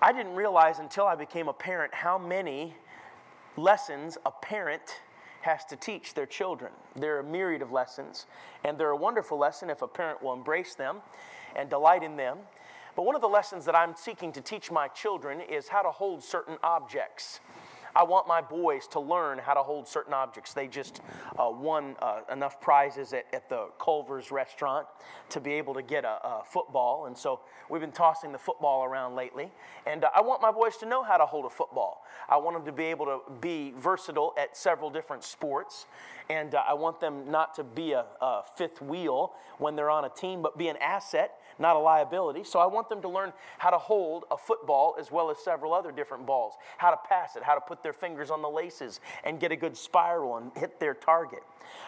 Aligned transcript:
I 0.00 0.12
didn't 0.12 0.34
realize 0.34 0.78
until 0.78 1.06
I 1.06 1.14
became 1.14 1.48
a 1.48 1.52
parent 1.52 1.94
how 1.94 2.18
many 2.18 2.74
lessons 3.56 4.18
a 4.26 4.30
parent 4.30 5.00
has 5.40 5.64
to 5.66 5.76
teach 5.76 6.12
their 6.12 6.26
children. 6.26 6.72
There 6.96 7.16
are 7.16 7.20
a 7.20 7.24
myriad 7.24 7.62
of 7.62 7.72
lessons, 7.72 8.26
and 8.64 8.76
they're 8.76 8.90
a 8.90 8.96
wonderful 8.96 9.38
lesson 9.38 9.70
if 9.70 9.80
a 9.80 9.88
parent 9.88 10.22
will 10.22 10.32
embrace 10.32 10.74
them 10.74 10.98
and 11.54 11.70
delight 11.70 12.02
in 12.02 12.16
them. 12.16 12.38
But 12.94 13.04
one 13.04 13.14
of 13.14 13.20
the 13.20 13.28
lessons 13.28 13.64
that 13.64 13.74
I'm 13.74 13.94
seeking 13.94 14.32
to 14.32 14.40
teach 14.40 14.70
my 14.70 14.88
children 14.88 15.40
is 15.40 15.68
how 15.68 15.82
to 15.82 15.90
hold 15.90 16.22
certain 16.22 16.58
objects. 16.62 17.40
I 17.96 18.02
want 18.02 18.28
my 18.28 18.42
boys 18.42 18.86
to 18.88 19.00
learn 19.00 19.38
how 19.38 19.54
to 19.54 19.62
hold 19.62 19.88
certain 19.88 20.12
objects. 20.12 20.52
They 20.52 20.68
just 20.68 21.00
uh, 21.38 21.48
won 21.50 21.96
uh, 22.02 22.20
enough 22.30 22.60
prizes 22.60 23.14
at, 23.14 23.24
at, 23.32 23.48
the 23.48 23.68
Culver's 23.78 24.30
restaurant 24.30 24.86
to 25.30 25.40
be 25.40 25.52
able 25.52 25.72
to 25.72 25.82
get 25.82 26.04
a, 26.04 26.18
a, 26.22 26.42
football. 26.44 27.06
And 27.06 27.16
so 27.16 27.40
we've 27.70 27.80
been 27.80 27.92
tossing 27.92 28.32
the 28.32 28.38
football 28.38 28.84
around 28.84 29.14
lately. 29.14 29.50
And 29.86 30.04
uh, 30.04 30.10
I 30.14 30.20
want 30.20 30.42
my 30.42 30.52
boys 30.52 30.76
to 30.78 30.86
know 30.86 31.02
how 31.02 31.16
to 31.16 31.24
hold 31.24 31.46
a 31.46 31.50
football. 31.50 32.04
I 32.28 32.36
want 32.36 32.56
them 32.56 32.66
to 32.66 32.72
be 32.72 32.84
able 32.84 33.06
to 33.06 33.20
be 33.40 33.72
versatile 33.78 34.34
at 34.36 34.56
several 34.56 34.90
different 34.90 35.24
sports. 35.24 35.86
And 36.28 36.54
uh, 36.54 36.64
I 36.68 36.74
want 36.74 37.00
them 37.00 37.30
not 37.30 37.54
to 37.54 37.64
be 37.64 37.92
a, 37.92 38.04
a 38.20 38.42
fifth 38.56 38.82
wheel 38.82 39.32
when 39.56 39.74
they're 39.74 39.90
on 39.90 40.04
a 40.04 40.10
team, 40.10 40.42
but 40.42 40.58
be 40.58 40.68
an 40.68 40.76
asset 40.82 41.38
not 41.58 41.76
a 41.76 41.78
liability. 41.78 42.44
So 42.44 42.58
I 42.58 42.66
want 42.66 42.88
them 42.88 43.02
to 43.02 43.08
learn 43.08 43.32
how 43.58 43.70
to 43.70 43.78
hold 43.78 44.24
a 44.30 44.36
football 44.36 44.96
as 44.98 45.10
well 45.10 45.30
as 45.30 45.38
several 45.38 45.72
other 45.72 45.92
different 45.92 46.26
balls, 46.26 46.54
how 46.78 46.90
to 46.90 46.98
pass 47.08 47.36
it, 47.36 47.42
how 47.42 47.54
to 47.54 47.60
put 47.60 47.82
their 47.82 47.92
fingers 47.92 48.30
on 48.30 48.42
the 48.42 48.48
laces 48.48 49.00
and 49.24 49.40
get 49.40 49.52
a 49.52 49.56
good 49.56 49.76
spiral 49.76 50.36
and 50.36 50.50
hit 50.56 50.80
their 50.80 50.94
target. 50.94 51.42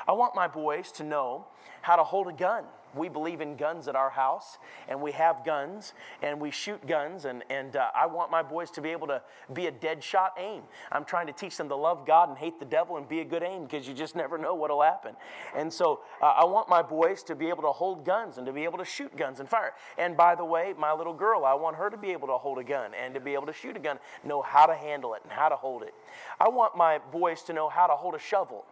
I 0.06 0.12
want 0.12 0.34
my 0.34 0.48
boys 0.48 0.92
to 0.92 1.04
know 1.04 1.46
how 1.82 1.96
to 1.96 2.04
hold 2.04 2.28
a 2.28 2.32
gun 2.32 2.64
we 2.94 3.08
believe 3.08 3.40
in 3.40 3.56
guns 3.56 3.88
at 3.88 3.96
our 3.96 4.10
house, 4.10 4.58
and 4.88 5.00
we 5.00 5.12
have 5.12 5.44
guns, 5.44 5.92
and 6.22 6.40
we 6.40 6.50
shoot 6.50 6.86
guns, 6.86 7.24
and, 7.24 7.44
and 7.50 7.76
uh, 7.76 7.90
I 7.94 8.06
want 8.06 8.30
my 8.30 8.42
boys 8.42 8.70
to 8.72 8.80
be 8.80 8.90
able 8.90 9.06
to 9.08 9.22
be 9.52 9.66
a 9.66 9.70
dead 9.70 10.02
shot 10.02 10.34
aim. 10.38 10.62
I'm 10.92 11.04
trying 11.04 11.26
to 11.26 11.32
teach 11.32 11.56
them 11.56 11.68
to 11.68 11.76
love 11.76 12.06
God 12.06 12.28
and 12.28 12.38
hate 12.38 12.58
the 12.58 12.66
devil 12.66 12.96
and 12.96 13.08
be 13.08 13.20
a 13.20 13.24
good 13.24 13.42
aim 13.42 13.64
because 13.64 13.86
you 13.86 13.94
just 13.94 14.16
never 14.16 14.38
know 14.38 14.54
what'll 14.54 14.82
happen. 14.82 15.14
And 15.56 15.72
so 15.72 16.00
uh, 16.22 16.26
I 16.26 16.44
want 16.44 16.68
my 16.68 16.82
boys 16.82 17.22
to 17.24 17.34
be 17.34 17.48
able 17.48 17.62
to 17.62 17.72
hold 17.72 18.04
guns 18.04 18.38
and 18.38 18.46
to 18.46 18.52
be 18.52 18.64
able 18.64 18.78
to 18.78 18.84
shoot 18.84 19.16
guns 19.16 19.40
and 19.40 19.48
fire. 19.48 19.74
And 19.96 20.16
by 20.16 20.34
the 20.34 20.44
way, 20.44 20.74
my 20.78 20.92
little 20.92 21.14
girl, 21.14 21.44
I 21.44 21.54
want 21.54 21.76
her 21.76 21.90
to 21.90 21.96
be 21.96 22.10
able 22.10 22.28
to 22.28 22.38
hold 22.38 22.58
a 22.58 22.64
gun 22.64 22.92
and 22.94 23.14
to 23.14 23.20
be 23.20 23.34
able 23.34 23.46
to 23.46 23.52
shoot 23.52 23.76
a 23.76 23.80
gun, 23.80 23.98
know 24.24 24.42
how 24.42 24.66
to 24.66 24.74
handle 24.74 25.14
it 25.14 25.22
and 25.24 25.32
how 25.32 25.48
to 25.48 25.56
hold 25.56 25.82
it. 25.82 25.94
I 26.40 26.48
want 26.48 26.76
my 26.76 26.98
boys 26.98 27.42
to 27.42 27.52
know 27.52 27.68
how 27.68 27.86
to 27.86 27.94
hold 27.94 28.14
a 28.14 28.18
shovel 28.18 28.64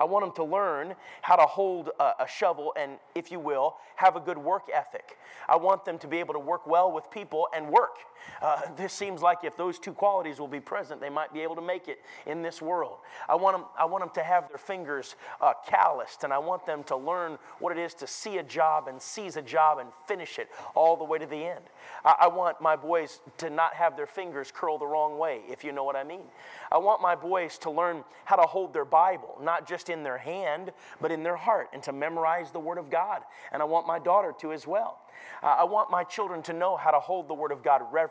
I 0.00 0.04
want 0.04 0.24
them 0.24 0.34
to 0.36 0.44
learn 0.44 0.94
how 1.20 1.36
to 1.36 1.44
hold 1.44 1.90
a, 2.00 2.24
a 2.24 2.26
shovel 2.26 2.72
and, 2.76 2.92
if 3.14 3.30
you 3.30 3.38
will, 3.38 3.76
have 3.96 4.16
a 4.16 4.20
good 4.20 4.38
work 4.38 4.64
ethic. 4.74 5.18
I 5.48 5.56
want 5.56 5.84
them 5.84 5.98
to 5.98 6.08
be 6.08 6.18
able 6.18 6.32
to 6.34 6.40
work 6.40 6.66
well 6.66 6.90
with 6.90 7.10
people 7.10 7.48
and 7.54 7.68
work. 7.68 7.98
Uh, 8.42 8.62
this 8.76 8.92
seems 8.92 9.22
like 9.22 9.44
if 9.44 9.56
those 9.56 9.78
two 9.78 9.92
qualities 9.92 10.38
will 10.38 10.48
be 10.48 10.60
present, 10.60 11.00
they 11.00 11.10
might 11.10 11.32
be 11.32 11.40
able 11.40 11.54
to 11.56 11.62
make 11.62 11.88
it 11.88 12.00
in 12.26 12.42
this 12.42 12.62
world. 12.62 12.98
I 13.28 13.34
want 13.34 13.56
them, 13.56 13.66
I 13.78 13.84
want 13.84 14.02
them 14.02 14.10
to 14.14 14.22
have 14.22 14.48
their 14.48 14.58
fingers 14.58 15.16
uh, 15.40 15.52
calloused, 15.66 16.24
and 16.24 16.32
I 16.32 16.38
want 16.38 16.66
them 16.66 16.82
to 16.84 16.96
learn 16.96 17.38
what 17.58 17.76
it 17.76 17.80
is 17.80 17.94
to 17.94 18.06
see 18.06 18.38
a 18.38 18.42
job 18.42 18.88
and 18.88 19.00
seize 19.00 19.36
a 19.36 19.42
job 19.42 19.78
and 19.78 19.88
finish 20.06 20.38
it 20.38 20.48
all 20.74 20.96
the 20.96 21.04
way 21.04 21.18
to 21.18 21.26
the 21.26 21.36
end. 21.36 21.64
I, 22.04 22.14
I 22.22 22.28
want 22.28 22.60
my 22.60 22.76
boys 22.76 23.20
to 23.38 23.50
not 23.50 23.74
have 23.74 23.96
their 23.96 24.06
fingers 24.06 24.52
curl 24.52 24.78
the 24.78 24.86
wrong 24.86 25.18
way, 25.18 25.40
if 25.48 25.64
you 25.64 25.72
know 25.72 25.84
what 25.84 25.96
I 25.96 26.04
mean. 26.04 26.24
I 26.70 26.78
want 26.78 27.02
my 27.02 27.14
boys 27.14 27.58
to 27.58 27.70
learn 27.70 28.04
how 28.24 28.36
to 28.36 28.46
hold 28.46 28.72
their 28.72 28.84
Bible, 28.84 29.38
not 29.42 29.66
just 29.68 29.88
in 29.88 30.02
their 30.02 30.18
hand, 30.18 30.72
but 31.00 31.10
in 31.10 31.22
their 31.22 31.36
heart, 31.36 31.68
and 31.72 31.82
to 31.84 31.92
memorize 31.92 32.50
the 32.50 32.60
Word 32.60 32.78
of 32.78 32.90
God. 32.90 33.22
And 33.52 33.62
I 33.62 33.64
want 33.64 33.86
my 33.86 33.98
daughter 33.98 34.34
to 34.40 34.52
as 34.52 34.66
well. 34.66 34.98
Uh, 35.42 35.56
I 35.58 35.64
want 35.64 35.90
my 35.90 36.04
children 36.04 36.42
to 36.42 36.52
know 36.52 36.76
how 36.76 36.90
to 36.90 37.00
hold 37.00 37.28
the 37.28 37.34
Word 37.34 37.52
of 37.52 37.62
God 37.62 37.82
reverently 37.90 38.09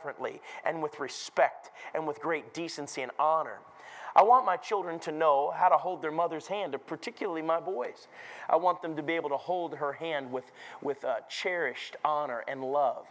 and 0.66 0.82
with 0.82 1.00
respect 1.00 1.72
and 1.94 2.08
with 2.08 2.20
great 2.20 2.54
decency 2.54 3.02
and 3.02 3.12
honor. 3.20 3.60
I 4.16 4.24
want 4.24 4.46
my 4.46 4.58
children 4.58 5.00
to 5.02 5.12
know 5.12 5.54
how 5.56 5.70
to 5.70 5.78
hold 5.78 6.02
their 6.02 6.12
mother's 6.12 6.48
hand, 6.48 6.76
particularly 6.88 7.42
my 7.42 7.60
boys. 7.60 8.08
I 8.50 8.56
want 8.56 8.82
them 8.82 8.96
to 8.96 9.04
be 9.04 9.14
able 9.14 9.30
to 9.30 9.38
hold 9.38 9.76
her 9.76 9.94
hand 9.94 10.32
with, 10.32 10.52
with 10.82 11.06
uh, 11.06 11.18
cherished 11.30 11.96
honor 12.04 12.44
and 12.48 12.64
love, 12.64 13.06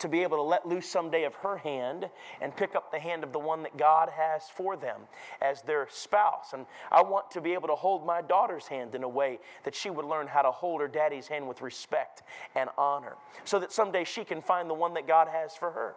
to 0.00 0.08
be 0.08 0.22
able 0.22 0.38
to 0.38 0.42
let 0.42 0.66
loose 0.66 0.88
someday 0.88 1.24
of 1.24 1.34
her 1.36 1.56
hand 1.58 2.10
and 2.40 2.54
pick 2.54 2.74
up 2.74 2.90
the 2.90 2.98
hand 2.98 3.22
of 3.22 3.32
the 3.32 3.38
one 3.38 3.62
that 3.62 3.76
God 3.76 4.08
has 4.10 4.42
for 4.52 4.76
them 4.76 5.02
as 5.40 5.62
their 5.62 5.86
spouse. 5.88 6.52
And 6.52 6.66
I 6.90 7.02
want 7.02 7.30
to 7.30 7.40
be 7.40 7.52
able 7.54 7.68
to 7.68 7.76
hold 7.76 8.04
my 8.04 8.20
daughter's 8.20 8.66
hand 8.66 8.94
in 8.96 9.04
a 9.04 9.08
way 9.08 9.38
that 9.62 9.74
she 9.74 9.88
would 9.88 10.04
learn 10.04 10.26
how 10.26 10.42
to 10.42 10.50
hold 10.50 10.80
her 10.80 10.88
daddy's 10.88 11.28
hand 11.28 11.46
with 11.46 11.62
respect 11.62 12.22
and 12.56 12.68
honor, 12.76 13.14
so 13.44 13.60
that 13.60 13.72
someday 13.72 14.02
she 14.02 14.24
can 14.24 14.42
find 14.42 14.68
the 14.68 14.74
one 14.74 14.94
that 14.94 15.06
God 15.06 15.28
has 15.28 15.54
for 15.54 15.70
her. 15.70 15.94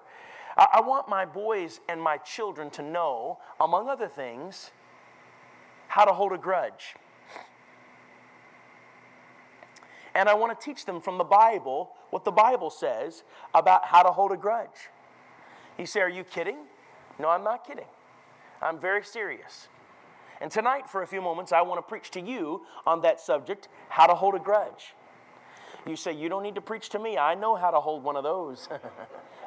I, 0.56 0.82
want 0.82 1.10
my 1.10 1.26
boys 1.26 1.80
and 1.90 2.02
my 2.02 2.18
children 2.18 2.70
to 2.72 2.82
know, 2.82 3.40
among 3.60 3.90
other 3.90 4.08
things, 4.08 4.72
how 5.88 6.06
to 6.06 6.14
hold 6.14 6.32
a 6.32 6.38
grudge. 6.38 6.96
And 10.16 10.30
I 10.30 10.36
want 10.36 10.58
to 10.58 10.64
teach 10.64 10.86
them 10.86 11.02
from 11.02 11.18
the 11.18 11.24
Bible 11.24 11.92
what 12.12 12.24
the 12.24 12.32
Bible 12.32 12.70
says 12.70 13.24
about 13.56 13.86
how 13.86 14.04
to 14.04 14.12
hold 14.12 14.32
a 14.32 14.38
grudge. 14.38 14.90
You 15.80 15.88
say, 15.88 16.02
Are 16.02 16.10
you 16.10 16.24
kidding? 16.24 16.58
No, 17.18 17.30
I'm 17.30 17.44
not 17.44 17.66
kidding. 17.66 17.88
I'm 18.62 18.80
very 18.80 19.04
serious. 19.04 19.68
And 20.40 20.52
tonight, 20.52 20.90
for 20.90 21.02
a 21.02 21.08
few 21.08 21.22
moments, 21.22 21.52
I 21.52 21.62
want 21.62 21.80
to 21.80 21.88
preach 21.88 22.12
to 22.12 22.22
you 22.22 22.62
on 22.86 23.02
that 23.02 23.20
subject 23.20 23.70
how 23.90 24.06
to 24.06 24.14
hold 24.14 24.36
a 24.36 24.40
grudge. 24.40 24.94
You 25.88 25.96
say, 25.96 26.14
You 26.14 26.30
don't 26.30 26.44
need 26.44 26.56
to 26.56 26.62
preach 26.62 26.90
to 26.90 27.00
me. 27.00 27.18
I 27.18 27.34
know 27.34 27.56
how 27.56 27.72
to 27.72 27.80
hold 27.80 28.04
one 28.04 28.16
of 28.16 28.24
those. 28.24 28.70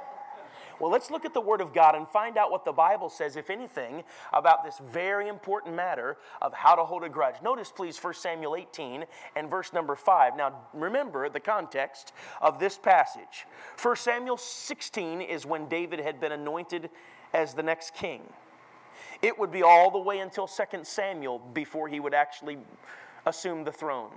Well, 0.78 0.90
let's 0.90 1.10
look 1.10 1.24
at 1.24 1.32
the 1.32 1.40
Word 1.40 1.60
of 1.60 1.72
God 1.72 1.94
and 1.94 2.06
find 2.08 2.36
out 2.36 2.50
what 2.50 2.64
the 2.64 2.72
Bible 2.72 3.08
says, 3.08 3.36
if 3.36 3.50
anything, 3.50 4.04
about 4.32 4.64
this 4.64 4.78
very 4.78 5.28
important 5.28 5.74
matter 5.74 6.16
of 6.42 6.52
how 6.52 6.74
to 6.74 6.84
hold 6.84 7.04
a 7.04 7.08
grudge. 7.08 7.36
Notice, 7.42 7.72
please, 7.74 7.98
1 7.98 8.14
Samuel 8.14 8.56
18 8.56 9.04
and 9.36 9.50
verse 9.50 9.72
number 9.72 9.94
5. 9.94 10.36
Now, 10.36 10.54
remember 10.74 11.28
the 11.28 11.40
context 11.40 12.12
of 12.40 12.58
this 12.58 12.76
passage. 12.76 13.46
1 13.80 13.96
Samuel 13.96 14.36
16 14.36 15.22
is 15.22 15.46
when 15.46 15.68
David 15.68 16.00
had 16.00 16.20
been 16.20 16.32
anointed 16.32 16.90
as 17.32 17.54
the 17.54 17.62
next 17.62 17.94
king. 17.94 18.22
It 19.22 19.38
would 19.38 19.50
be 19.50 19.62
all 19.62 19.90
the 19.90 19.98
way 19.98 20.18
until 20.18 20.46
2 20.46 20.64
Samuel 20.82 21.38
before 21.38 21.88
he 21.88 22.00
would 22.00 22.14
actually 22.14 22.58
assume 23.24 23.64
the 23.64 23.72
throne. 23.72 24.12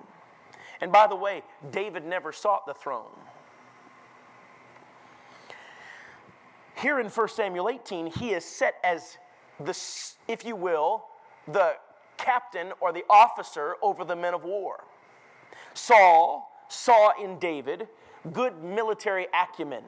And 0.81 0.91
by 0.91 1.07
the 1.07 1.15
way, 1.15 1.43
David 1.71 2.05
never 2.05 2.31
sought 2.31 2.65
the 2.65 2.73
throne. 2.73 3.11
Here 6.81 7.01
in 7.01 7.07
1 7.07 7.27
Samuel 7.27 7.67
18, 7.67 8.07
he 8.07 8.31
is 8.31 8.45
set 8.45 8.75
as 8.85 9.17
the, 9.59 9.77
if 10.29 10.45
you 10.45 10.55
will, 10.55 11.03
the 11.45 11.73
captain 12.17 12.71
or 12.79 12.93
the 12.93 13.03
officer 13.09 13.75
over 13.81 14.05
the 14.05 14.15
men 14.15 14.33
of 14.33 14.45
war. 14.45 14.85
Saul 15.73 16.49
saw 16.69 17.11
in 17.21 17.37
David 17.37 17.89
good 18.31 18.63
military 18.63 19.27
acumen. 19.33 19.83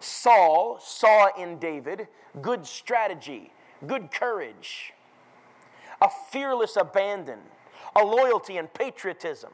Saul 0.00 0.78
saw 0.78 1.28
in 1.38 1.58
David 1.58 2.08
good 2.42 2.66
strategy, 2.66 3.50
good 3.86 4.10
courage, 4.10 4.92
a 6.02 6.08
fearless 6.30 6.76
abandon, 6.76 7.38
a 7.96 8.04
loyalty 8.04 8.58
and 8.58 8.72
patriotism. 8.74 9.52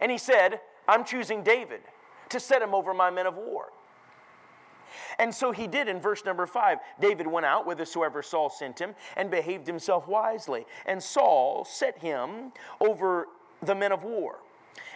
And 0.00 0.10
he 0.10 0.18
said, 0.18 0.60
I'm 0.88 1.04
choosing 1.04 1.42
David 1.42 1.80
to 2.30 2.40
set 2.40 2.62
him 2.62 2.74
over 2.74 2.94
my 2.94 3.10
men 3.10 3.26
of 3.26 3.36
war. 3.36 3.70
And 5.18 5.34
so 5.34 5.52
he 5.52 5.66
did 5.66 5.88
in 5.88 6.00
verse 6.00 6.24
number 6.24 6.46
five. 6.46 6.78
David 7.00 7.26
went 7.26 7.46
out 7.46 7.64
whithersoever 7.64 8.22
Saul 8.22 8.50
sent 8.50 8.78
him 8.78 8.94
and 9.16 9.30
behaved 9.30 9.66
himself 9.66 10.08
wisely. 10.08 10.66
And 10.86 11.02
Saul 11.02 11.64
set 11.64 11.98
him 11.98 12.52
over 12.80 13.28
the 13.62 13.74
men 13.74 13.92
of 13.92 14.04
war. 14.04 14.40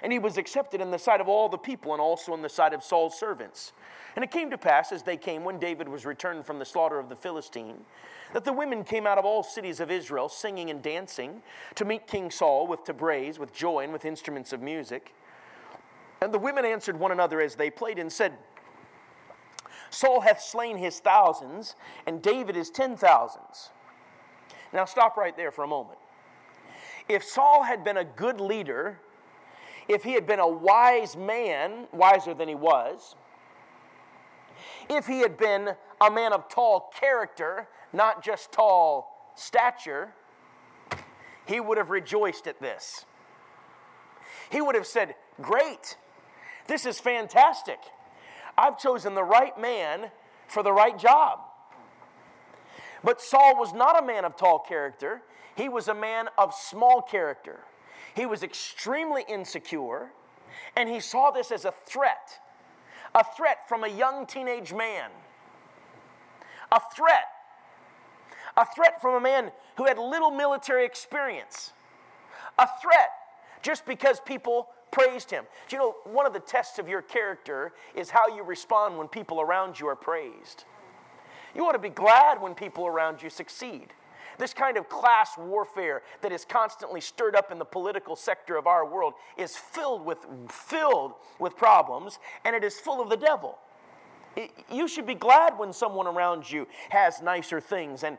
And 0.03 0.13
he 0.13 0.19
was 0.19 0.39
accepted 0.39 0.81
in 0.81 0.91
the 0.91 0.99
sight 0.99 1.21
of 1.21 1.29
all 1.29 1.49
the 1.49 1.59
people 1.59 1.93
and 1.93 2.01
also 2.01 2.35
in 2.35 2.43
the 2.43 2.49
sight 2.49 2.73
of 2.73 2.83
Saul's 2.83 3.19
servants. 3.19 3.73
And 4.17 4.25
it 4.25 4.31
came 4.31 4.51
to 4.51 4.59
pass, 4.59 4.93
as 4.93 5.03
they 5.03 5.17
came, 5.17 5.45
when 5.45 5.59
David 5.59 5.89
was 5.89 6.05
returned 6.05 6.45
from 6.47 6.59
the 6.59 6.65
slaughter 6.65 6.99
of 6.99 7.09
the 7.09 7.17
Philistine, 7.17 7.85
that 8.33 8.45
the 8.45 8.53
women 8.53 8.85
came 8.85 9.07
out 9.07 9.19
of 9.19 9.25
all 9.25 9.43
cities 9.43 9.81
of 9.81 9.91
Israel, 9.91 10.29
singing 10.29 10.71
and 10.71 10.83
dancing, 10.83 11.43
to 11.77 11.85
meet 11.85 12.07
King 12.07 12.31
Saul 12.31 12.67
with 12.67 12.85
tabrets, 12.85 13.39
with 13.39 13.53
joy, 13.55 13.85
and 13.85 13.93
with 13.93 14.05
instruments 14.05 14.53
of 14.53 14.61
music. 14.61 15.15
And 16.21 16.35
the 16.35 16.39
women 16.39 16.65
answered 16.65 16.99
one 16.99 17.13
another 17.13 17.41
as 17.41 17.55
they 17.55 17.71
played 17.71 17.99
and 17.99 18.13
said, 18.13 18.33
Saul 19.91 20.21
hath 20.21 20.41
slain 20.41 20.77
his 20.77 21.01
thousands, 21.01 21.75
and 22.07 22.23
David 22.23 22.57
his 22.57 22.71
ten 22.71 22.97
thousands. 22.97 23.71
Now, 24.73 24.85
stop 24.85 25.17
right 25.17 25.37
there 25.37 25.51
for 25.51 25.65
a 25.65 25.69
moment. 25.69 25.99
If 27.09 27.25
Saul 27.25 27.63
had 27.63 27.85
been 27.85 27.97
a 27.97 28.05
good 28.05 28.41
leader, 28.41 29.01
if 29.89 30.05
he 30.05 30.13
had 30.13 30.27
been 30.27 30.41
a 30.41 30.49
wise 30.49 31.17
man, 31.17 31.87
wiser 31.93 32.35
than 32.35 32.49
he 32.49 32.55
was, 32.55 33.15
if 34.91 35.07
he 35.07 35.21
had 35.21 35.39
been 35.39 35.71
a 36.01 36.11
man 36.11 36.33
of 36.33 36.49
tall 36.49 36.91
character, 36.99 37.69
not 37.93 38.23
just 38.23 38.53
tall 38.53 39.33
stature, 39.35 40.13
he 41.47 41.61
would 41.61 41.79
have 41.79 41.89
rejoiced 41.89 42.47
at 42.47 42.61
this. 42.61 43.07
He 44.51 44.61
would 44.61 44.75
have 44.75 44.87
said, 44.87 45.15
Great, 45.41 45.97
this 46.67 46.85
is 46.85 47.01
fantastic. 47.01 47.79
I've 48.59 48.77
chosen 48.77 49.15
the 49.15 49.23
right 49.23 49.59
man 49.59 50.11
for 50.49 50.65
the 50.65 50.73
right 50.73 50.99
job. 50.99 51.39
But 53.05 53.21
Saul 53.21 53.57
was 53.57 53.73
not 53.73 54.03
a 54.03 54.05
man 54.05 54.25
of 54.25 54.37
tall 54.37 54.59
character, 54.59 55.23
he 55.55 55.69
was 55.69 55.89
a 55.89 55.95
man 55.95 56.29
of 56.37 56.53
small 56.53 57.01
character. 57.01 57.61
He 58.15 58.27
was 58.27 58.43
extremely 58.43 59.25
insecure, 59.29 60.11
and 60.77 60.89
he 60.89 60.99
saw 60.99 61.31
this 61.31 61.53
as 61.53 61.65
a 61.65 61.73
threat 61.87 62.41
a 63.15 63.25
threat 63.37 63.69
from 63.69 63.85
a 63.85 63.89
young 63.89 64.27
teenage 64.27 64.73
man. 64.73 65.11
A 66.71 66.81
threat. 66.95 67.25
A 68.57 68.67
threat 68.75 69.01
from 69.01 69.15
a 69.15 69.21
man 69.21 69.51
who 69.77 69.87
had 69.87 69.99
little 69.99 70.31
military 70.31 70.85
experience. 70.85 71.73
A 72.59 72.69
threat 72.83 73.11
just 73.63 73.87
because 73.87 74.21
people 74.21 74.69
praised 74.91 75.31
him. 75.31 75.45
Do 75.69 75.77
you 75.77 75.83
know, 75.83 75.97
one 76.05 76.27
of 76.27 76.33
the 76.33 76.41
tests 76.41 76.79
of 76.79 76.89
your 76.89 77.03
character 77.03 77.73
is 77.95 78.11
how 78.11 78.29
you 78.29 78.43
respond 78.43 78.99
when 78.99 79.09
people 79.09 79.41
around 79.41 79.79
you 79.79 79.87
are 79.89 79.97
praised. 79.97 80.65
You 81.55 81.65
ought 81.67 81.73
to 81.73 81.79
be 81.79 81.89
glad 81.89 82.41
when 82.41 82.55
people 82.55 82.87
around 82.87 83.23
you 83.23 83.31
succeed. 83.31 83.93
This 84.39 84.55
kind 84.55 84.77
of 84.77 84.89
class 84.89 85.37
warfare 85.37 86.03
that 86.23 86.31
is 86.31 86.45
constantly 86.45 87.01
stirred 87.01 87.35
up 87.35 87.51
in 87.51 87.59
the 87.59 87.65
political 87.65 88.15
sector 88.15 88.57
of 88.57 88.69
our 88.69 88.87
world 88.87 89.15
is 89.37 89.57
filled 89.57 90.05
with, 90.05 90.19
filled 90.49 91.15
with 91.41 91.57
problems, 91.57 92.21
and 92.45 92.55
it 92.55 92.63
is 92.63 92.79
full 92.79 93.03
of 93.03 93.09
the 93.09 93.17
devil. 93.17 93.59
You 94.71 94.87
should 94.87 95.07
be 95.07 95.17
glad 95.17 95.59
when 95.59 95.73
someone 95.73 96.07
around 96.07 96.49
you 96.49 96.69
has 96.91 97.21
nicer 97.21 97.61
things, 97.61 98.05
and 98.05 98.17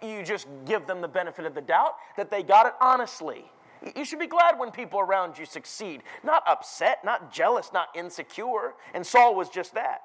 you 0.00 0.22
just 0.22 0.46
give 0.64 0.86
them 0.86 1.00
the 1.00 1.08
benefit 1.08 1.44
of 1.44 1.54
the 1.56 1.60
doubt 1.60 1.96
that 2.16 2.30
they 2.30 2.44
got 2.44 2.66
it 2.66 2.74
honestly. 2.80 3.50
You 3.94 4.04
should 4.04 4.18
be 4.18 4.26
glad 4.26 4.58
when 4.58 4.70
people 4.70 5.00
around 5.00 5.38
you 5.38 5.44
succeed, 5.44 6.02
not 6.24 6.42
upset, 6.46 7.04
not 7.04 7.32
jealous, 7.32 7.70
not 7.72 7.88
insecure. 7.94 8.74
And 8.94 9.06
Saul 9.06 9.34
was 9.34 9.48
just 9.48 9.74
that. 9.74 10.02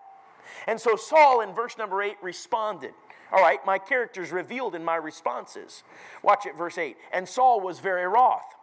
And 0.68 0.80
so 0.80 0.96
Saul, 0.96 1.42
in 1.42 1.54
verse 1.54 1.78
number 1.78 2.02
8, 2.02 2.16
responded. 2.22 2.94
All 3.32 3.42
right, 3.42 3.66
my 3.66 3.78
character's 3.78 4.32
revealed 4.32 4.76
in 4.76 4.84
my 4.84 4.98
responses. 4.98 5.84
Watch 6.22 6.46
it, 6.46 6.58
verse 6.58 6.78
8. 6.78 6.98
And 7.14 7.28
Saul 7.28 7.62
was 7.62 7.80
very 7.80 8.06
wroth, 8.06 8.56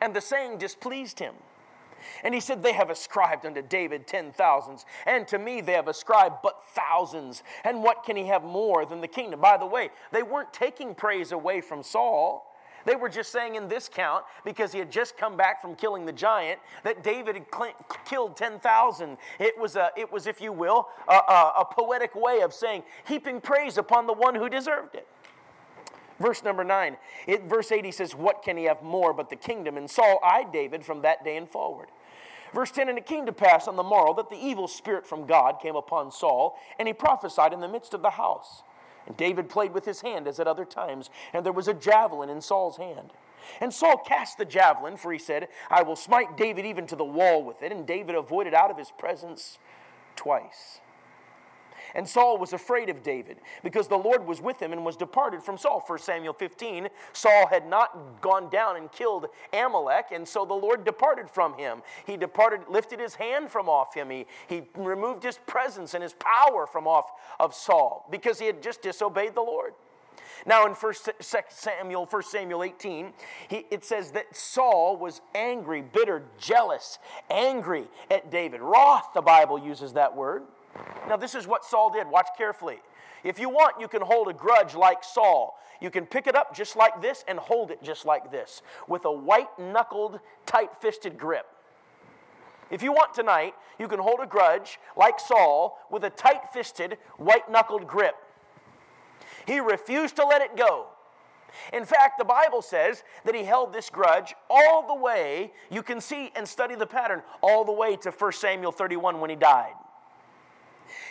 and 0.00 0.14
the 0.14 0.20
saying 0.20 0.58
displeased 0.58 1.18
him. 1.18 1.34
And 2.24 2.32
he 2.32 2.40
said, 2.40 2.62
They 2.62 2.72
have 2.72 2.88
ascribed 2.88 3.44
unto 3.44 3.60
David 3.60 4.06
ten 4.06 4.32
thousands, 4.32 4.86
and 5.06 5.28
to 5.28 5.38
me 5.38 5.60
they 5.60 5.72
have 5.72 5.88
ascribed 5.88 6.36
but 6.42 6.62
thousands. 6.74 7.42
And 7.62 7.82
what 7.82 8.04
can 8.04 8.16
he 8.16 8.26
have 8.26 8.42
more 8.42 8.86
than 8.86 9.02
the 9.02 9.08
kingdom? 9.08 9.40
By 9.40 9.58
the 9.58 9.66
way, 9.66 9.90
they 10.12 10.22
weren't 10.22 10.52
taking 10.52 10.94
praise 10.94 11.32
away 11.32 11.60
from 11.60 11.82
Saul. 11.82 12.49
They 12.84 12.96
were 12.96 13.08
just 13.08 13.32
saying 13.32 13.54
in 13.54 13.68
this 13.68 13.88
count, 13.88 14.24
because 14.44 14.72
he 14.72 14.78
had 14.78 14.90
just 14.90 15.16
come 15.16 15.36
back 15.36 15.60
from 15.60 15.74
killing 15.74 16.06
the 16.06 16.12
giant, 16.12 16.60
that 16.84 17.02
David 17.02 17.36
had 17.36 17.46
cl- 17.54 17.76
killed 18.04 18.36
10,000. 18.36 19.16
It 19.38 19.58
was, 19.58 19.76
it 19.96 20.10
was, 20.12 20.26
if 20.26 20.40
you 20.40 20.52
will, 20.52 20.88
a, 21.08 21.12
a, 21.12 21.52
a 21.60 21.64
poetic 21.64 22.14
way 22.14 22.40
of 22.40 22.52
saying, 22.52 22.82
heaping 23.06 23.40
praise 23.40 23.78
upon 23.78 24.06
the 24.06 24.12
one 24.12 24.34
who 24.34 24.48
deserved 24.48 24.94
it. 24.94 25.06
Verse 26.18 26.44
number 26.44 26.64
nine, 26.64 26.98
it, 27.26 27.44
verse 27.44 27.72
8, 27.72 27.82
he 27.84 27.90
says, 27.90 28.14
What 28.14 28.42
can 28.42 28.58
he 28.58 28.64
have 28.64 28.82
more 28.82 29.14
but 29.14 29.30
the 29.30 29.36
kingdom? 29.36 29.78
And 29.78 29.90
Saul 29.90 30.20
eyed 30.22 30.52
David 30.52 30.84
from 30.84 31.00
that 31.02 31.24
day 31.24 31.38
and 31.38 31.48
forward. 31.48 31.88
Verse 32.54 32.70
10 32.70 32.90
And 32.90 32.98
it 32.98 33.06
came 33.06 33.24
to 33.26 33.32
pass 33.32 33.66
on 33.66 33.76
the 33.76 33.82
morrow 33.82 34.14
that 34.14 34.28
the 34.28 34.36
evil 34.36 34.68
spirit 34.68 35.06
from 35.06 35.26
God 35.26 35.60
came 35.62 35.76
upon 35.76 36.10
Saul, 36.10 36.58
and 36.78 36.86
he 36.86 36.92
prophesied 36.92 37.54
in 37.54 37.60
the 37.60 37.68
midst 37.68 37.94
of 37.94 38.02
the 38.02 38.10
house. 38.10 38.62
And 39.06 39.16
David 39.16 39.48
played 39.48 39.72
with 39.72 39.84
his 39.84 40.00
hand 40.00 40.28
as 40.28 40.40
at 40.40 40.46
other 40.46 40.64
times, 40.64 41.10
and 41.32 41.44
there 41.44 41.52
was 41.52 41.68
a 41.68 41.74
javelin 41.74 42.28
in 42.28 42.40
Saul's 42.40 42.76
hand. 42.76 43.12
And 43.60 43.72
Saul 43.72 43.96
cast 43.96 44.38
the 44.38 44.44
javelin, 44.44 44.96
for 44.96 45.12
he 45.12 45.18
said, 45.18 45.48
I 45.70 45.82
will 45.82 45.96
smite 45.96 46.36
David 46.36 46.66
even 46.66 46.86
to 46.88 46.96
the 46.96 47.04
wall 47.04 47.42
with 47.42 47.62
it. 47.62 47.72
And 47.72 47.86
David 47.86 48.14
avoided 48.14 48.54
out 48.54 48.70
of 48.70 48.78
his 48.78 48.90
presence 48.90 49.58
twice. 50.16 50.80
And 51.94 52.08
Saul 52.08 52.38
was 52.38 52.52
afraid 52.52 52.88
of 52.88 53.02
David 53.02 53.38
because 53.62 53.88
the 53.88 53.96
Lord 53.98 54.26
was 54.26 54.40
with 54.40 54.60
him 54.60 54.72
and 54.72 54.84
was 54.84 54.96
departed 54.96 55.42
from 55.42 55.58
Saul. 55.58 55.82
1 55.86 55.98
Samuel 55.98 56.32
15, 56.32 56.88
Saul 57.12 57.46
had 57.46 57.66
not 57.66 58.20
gone 58.20 58.48
down 58.50 58.76
and 58.76 58.90
killed 58.92 59.26
Amalek, 59.52 60.06
and 60.12 60.26
so 60.26 60.44
the 60.44 60.54
Lord 60.54 60.84
departed 60.84 61.30
from 61.30 61.54
him. 61.54 61.82
He 62.06 62.16
departed, 62.16 62.60
lifted 62.68 63.00
his 63.00 63.14
hand 63.14 63.50
from 63.50 63.68
off 63.68 63.94
him. 63.94 64.10
He, 64.10 64.26
he 64.48 64.62
removed 64.76 65.22
his 65.22 65.38
presence 65.46 65.94
and 65.94 66.02
his 66.02 66.14
power 66.14 66.66
from 66.66 66.86
off 66.86 67.10
of 67.38 67.54
Saul 67.54 68.06
because 68.10 68.38
he 68.38 68.46
had 68.46 68.62
just 68.62 68.82
disobeyed 68.82 69.34
the 69.34 69.42
Lord. 69.42 69.74
Now, 70.46 70.66
in 70.66 70.72
1 70.72 70.94
Samuel, 71.50 72.06
1 72.06 72.22
Samuel 72.22 72.64
18, 72.64 73.12
he, 73.48 73.66
it 73.70 73.84
says 73.84 74.12
that 74.12 74.34
Saul 74.34 74.96
was 74.96 75.20
angry, 75.34 75.82
bitter, 75.82 76.22
jealous, 76.38 76.98
angry 77.28 77.88
at 78.10 78.30
David. 78.30 78.60
Wroth, 78.60 79.12
the 79.14 79.20
Bible 79.20 79.58
uses 79.58 79.92
that 79.94 80.16
word. 80.16 80.44
Now, 81.08 81.16
this 81.16 81.34
is 81.34 81.46
what 81.46 81.64
Saul 81.64 81.90
did. 81.90 82.06
Watch 82.08 82.28
carefully. 82.36 82.78
If 83.24 83.38
you 83.38 83.48
want, 83.48 83.80
you 83.80 83.88
can 83.88 84.02
hold 84.02 84.28
a 84.28 84.32
grudge 84.32 84.74
like 84.74 85.02
Saul. 85.04 85.58
You 85.80 85.90
can 85.90 86.06
pick 86.06 86.26
it 86.26 86.36
up 86.36 86.54
just 86.54 86.76
like 86.76 87.00
this 87.02 87.24
and 87.26 87.38
hold 87.38 87.70
it 87.70 87.82
just 87.82 88.04
like 88.04 88.30
this 88.30 88.62
with 88.86 89.04
a 89.04 89.12
white 89.12 89.48
knuckled, 89.58 90.20
tight 90.46 90.70
fisted 90.80 91.18
grip. 91.18 91.46
If 92.70 92.82
you 92.82 92.92
want 92.92 93.14
tonight, 93.14 93.54
you 93.78 93.88
can 93.88 93.98
hold 93.98 94.20
a 94.22 94.26
grudge 94.26 94.78
like 94.96 95.18
Saul 95.18 95.78
with 95.90 96.04
a 96.04 96.10
tight 96.10 96.50
fisted, 96.52 96.98
white 97.16 97.50
knuckled 97.50 97.86
grip. 97.86 98.14
He 99.46 99.58
refused 99.58 100.16
to 100.16 100.24
let 100.24 100.42
it 100.42 100.56
go. 100.56 100.86
In 101.72 101.84
fact, 101.84 102.18
the 102.18 102.24
Bible 102.24 102.62
says 102.62 103.02
that 103.24 103.34
he 103.34 103.42
held 103.42 103.72
this 103.72 103.90
grudge 103.90 104.34
all 104.48 104.86
the 104.86 104.94
way, 104.94 105.52
you 105.68 105.82
can 105.82 106.00
see 106.00 106.30
and 106.36 106.46
study 106.46 106.76
the 106.76 106.86
pattern, 106.86 107.22
all 107.42 107.64
the 107.64 107.72
way 107.72 107.96
to 107.96 108.10
1 108.12 108.32
Samuel 108.32 108.70
31 108.70 109.20
when 109.20 109.30
he 109.30 109.36
died. 109.36 109.72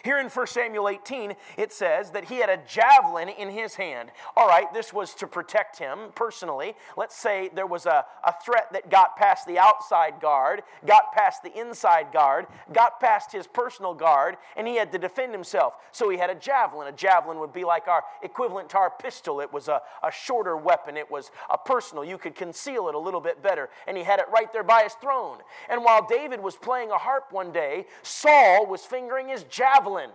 Here 0.04 0.20
in 0.20 0.28
1 0.28 0.48
Samuel 0.48 0.90
18, 0.90 1.36
it 1.58 1.72
says 1.72 2.12
that 2.12 2.26
he 2.26 2.38
had 2.38 2.50
a 2.50 2.58
javelin 2.68 3.30
in 3.30 3.50
his 3.50 3.76
hand. 3.76 4.12
All 4.36 4.48
right, 4.48 4.72
this 4.74 4.94
was 4.94 5.14
to 5.16 5.28
protect 5.28 5.78
him 5.78 6.00
personally. 6.16 6.76
Let's 6.98 7.16
say 7.16 7.50
there 7.54 7.68
was 7.68 7.86
a, 7.86 8.06
a 8.24 8.34
threat 8.44 8.72
that 8.74 8.90
got 8.90 9.16
past 9.18 9.48
the 9.48 9.58
outside 9.58 10.20
guard, 10.22 10.64
got 10.86 11.14
past 11.14 11.44
the 11.44 11.58
inside 11.60 12.12
guard, 12.12 12.48
got 12.74 13.00
past 13.00 13.31
his 13.31 13.48
personal 13.48 13.94
guard, 13.94 14.38
and 14.56 14.68
he 14.68 14.76
had 14.76 14.92
to 14.92 14.98
defend 14.98 15.31
himself. 15.34 15.76
So 15.92 16.10
he 16.10 16.18
had 16.18 16.30
a 16.30 16.36
javelin. 16.36 16.88
A 16.88 16.92
javelin 16.92 17.40
would 17.40 17.54
be 17.54 17.64
like 17.64 17.88
our 17.88 18.04
equivalent 18.22 18.70
to 18.70 18.78
our 18.78 18.90
pistol. 18.90 19.42
It 19.42 19.52
was 19.52 19.68
a, 19.68 19.81
a 20.04 20.12
shorter 20.12 20.58
weapon, 20.58 20.98
it 20.98 21.10
was 21.10 21.31
a 21.50 21.58
personal. 21.58 22.04
You 22.04 22.18
could 22.18 22.36
conceal 22.36 22.88
it 22.90 22.96
a 22.96 23.00
little 23.00 23.22
bit 23.22 23.42
better. 23.42 23.70
And 23.88 23.98
he 23.98 24.04
had 24.04 24.20
it 24.20 24.26
right 24.34 24.52
there 24.52 24.64
by 24.64 24.84
his 24.84 24.94
throne. 24.94 25.38
And 25.70 25.84
while 25.84 26.06
David 26.08 26.42
was 26.42 26.56
playing 26.56 26.92
a 26.92 26.98
harp 26.98 27.31
one 27.31 27.52
day, 27.52 27.86
Saul 28.04 28.66
was 28.66 28.86
fingering 28.86 29.30
his 29.30 29.44
javelin 29.44 29.69
javelin. 29.75 30.10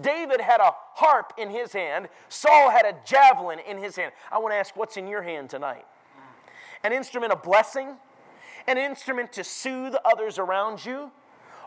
David 0.00 0.40
had 0.40 0.60
a 0.60 0.72
harp 0.94 1.32
in 1.38 1.50
his 1.50 1.72
hand, 1.72 2.08
Saul 2.28 2.70
had 2.70 2.84
a 2.84 2.94
javelin 3.04 3.58
in 3.60 3.78
his 3.78 3.96
hand. 3.96 4.12
I 4.30 4.38
want 4.38 4.52
to 4.52 4.56
ask, 4.56 4.76
what's 4.76 4.96
in 4.96 5.06
your 5.06 5.22
hand 5.22 5.50
tonight? 5.50 5.86
An 6.82 6.92
instrument 6.92 7.32
of 7.32 7.42
blessing, 7.42 7.96
an 8.66 8.78
instrument 8.78 9.32
to 9.34 9.44
soothe 9.44 9.94
others 10.04 10.38
around 10.38 10.84
you, 10.84 11.10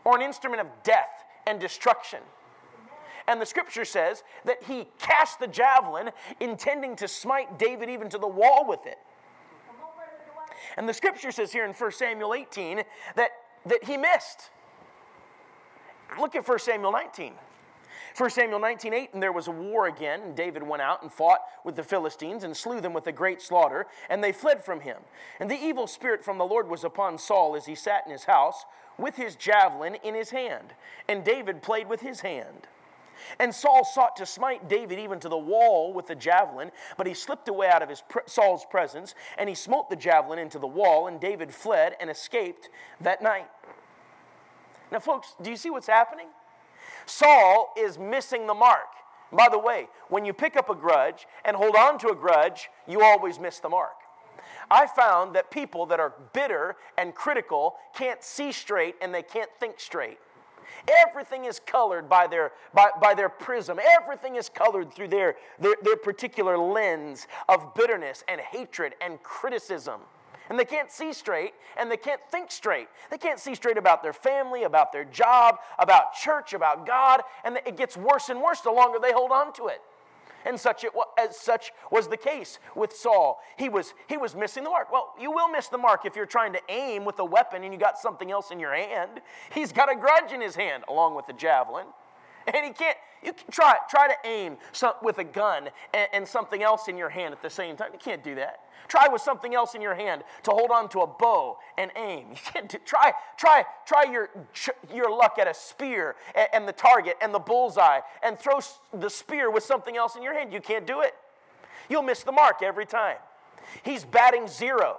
or 0.03 0.15
an 0.15 0.21
instrument 0.21 0.61
of 0.61 0.67
death 0.83 1.23
and 1.47 1.59
destruction? 1.59 2.19
And 3.27 3.41
the 3.41 3.45
scripture 3.45 3.85
says 3.85 4.23
that 4.43 4.63
he 4.63 4.87
cast 4.99 5.39
the 5.39 5.47
javelin, 5.47 6.11
intending 6.41 6.97
to 6.97 7.07
smite 7.07 7.57
David 7.57 7.89
even 7.89 8.09
to 8.09 8.17
the 8.17 8.27
wall 8.27 8.65
with 8.67 8.85
it. 8.85 8.97
And 10.75 10.89
the 10.89 10.93
scripture 10.93 11.31
says 11.31 11.53
here 11.53 11.63
in 11.63 11.71
1 11.71 11.91
Samuel 11.93 12.33
18 12.33 12.83
that, 13.15 13.29
that 13.65 13.83
he 13.85 13.95
missed. 13.95 14.49
Look 16.19 16.35
at 16.35 16.47
1 16.47 16.59
Samuel 16.59 16.91
19. 16.91 17.33
1 18.15 18.29
Samuel 18.29 18.59
19, 18.59 18.93
8, 18.93 19.13
and 19.13 19.23
there 19.23 19.31
was 19.31 19.47
a 19.47 19.51
war 19.51 19.87
again, 19.87 20.21
and 20.21 20.35
David 20.35 20.61
went 20.61 20.83
out 20.83 21.01
and 21.01 21.11
fought 21.11 21.39
with 21.63 21.75
the 21.75 21.83
Philistines 21.83 22.43
and 22.43 22.55
slew 22.55 22.79
them 22.79 22.93
with 22.93 23.07
a 23.07 23.11
great 23.11 23.41
slaughter, 23.41 23.87
and 24.07 24.23
they 24.23 24.31
fled 24.31 24.63
from 24.63 24.81
him. 24.81 24.97
And 25.39 25.49
the 25.49 25.55
evil 25.55 25.87
spirit 25.87 26.23
from 26.23 26.37
the 26.37 26.45
Lord 26.45 26.69
was 26.69 26.83
upon 26.83 27.17
Saul 27.17 27.55
as 27.55 27.65
he 27.65 27.73
sat 27.73 28.03
in 28.05 28.11
his 28.11 28.25
house 28.25 28.65
with 28.99 29.15
his 29.15 29.35
javelin 29.35 29.95
in 30.03 30.13
his 30.13 30.29
hand, 30.29 30.73
and 31.07 31.23
David 31.23 31.63
played 31.63 31.89
with 31.89 32.01
his 32.01 32.19
hand. 32.19 32.67
And 33.39 33.53
Saul 33.53 33.83
sought 33.83 34.15
to 34.17 34.25
smite 34.25 34.67
David 34.69 34.99
even 34.99 35.19
to 35.21 35.29
the 35.29 35.37
wall 35.37 35.93
with 35.93 36.07
the 36.07 36.15
javelin, 36.15 36.71
but 36.97 37.07
he 37.07 37.13
slipped 37.15 37.47
away 37.47 37.67
out 37.67 37.81
of 37.81 37.89
his 37.89 38.03
Saul's 38.27 38.65
presence, 38.69 39.15
and 39.37 39.49
he 39.49 39.55
smote 39.55 39.89
the 39.89 39.95
javelin 39.95 40.37
into 40.37 40.59
the 40.59 40.67
wall, 40.67 41.07
and 41.07 41.19
David 41.19 41.53
fled 41.53 41.95
and 41.99 42.09
escaped 42.09 42.69
that 43.01 43.21
night. 43.23 43.47
Now, 44.93 44.99
folks, 44.99 45.33
do 45.41 45.49
you 45.49 45.57
see 45.57 45.71
what's 45.71 45.87
happening? 45.87 46.27
Saul 47.07 47.73
is 47.75 47.97
missing 47.97 48.45
the 48.45 48.53
mark. 48.53 48.85
By 49.31 49.49
the 49.49 49.57
way, 49.57 49.87
when 50.09 50.23
you 50.23 50.33
pick 50.33 50.55
up 50.55 50.69
a 50.69 50.75
grudge 50.75 51.25
and 51.43 51.57
hold 51.57 51.75
on 51.75 51.97
to 51.99 52.09
a 52.09 52.15
grudge, 52.15 52.69
you 52.87 53.01
always 53.01 53.39
miss 53.39 53.57
the 53.57 53.69
mark. 53.69 53.95
I 54.69 54.85
found 54.85 55.35
that 55.35 55.49
people 55.49 55.87
that 55.87 55.99
are 55.99 56.13
bitter 56.31 56.75
and 56.95 57.15
critical 57.15 57.75
can't 57.95 58.23
see 58.23 58.51
straight 58.51 58.95
and 59.01 59.11
they 59.11 59.23
can't 59.23 59.49
think 59.59 59.79
straight. 59.79 60.19
Everything 61.07 61.45
is 61.45 61.59
colored 61.59 62.07
by 62.07 62.27
their, 62.27 62.51
by, 62.75 62.89
by 63.01 63.15
their 63.15 63.29
prism. 63.29 63.79
Everything 63.99 64.35
is 64.35 64.47
colored 64.47 64.93
through 64.93 65.07
their, 65.07 65.35
their, 65.59 65.75
their 65.81 65.97
particular 65.97 66.55
lens 66.55 67.27
of 67.49 67.73
bitterness 67.73 68.23
and 68.27 68.39
hatred 68.39 68.93
and 69.01 69.23
criticism. 69.23 70.01
And 70.49 70.59
they 70.59 70.65
can't 70.65 70.91
see 70.91 71.13
straight 71.13 71.53
and 71.77 71.89
they 71.89 71.97
can't 71.97 72.21
think 72.31 72.51
straight. 72.51 72.87
They 73.09 73.17
can't 73.17 73.39
see 73.39 73.55
straight 73.55 73.77
about 73.77 74.03
their 74.03 74.13
family, 74.13 74.63
about 74.63 74.91
their 74.91 75.05
job, 75.05 75.59
about 75.79 76.13
church, 76.13 76.53
about 76.53 76.85
God, 76.85 77.21
and 77.43 77.59
it 77.65 77.77
gets 77.77 77.97
worse 77.97 78.29
and 78.29 78.41
worse 78.41 78.61
the 78.61 78.71
longer 78.71 78.99
they 79.01 79.11
hold 79.11 79.31
on 79.31 79.53
to 79.53 79.67
it. 79.67 79.81
And 80.45 80.59
such 80.59 80.83
it 80.83 80.91
as 81.17 81.37
such 81.37 81.71
was 81.89 82.07
the 82.07 82.17
case 82.17 82.59
with 82.75 82.93
Saul. 82.93 83.39
He 83.57 83.69
was 83.69 83.93
he 84.07 84.17
was 84.17 84.35
missing 84.35 84.65
the 84.65 84.69
mark. 84.69 84.91
Well, 84.91 85.13
you 85.19 85.31
will 85.31 85.47
miss 85.47 85.67
the 85.67 85.77
mark 85.77 86.05
if 86.05 86.15
you're 86.15 86.25
trying 86.25 86.51
to 86.53 86.59
aim 86.67 87.05
with 87.05 87.17
a 87.19 87.25
weapon 87.25 87.63
and 87.63 87.73
you 87.73 87.79
got 87.79 87.97
something 87.97 88.29
else 88.29 88.51
in 88.51 88.59
your 88.59 88.75
hand. 88.75 89.21
He's 89.53 89.71
got 89.71 89.91
a 89.91 89.95
grudge 89.95 90.33
in 90.33 90.41
his 90.41 90.55
hand 90.55 90.83
along 90.89 91.15
with 91.15 91.27
the 91.27 91.33
javelin. 91.33 91.85
And 92.53 92.65
he 92.65 92.71
can't, 92.71 92.97
you 93.23 93.33
can 93.33 93.49
try, 93.51 93.75
try 93.89 94.07
to 94.07 94.15
aim 94.25 94.57
some, 94.71 94.93
with 95.01 95.17
a 95.17 95.23
gun 95.23 95.69
and, 95.93 96.07
and 96.13 96.27
something 96.27 96.61
else 96.61 96.87
in 96.87 96.97
your 96.97 97.09
hand 97.09 97.33
at 97.33 97.41
the 97.41 97.49
same 97.49 97.75
time. 97.75 97.89
You 97.93 97.99
can't 97.99 98.23
do 98.23 98.35
that. 98.35 98.59
Try 98.87 99.07
with 99.07 99.21
something 99.21 99.55
else 99.55 99.75
in 99.75 99.81
your 99.81 99.95
hand 99.95 100.23
to 100.43 100.51
hold 100.51 100.71
on 100.71 100.89
to 100.89 100.99
a 100.99 101.07
bow 101.07 101.57
and 101.77 101.91
aim. 101.95 102.27
You 102.33 102.51
can't 102.51 102.69
do, 102.69 102.77
try, 102.85 103.13
try, 103.37 103.63
try 103.85 104.03
your, 104.03 104.29
your 104.93 105.09
luck 105.09 105.37
at 105.39 105.47
a 105.47 105.53
spear 105.53 106.15
and, 106.35 106.47
and 106.53 106.67
the 106.67 106.73
target 106.73 107.15
and 107.21 107.33
the 107.33 107.39
bullseye 107.39 107.99
and 108.21 108.37
throw 108.37 108.59
the 108.93 109.09
spear 109.09 109.49
with 109.49 109.63
something 109.63 109.95
else 109.95 110.15
in 110.15 110.23
your 110.23 110.33
hand. 110.33 110.51
You 110.51 110.61
can't 110.61 110.85
do 110.85 111.01
it. 111.01 111.15
You'll 111.89 112.03
miss 112.03 112.23
the 112.23 112.31
mark 112.31 112.61
every 112.61 112.85
time. 112.85 113.17
He's 113.83 114.03
batting 114.03 114.47
zero. 114.47 114.97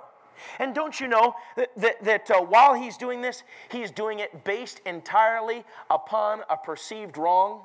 And 0.59 0.75
don't 0.75 0.99
you 1.01 1.09
know 1.09 1.35
that, 1.57 1.71
that, 1.77 2.05
that 2.05 2.31
uh, 2.31 2.41
while 2.41 2.75
he's 2.75 2.97
doing 2.97 3.21
this, 3.21 3.43
he's 3.69 3.91
doing 3.91 4.19
it 4.19 4.45
based 4.45 4.81
entirely 4.87 5.65
upon 5.91 6.41
a 6.51 6.57
perceived 6.57 7.17
wrong? 7.17 7.63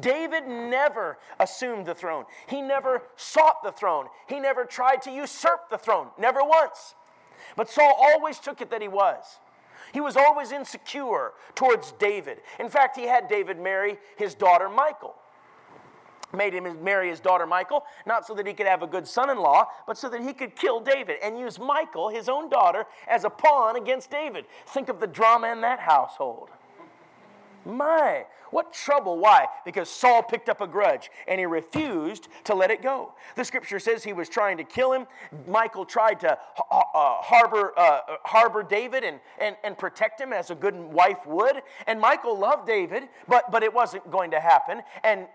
David 0.00 0.46
never 0.46 1.18
assumed 1.38 1.86
the 1.86 1.94
throne. 1.94 2.24
He 2.46 2.60
never 2.60 3.02
sought 3.16 3.62
the 3.62 3.72
throne. 3.72 4.06
He 4.28 4.40
never 4.40 4.64
tried 4.64 5.02
to 5.02 5.10
usurp 5.10 5.70
the 5.70 5.78
throne, 5.78 6.08
never 6.18 6.42
once. 6.42 6.94
But 7.56 7.70
Saul 7.70 7.94
always 7.98 8.38
took 8.38 8.60
it 8.60 8.70
that 8.70 8.82
he 8.82 8.88
was. 8.88 9.38
He 9.92 10.00
was 10.00 10.16
always 10.16 10.52
insecure 10.52 11.32
towards 11.54 11.92
David. 11.92 12.38
In 12.58 12.68
fact, 12.68 12.96
he 12.96 13.04
had 13.04 13.28
David 13.28 13.58
marry 13.58 13.98
his 14.16 14.34
daughter 14.34 14.68
Michal. 14.68 15.14
Made 16.32 16.54
him 16.54 16.82
marry 16.82 17.08
his 17.08 17.20
daughter 17.20 17.46
Michal, 17.46 17.84
not 18.04 18.26
so 18.26 18.34
that 18.34 18.46
he 18.46 18.52
could 18.52 18.66
have 18.66 18.82
a 18.82 18.86
good 18.86 19.06
son 19.06 19.30
in 19.30 19.38
law, 19.38 19.68
but 19.86 19.96
so 19.96 20.08
that 20.08 20.20
he 20.20 20.32
could 20.32 20.56
kill 20.56 20.80
David 20.80 21.16
and 21.22 21.38
use 21.38 21.58
Michal, 21.58 22.08
his 22.08 22.28
own 22.28 22.48
daughter, 22.48 22.84
as 23.08 23.24
a 23.24 23.30
pawn 23.30 23.76
against 23.76 24.10
David. 24.10 24.44
Think 24.66 24.88
of 24.88 25.00
the 25.00 25.06
drama 25.06 25.52
in 25.52 25.60
that 25.60 25.80
household. 25.80 26.50
My, 27.66 28.26
what 28.50 28.72
trouble. 28.72 29.18
Why? 29.18 29.46
Because 29.64 29.90
Saul 29.90 30.22
picked 30.22 30.48
up 30.48 30.60
a 30.60 30.68
grudge 30.68 31.10
and 31.26 31.40
he 31.40 31.46
refused 31.46 32.28
to 32.44 32.54
let 32.54 32.70
it 32.70 32.80
go. 32.80 33.12
The 33.34 33.44
scripture 33.44 33.80
says 33.80 34.04
he 34.04 34.12
was 34.12 34.28
trying 34.28 34.56
to 34.58 34.64
kill 34.64 34.92
him. 34.92 35.06
Michal 35.48 35.84
tried 35.84 36.20
to 36.20 36.32
uh, 36.32 36.38
harbor, 36.70 37.76
uh, 37.76 38.00
harbor 38.24 38.62
David 38.62 39.02
and, 39.02 39.18
and, 39.40 39.56
and 39.64 39.76
protect 39.76 40.20
him 40.20 40.32
as 40.32 40.50
a 40.50 40.54
good 40.54 40.76
wife 40.76 41.26
would. 41.26 41.62
And 41.88 42.00
Michal 42.00 42.38
loved 42.38 42.68
David, 42.68 43.08
but, 43.26 43.50
but 43.50 43.64
it 43.64 43.74
wasn't 43.74 44.08
going 44.12 44.30
to 44.30 44.40
happen. 44.40 44.82
And 45.02 45.26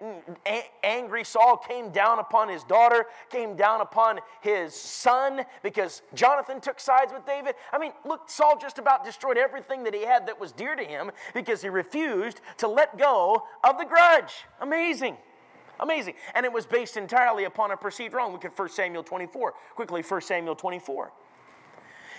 a- 0.47 0.69
angry 0.83 1.25
Saul 1.25 1.57
came 1.57 1.89
down 1.89 2.19
upon 2.19 2.47
his 2.47 2.63
daughter, 2.63 3.07
came 3.29 3.57
down 3.57 3.81
upon 3.81 4.19
his 4.39 4.73
son 4.73 5.43
because 5.63 6.01
Jonathan 6.13 6.61
took 6.61 6.79
sides 6.79 7.11
with 7.11 7.25
David. 7.25 7.55
I 7.73 7.77
mean, 7.77 7.91
look, 8.05 8.29
Saul 8.29 8.57
just 8.57 8.79
about 8.79 9.03
destroyed 9.03 9.37
everything 9.37 9.83
that 9.83 9.93
he 9.93 10.05
had 10.05 10.27
that 10.27 10.39
was 10.39 10.53
dear 10.53 10.77
to 10.77 10.83
him 10.83 11.11
because 11.33 11.61
he 11.61 11.67
refused 11.67 12.20
to 12.57 12.67
let 12.67 12.97
go 12.97 13.43
of 13.63 13.77
the 13.77 13.85
grudge. 13.85 14.33
Amazing. 14.59 15.17
Amazing. 15.79 16.13
And 16.35 16.45
it 16.45 16.53
was 16.53 16.65
based 16.65 16.95
entirely 16.95 17.45
upon 17.45 17.71
a 17.71 17.77
perceived 17.77 18.13
wrong. 18.13 18.31
Look 18.31 18.45
at 18.45 18.57
1 18.57 18.69
Samuel 18.69 19.03
24. 19.03 19.53
Quickly, 19.75 20.01
1 20.01 20.21
Samuel 20.21 20.55
24. 20.55 21.11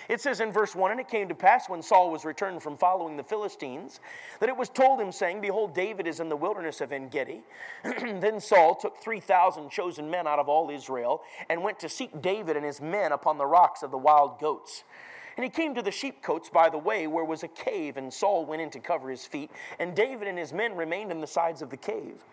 It 0.09 0.21
says 0.21 0.41
in 0.41 0.53
verse 0.53 0.75
1 0.75 0.91
And 0.91 1.01
it 1.01 1.09
came 1.09 1.29
to 1.29 1.35
pass 1.35 1.69
when 1.69 1.81
Saul 1.81 2.11
was 2.11 2.25
returned 2.25 2.63
from 2.63 2.77
following 2.77 3.17
the 3.17 3.23
Philistines 3.23 4.01
that 4.41 4.49
it 4.49 4.57
was 4.57 4.69
told 4.69 5.01
him, 5.01 5.13
saying, 5.13 5.41
Behold, 5.41 5.75
David 5.75 6.07
is 6.07 6.21
in 6.21 6.29
the 6.29 6.37
wilderness 6.37 6.81
of 6.81 6.93
En 6.93 7.09
Gedi. 7.09 7.43
then 7.85 8.41
Saul 8.41 8.75
took 8.75 8.99
3,000 8.99 9.71
chosen 9.71 10.11
men 10.11 10.27
out 10.27 10.39
of 10.39 10.49
all 10.49 10.71
Israel 10.71 11.23
and 11.49 11.63
went 11.63 11.79
to 11.81 11.89
seek 11.89 12.21
David 12.21 12.57
and 12.57 12.65
his 12.65 12.81
men 12.81 13.13
upon 13.13 13.39
the 13.39 13.47
rocks 13.47 13.83
of 13.83 13.91
the 13.91 13.99
wild 13.99 14.41
goats. 14.41 14.85
And 15.37 15.45
he 15.45 15.51
came 15.51 15.75
to 15.75 15.83
the 15.83 15.91
sheepcotes 15.91 16.51
by 16.51 16.69
the 16.69 16.79
way, 16.79 17.07
where 17.07 17.25
was 17.25 17.43
a 17.43 17.49
cave, 17.49 17.97
and 17.97 18.13
Saul 18.13 18.45
went 18.45 18.63
in 18.63 18.71
to 18.71 18.81
cover 18.81 19.11
his 19.11 19.27
feet, 19.27 19.51
and 19.79 19.95
David 19.95 20.29
and 20.29 20.39
his 20.39 20.53
men 20.53 20.77
remained 20.77 21.11
in 21.11 21.21
the 21.21 21.27
sides 21.27 21.63
of 21.63 21.71
the 21.71 21.77
cave. 21.77 22.25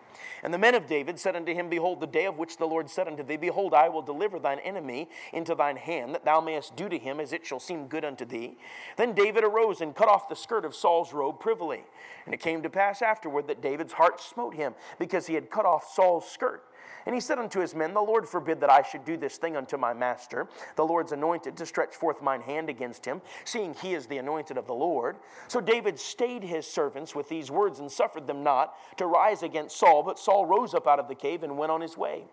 And 0.42 0.52
the 0.52 0.58
men 0.58 0.74
of 0.74 0.86
David 0.86 1.18
said 1.18 1.36
unto 1.36 1.54
him, 1.54 1.68
Behold, 1.68 2.00
the 2.00 2.06
day 2.06 2.26
of 2.26 2.38
which 2.38 2.56
the 2.56 2.66
Lord 2.66 2.88
said 2.88 3.06
unto 3.06 3.22
thee, 3.22 3.36
Behold, 3.36 3.74
I 3.74 3.88
will 3.88 4.02
deliver 4.02 4.38
thine 4.38 4.58
enemy 4.60 5.08
into 5.32 5.54
thine 5.54 5.76
hand, 5.76 6.14
that 6.14 6.24
thou 6.24 6.40
mayest 6.40 6.76
do 6.76 6.88
to 6.88 6.98
him 6.98 7.20
as 7.20 7.32
it 7.32 7.46
shall 7.46 7.60
seem 7.60 7.86
good 7.86 8.04
unto 8.04 8.24
thee. 8.24 8.56
Then 8.96 9.14
David 9.14 9.44
arose 9.44 9.80
and 9.80 9.94
cut 9.94 10.08
off 10.08 10.28
the 10.28 10.36
skirt 10.36 10.64
of 10.64 10.74
Saul's 10.74 11.12
robe 11.12 11.40
privily. 11.40 11.84
And 12.24 12.34
it 12.34 12.40
came 12.40 12.62
to 12.62 12.70
pass 12.70 13.02
afterward 13.02 13.46
that 13.48 13.62
David's 13.62 13.92
heart 13.92 14.20
smote 14.20 14.54
him, 14.54 14.74
because 14.98 15.26
he 15.26 15.34
had 15.34 15.50
cut 15.50 15.66
off 15.66 15.92
Saul's 15.94 16.30
skirt. 16.30 16.64
And 17.06 17.14
he 17.14 17.20
said 17.20 17.38
unto 17.38 17.60
his 17.60 17.74
men, 17.74 17.94
The 17.94 18.00
Lord 18.00 18.28
forbid 18.28 18.60
that 18.60 18.70
I 18.70 18.82
should 18.82 19.04
do 19.04 19.16
this 19.16 19.36
thing 19.36 19.56
unto 19.56 19.76
my 19.76 19.92
master, 19.92 20.48
the 20.76 20.84
Lord's 20.84 21.12
anointed, 21.12 21.56
to 21.56 21.66
stretch 21.66 21.94
forth 21.94 22.22
mine 22.22 22.40
hand 22.42 22.68
against 22.68 23.04
him, 23.04 23.20
seeing 23.44 23.74
he 23.74 23.94
is 23.94 24.06
the 24.06 24.18
anointed 24.18 24.56
of 24.56 24.66
the 24.66 24.74
Lord. 24.74 25.16
So 25.48 25.60
David 25.60 25.98
stayed 25.98 26.42
his 26.42 26.66
servants 26.66 27.14
with 27.14 27.28
these 27.28 27.50
words 27.50 27.80
and 27.80 27.90
suffered 27.90 28.26
them 28.26 28.42
not 28.42 28.74
to 28.98 29.06
rise 29.06 29.42
against 29.42 29.76
Saul. 29.76 30.02
But 30.02 30.18
Saul 30.18 30.46
rose 30.46 30.74
up 30.74 30.86
out 30.86 30.98
of 30.98 31.08
the 31.08 31.14
cave 31.14 31.42
and 31.42 31.56
went 31.56 31.72
on 31.72 31.80
his 31.80 31.96
way. 31.96 32.24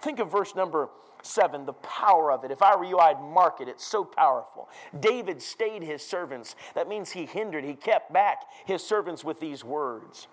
Think 0.00 0.18
of 0.18 0.30
verse 0.30 0.54
number 0.54 0.90
seven, 1.22 1.64
the 1.64 1.72
power 1.74 2.32
of 2.32 2.44
it. 2.44 2.50
If 2.50 2.62
I 2.62 2.76
were 2.76 2.84
you, 2.84 2.98
I'd 2.98 3.20
mark 3.20 3.60
it. 3.60 3.68
It's 3.68 3.84
so 3.84 4.04
powerful. 4.04 4.68
David 4.98 5.40
stayed 5.40 5.82
his 5.82 6.04
servants. 6.04 6.56
That 6.74 6.88
means 6.88 7.10
he 7.10 7.26
hindered, 7.26 7.64
he 7.64 7.74
kept 7.74 8.12
back 8.12 8.42
his 8.66 8.82
servants 8.82 9.24
with 9.24 9.40
these 9.40 9.64
words 9.64 10.26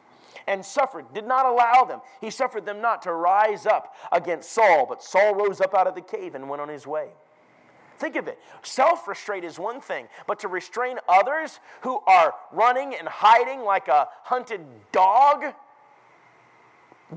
and 0.48 0.66
suffered, 0.66 1.14
did 1.14 1.26
not 1.26 1.46
allow 1.46 1.84
them. 1.84 2.02
He 2.22 2.30
suffered 2.30 2.66
them 2.66 2.82
not 2.82 3.02
to 3.04 3.14
rise 3.14 3.66
up 3.66 3.96
against 4.12 4.52
Saul, 4.52 4.86
but 4.88 5.04
Saul 5.04 5.36
rose 5.36 5.62
up 5.62 5.74
out 5.74 5.88
of 5.88 5.96
the 5.96 6.02
cave 6.02 6.36
and 6.36 6.50
went 6.50 6.62
on 6.62 6.70
his 6.70 6.88
way. 6.88 7.10
Think 7.98 8.16
of 8.16 8.28
it. 8.30 8.40
Self 8.64 9.08
restraint 9.08 9.44
is 9.44 9.60
one 9.60 9.82
thing, 9.82 10.08
but 10.26 10.40
to 10.40 10.48
restrain 10.48 10.98
others 11.10 11.60
who 11.82 12.00
are 12.08 12.34
running 12.52 12.96
and 12.96 13.08
hiding 13.08 13.62
like 13.62 13.90
a 13.90 14.08
hunted 14.24 14.62
dog, 14.94 15.54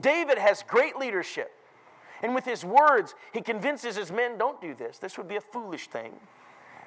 David 0.00 0.38
has 0.38 0.64
great 0.67 0.97
leadership. 0.97 1.52
And 2.23 2.35
with 2.35 2.45
his 2.45 2.64
words, 2.64 3.14
he 3.33 3.41
convinces 3.41 3.97
his 3.97 4.12
men 4.12 4.38
don't 4.38 4.61
do 4.61 4.75
this. 4.75 4.99
This 4.99 5.19
would 5.19 5.29
be 5.29 5.37
a 5.37 5.41
foolish 5.41 5.88
thing. 5.88 6.12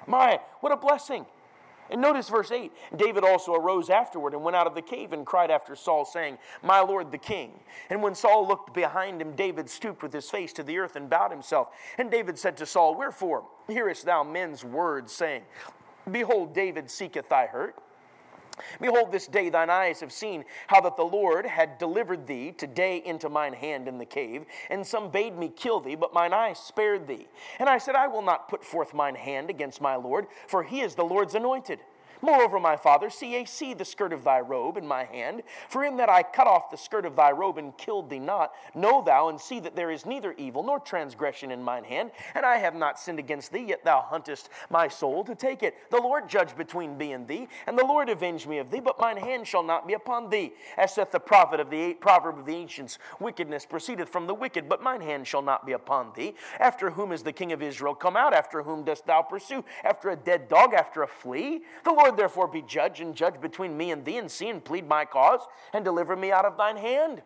My, 0.06 0.40
what 0.60 0.72
a 0.72 0.76
blessing. 0.76 1.26
And 1.90 2.00
notice 2.00 2.28
verse 2.28 2.50
8 2.50 2.72
David 2.96 3.24
also 3.24 3.54
arose 3.54 3.90
afterward 3.90 4.34
and 4.34 4.42
went 4.42 4.56
out 4.56 4.66
of 4.66 4.74
the 4.74 4.82
cave 4.82 5.12
and 5.12 5.24
cried 5.24 5.50
after 5.50 5.74
Saul, 5.76 6.04
saying, 6.04 6.38
My 6.62 6.80
Lord 6.80 7.10
the 7.10 7.18
king. 7.18 7.52
And 7.90 8.02
when 8.02 8.14
Saul 8.14 8.46
looked 8.46 8.74
behind 8.74 9.20
him, 9.20 9.34
David 9.36 9.68
stooped 9.68 10.02
with 10.02 10.12
his 10.12 10.30
face 10.30 10.52
to 10.54 10.62
the 10.62 10.78
earth 10.78 10.96
and 10.96 11.08
bowed 11.10 11.30
himself. 11.30 11.68
And 11.98 12.10
David 12.10 12.38
said 12.38 12.56
to 12.58 12.66
Saul, 12.66 12.94
Wherefore 12.94 13.44
hearest 13.68 14.04
thou 14.04 14.22
men's 14.22 14.64
words, 14.64 15.12
saying, 15.12 15.42
Behold, 16.10 16.54
David 16.54 16.90
seeketh 16.90 17.28
thy 17.28 17.46
hurt? 17.46 17.76
Behold, 18.80 19.12
this 19.12 19.26
day 19.26 19.48
thine 19.48 19.70
eyes 19.70 20.00
have 20.00 20.12
seen 20.12 20.44
how 20.66 20.80
that 20.80 20.96
the 20.96 21.04
Lord 21.04 21.46
had 21.46 21.78
delivered 21.78 22.26
thee 22.26 22.52
today 22.52 23.02
into 23.04 23.28
mine 23.28 23.52
hand 23.52 23.88
in 23.88 23.98
the 23.98 24.04
cave, 24.04 24.46
and 24.70 24.86
some 24.86 25.10
bade 25.10 25.36
me 25.36 25.48
kill 25.48 25.80
thee, 25.80 25.94
but 25.94 26.14
mine 26.14 26.32
eyes 26.32 26.58
spared 26.58 27.06
thee. 27.06 27.28
And 27.58 27.68
I 27.68 27.78
said, 27.78 27.94
I 27.94 28.06
will 28.06 28.22
not 28.22 28.48
put 28.48 28.64
forth 28.64 28.94
mine 28.94 29.14
hand 29.14 29.50
against 29.50 29.80
my 29.80 29.96
Lord, 29.96 30.26
for 30.46 30.62
he 30.62 30.80
is 30.80 30.94
the 30.94 31.04
Lord's 31.04 31.34
anointed. 31.34 31.80
Moreover, 32.22 32.58
my 32.58 32.76
father, 32.76 33.10
see, 33.10 33.44
see 33.46 33.74
the 33.74 33.84
skirt 33.84 34.12
of 34.12 34.24
thy 34.24 34.40
robe 34.40 34.76
in 34.76 34.86
my 34.86 35.04
hand, 35.04 35.42
for 35.68 35.84
in 35.84 35.96
that 35.96 36.08
I 36.08 36.22
cut 36.22 36.46
off 36.46 36.70
the 36.70 36.76
skirt 36.76 37.04
of 37.04 37.16
thy 37.16 37.30
robe 37.30 37.58
and 37.58 37.76
killed 37.76 38.10
thee 38.10 38.18
not, 38.18 38.52
know 38.74 39.02
thou 39.02 39.28
and 39.28 39.40
see 39.40 39.60
that 39.60 39.76
there 39.76 39.90
is 39.90 40.06
neither 40.06 40.34
evil 40.38 40.62
nor 40.62 40.80
transgression 40.80 41.50
in 41.50 41.62
mine 41.62 41.84
hand, 41.84 42.10
and 42.34 42.46
I 42.46 42.56
have 42.56 42.74
not 42.74 42.98
sinned 42.98 43.18
against 43.18 43.52
thee, 43.52 43.64
yet 43.68 43.84
thou 43.84 44.00
huntest 44.00 44.48
my 44.70 44.88
soul 44.88 45.24
to 45.24 45.34
take 45.34 45.62
it. 45.62 45.76
The 45.90 46.00
Lord 46.00 46.28
judge 46.28 46.56
between 46.56 46.96
me 46.96 47.12
and 47.12 47.26
thee, 47.26 47.48
and 47.66 47.78
the 47.78 47.84
Lord 47.84 48.08
avenge 48.08 48.46
me 48.46 48.58
of 48.58 48.70
thee, 48.70 48.80
but 48.80 49.00
mine 49.00 49.16
hand 49.16 49.46
shall 49.46 49.62
not 49.62 49.86
be 49.86 49.94
upon 49.94 50.30
thee. 50.30 50.52
As 50.76 50.94
saith 50.94 51.10
the 51.10 51.20
prophet 51.20 51.60
of 51.60 51.70
the 51.70 51.94
proverb 51.94 52.38
of 52.38 52.46
the 52.46 52.54
ancients, 52.54 52.98
wickedness 53.20 53.66
proceedeth 53.66 54.08
from 54.08 54.26
the 54.26 54.34
wicked, 54.34 54.68
but 54.68 54.82
mine 54.82 55.00
hand 55.00 55.26
shall 55.26 55.42
not 55.42 55.66
be 55.66 55.72
upon 55.72 56.12
thee. 56.14 56.34
After 56.60 56.90
whom 56.90 57.12
is 57.12 57.22
the 57.22 57.32
king 57.32 57.52
of 57.52 57.62
Israel 57.62 57.94
come 57.94 58.16
out? 58.16 58.32
After 58.32 58.62
whom 58.62 58.84
dost 58.84 59.06
thou 59.06 59.22
pursue? 59.22 59.64
After 59.84 60.10
a 60.10 60.16
dead 60.16 60.48
dog, 60.48 60.74
after 60.74 61.02
a 61.02 61.08
flea? 61.08 61.62
The 61.84 61.92
Lord 61.92 62.05
Lord 62.06 62.16
therefore 62.16 62.46
be 62.46 62.62
judge 62.62 63.00
and 63.00 63.16
judge 63.16 63.40
between 63.40 63.76
me 63.76 63.90
and 63.90 64.04
thee, 64.04 64.18
and 64.18 64.30
see 64.30 64.48
and 64.48 64.64
plead 64.64 64.86
my 64.86 65.04
cause, 65.04 65.40
and 65.72 65.84
deliver 65.84 66.14
me 66.14 66.30
out 66.30 66.44
of 66.44 66.56
thine 66.56 66.76
hand. 66.76 67.20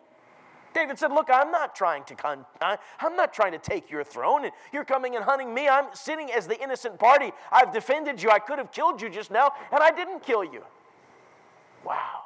David 0.73 0.97
said, 0.97 1.11
Look, 1.11 1.29
I'm 1.31 1.51
not 1.51 1.75
trying 1.75 2.03
to 2.05 2.15
con- 2.15 2.47
I'm 2.61 3.15
not 3.15 3.31
trying 3.31 3.51
to 3.51 3.59
take 3.59 3.91
your 3.91 4.03
throne. 4.03 4.45
and 4.45 4.53
You're 4.73 4.83
coming 4.83 5.15
and 5.15 5.23
hunting 5.23 5.53
me. 5.53 5.67
I'm 5.69 5.85
sitting 5.93 6.31
as 6.31 6.47
the 6.47 6.59
innocent 6.59 6.97
party. 6.97 7.31
I've 7.51 7.71
defended 7.71 8.23
you. 8.23 8.31
I 8.31 8.39
could 8.39 8.57
have 8.57 8.71
killed 8.71 9.01
you 9.03 9.09
just 9.09 9.29
now, 9.29 9.51
and 9.71 9.83
I 9.83 9.91
didn't 9.91 10.23
kill 10.23 10.43
you. 10.43 10.63
Wow. 11.85 12.23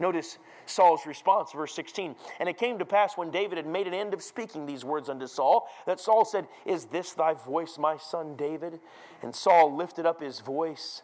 Notice 0.00 0.38
Saul's 0.66 1.06
response, 1.06 1.52
verse 1.52 1.74
16. 1.74 2.14
And 2.40 2.48
it 2.48 2.58
came 2.58 2.78
to 2.78 2.84
pass 2.84 3.16
when 3.16 3.30
David 3.30 3.58
had 3.58 3.66
made 3.66 3.86
an 3.86 3.94
end 3.94 4.14
of 4.14 4.22
speaking 4.22 4.66
these 4.66 4.84
words 4.84 5.08
unto 5.08 5.26
Saul, 5.26 5.68
that 5.86 6.00
Saul 6.00 6.24
said, 6.24 6.46
Is 6.64 6.86
this 6.86 7.12
thy 7.12 7.34
voice, 7.34 7.78
my 7.78 7.96
son 7.96 8.36
David? 8.36 8.80
And 9.22 9.34
Saul 9.34 9.74
lifted 9.76 10.06
up 10.06 10.20
his 10.20 10.40
voice 10.40 11.02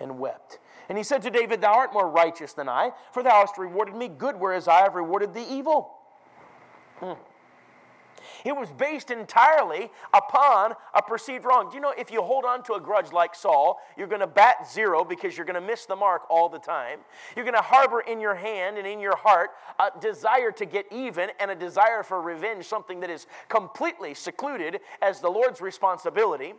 and 0.00 0.18
wept. 0.18 0.58
And 0.88 0.98
he 0.98 1.04
said 1.04 1.22
to 1.22 1.30
David, 1.30 1.60
Thou 1.60 1.72
art 1.72 1.92
more 1.92 2.08
righteous 2.08 2.52
than 2.52 2.68
I, 2.68 2.92
for 3.12 3.22
thou 3.22 3.40
hast 3.40 3.58
rewarded 3.58 3.94
me 3.94 4.08
good, 4.08 4.36
whereas 4.36 4.68
I 4.68 4.82
have 4.82 4.94
rewarded 4.94 5.34
thee 5.34 5.46
evil. 5.48 5.94
Hmm. 6.98 7.12
It 8.44 8.52
was 8.52 8.70
based 8.70 9.10
entirely 9.10 9.90
upon 10.12 10.74
a 10.94 11.02
perceived 11.02 11.44
wrong. 11.44 11.68
Do 11.68 11.76
you 11.76 11.80
know 11.80 11.94
if 11.96 12.10
you 12.10 12.22
hold 12.22 12.44
on 12.44 12.62
to 12.64 12.74
a 12.74 12.80
grudge 12.80 13.12
like 13.12 13.34
Saul, 13.34 13.80
you're 13.96 14.06
going 14.06 14.20
to 14.20 14.26
bat 14.26 14.68
zero 14.70 15.04
because 15.04 15.36
you're 15.36 15.46
going 15.46 15.60
to 15.60 15.66
miss 15.66 15.86
the 15.86 15.96
mark 15.96 16.22
all 16.28 16.48
the 16.48 16.58
time. 16.58 17.00
You're 17.36 17.44
going 17.44 17.56
to 17.56 17.62
harbor 17.62 18.00
in 18.00 18.20
your 18.20 18.34
hand 18.34 18.78
and 18.78 18.86
in 18.86 19.00
your 19.00 19.16
heart 19.16 19.50
a 19.78 19.90
desire 20.00 20.50
to 20.52 20.64
get 20.64 20.86
even 20.92 21.30
and 21.40 21.50
a 21.50 21.54
desire 21.54 22.02
for 22.02 22.20
revenge, 22.20 22.64
something 22.64 23.00
that 23.00 23.10
is 23.10 23.26
completely 23.48 24.14
secluded 24.14 24.80
as 25.02 25.20
the 25.20 25.28
Lord's 25.28 25.60
responsibility. 25.60 26.54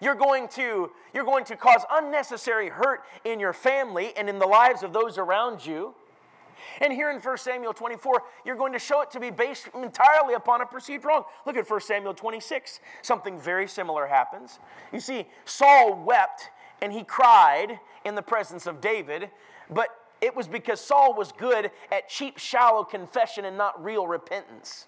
You're 0.00 0.14
going 0.14 0.48
to 0.48 0.90
you're 1.14 1.24
going 1.24 1.44
to 1.44 1.56
cause 1.56 1.82
unnecessary 1.90 2.68
hurt 2.68 3.04
in 3.24 3.38
your 3.38 3.52
family 3.52 4.12
and 4.16 4.28
in 4.28 4.38
the 4.38 4.46
lives 4.46 4.82
of 4.82 4.92
those 4.92 5.18
around 5.18 5.64
you. 5.64 5.94
And 6.80 6.92
here 6.92 7.10
in 7.10 7.18
1 7.18 7.38
Samuel 7.38 7.72
24, 7.72 8.22
you're 8.44 8.56
going 8.56 8.72
to 8.72 8.78
show 8.78 9.00
it 9.02 9.10
to 9.12 9.20
be 9.20 9.30
based 9.30 9.68
entirely 9.74 10.34
upon 10.34 10.60
a 10.60 10.66
perceived 10.66 11.04
wrong. 11.04 11.24
Look 11.46 11.56
at 11.56 11.68
1 11.68 11.80
Samuel 11.80 12.14
26. 12.14 12.80
Something 13.02 13.40
very 13.40 13.68
similar 13.68 14.06
happens. 14.06 14.58
You 14.92 15.00
see, 15.00 15.26
Saul 15.44 16.02
wept 16.04 16.50
and 16.80 16.92
he 16.92 17.04
cried 17.04 17.78
in 18.04 18.14
the 18.14 18.22
presence 18.22 18.66
of 18.66 18.80
David, 18.80 19.30
but 19.70 19.88
it 20.20 20.34
was 20.34 20.46
because 20.46 20.80
Saul 20.80 21.14
was 21.14 21.32
good 21.32 21.70
at 21.90 22.08
cheap, 22.08 22.38
shallow 22.38 22.84
confession 22.84 23.44
and 23.44 23.56
not 23.56 23.82
real 23.82 24.06
repentance. 24.06 24.86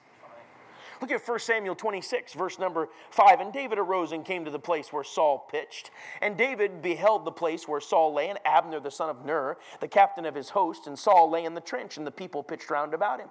Look 1.00 1.10
at 1.10 1.26
1 1.26 1.38
Samuel 1.40 1.74
26, 1.74 2.34
verse 2.34 2.58
number 2.58 2.88
5. 3.10 3.40
And 3.40 3.52
David 3.52 3.78
arose 3.78 4.12
and 4.12 4.24
came 4.24 4.44
to 4.44 4.50
the 4.50 4.58
place 4.58 4.92
where 4.92 5.04
Saul 5.04 5.46
pitched. 5.50 5.90
And 6.22 6.36
David 6.36 6.82
beheld 6.82 7.24
the 7.24 7.32
place 7.32 7.68
where 7.68 7.80
Saul 7.80 8.14
lay, 8.14 8.28
and 8.28 8.38
Abner 8.44 8.80
the 8.80 8.90
son 8.90 9.10
of 9.10 9.24
Ner, 9.24 9.56
the 9.80 9.88
captain 9.88 10.26
of 10.26 10.34
his 10.34 10.50
host. 10.50 10.86
And 10.86 10.98
Saul 10.98 11.30
lay 11.30 11.44
in 11.44 11.54
the 11.54 11.60
trench, 11.60 11.96
and 11.96 12.06
the 12.06 12.10
people 12.10 12.42
pitched 12.42 12.70
round 12.70 12.94
about 12.94 13.20
him. 13.20 13.28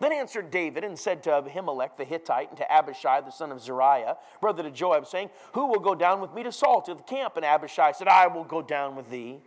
Then 0.00 0.12
answered 0.12 0.50
David 0.50 0.84
and 0.84 0.98
said 0.98 1.22
to 1.24 1.30
Ahimelech 1.30 1.96
the 1.96 2.04
Hittite 2.04 2.48
and 2.50 2.56
to 2.58 2.72
Abishai 2.72 3.22
the 3.22 3.30
son 3.30 3.50
of 3.50 3.60
Zeruiah, 3.60 4.16
brother 4.40 4.62
to 4.62 4.70
Joab, 4.70 5.06
saying, 5.06 5.30
Who 5.54 5.66
will 5.66 5.80
go 5.80 5.94
down 5.94 6.20
with 6.20 6.32
me 6.32 6.42
to 6.42 6.52
Saul 6.52 6.82
to 6.82 6.94
the 6.94 7.02
camp? 7.02 7.36
And 7.36 7.44
Abishai 7.44 7.92
said, 7.92 8.08
I 8.08 8.26
will 8.26 8.44
go 8.44 8.62
down 8.62 8.94
with 8.94 9.10
thee. 9.10 9.40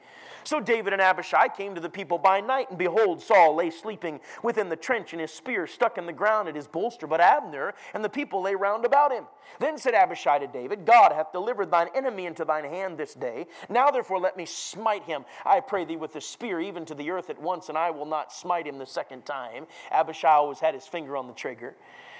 So 0.43 0.59
David 0.59 0.93
and 0.93 1.01
Abishai 1.01 1.47
came 1.49 1.75
to 1.75 1.81
the 1.81 1.89
people 1.89 2.17
by 2.17 2.41
night, 2.41 2.69
and 2.69 2.77
behold, 2.77 3.21
Saul 3.21 3.55
lay 3.55 3.69
sleeping 3.69 4.19
within 4.41 4.69
the 4.69 4.75
trench, 4.75 5.13
and 5.13 5.21
his 5.21 5.31
spear 5.31 5.67
stuck 5.67 5.97
in 5.97 6.05
the 6.05 6.13
ground 6.13 6.47
at 6.47 6.55
his 6.55 6.67
bolster. 6.67 7.07
But 7.07 7.21
Abner 7.21 7.73
and 7.93 8.03
the 8.03 8.09
people 8.09 8.41
lay 8.41 8.55
round 8.55 8.85
about 8.85 9.11
him. 9.11 9.25
Then 9.59 9.77
said 9.77 9.93
Abishai 9.93 10.39
to 10.39 10.47
David, 10.47 10.85
God 10.85 11.11
hath 11.11 11.31
delivered 11.31 11.71
thine 11.71 11.89
enemy 11.95 12.25
into 12.25 12.45
thine 12.45 12.65
hand 12.65 12.97
this 12.97 13.13
day. 13.13 13.47
Now 13.69 13.91
therefore 13.91 14.19
let 14.19 14.37
me 14.37 14.45
smite 14.45 15.03
him, 15.03 15.25
I 15.45 15.59
pray 15.59 15.85
thee, 15.85 15.97
with 15.97 16.13
the 16.13 16.21
spear, 16.21 16.59
even 16.59 16.85
to 16.85 16.95
the 16.95 17.11
earth 17.11 17.29
at 17.29 17.41
once, 17.41 17.69
and 17.69 17.77
I 17.77 17.91
will 17.91 18.05
not 18.05 18.33
smite 18.33 18.67
him 18.67 18.77
the 18.77 18.85
second 18.85 19.25
time. 19.25 19.67
Abishai 19.91 20.29
always 20.29 20.59
had 20.59 20.73
his 20.73 20.87
finger 20.87 21.15
on 21.17 21.27
the 21.27 21.33
trigger. 21.33 21.75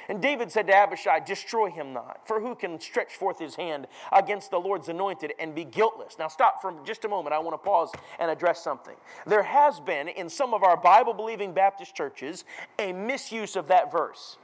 And 0.10 0.22
David 0.22 0.52
said 0.52 0.68
to 0.68 0.76
Abishai, 0.76 1.20
Destroy 1.20 1.70
him 1.70 1.94
not, 1.94 2.22
for 2.26 2.42
who 2.42 2.56
can 2.56 2.80
stretch 2.80 3.16
forth 3.16 3.40
his 3.40 3.56
hand 3.56 3.88
against 4.12 4.52
the 4.52 4.60
Lord's 4.60 4.90
anointed 4.90 5.34
and 5.40 5.56
be 5.56 5.64
guiltless? 5.64 6.18
Now, 6.20 6.28
stop 6.28 6.62
for 6.62 6.74
just 6.86 7.06
a 7.06 7.10
moment. 7.10 7.34
I 7.34 7.40
want 7.40 7.54
to 7.54 7.58
pause 7.58 7.92
and 8.20 8.30
address 8.30 8.64
something. 8.64 8.96
There 9.26 9.44
has 9.44 9.80
been 9.80 10.08
in 10.08 10.30
some 10.30 10.54
of 10.54 10.64
our 10.64 10.78
Bible 10.78 11.14
believing 11.14 11.54
Baptist 11.54 11.96
churches 11.96 12.44
a 12.80 12.92
misuse 12.92 13.56
of 13.56 13.68
that 13.68 13.92
verse. 13.92 14.38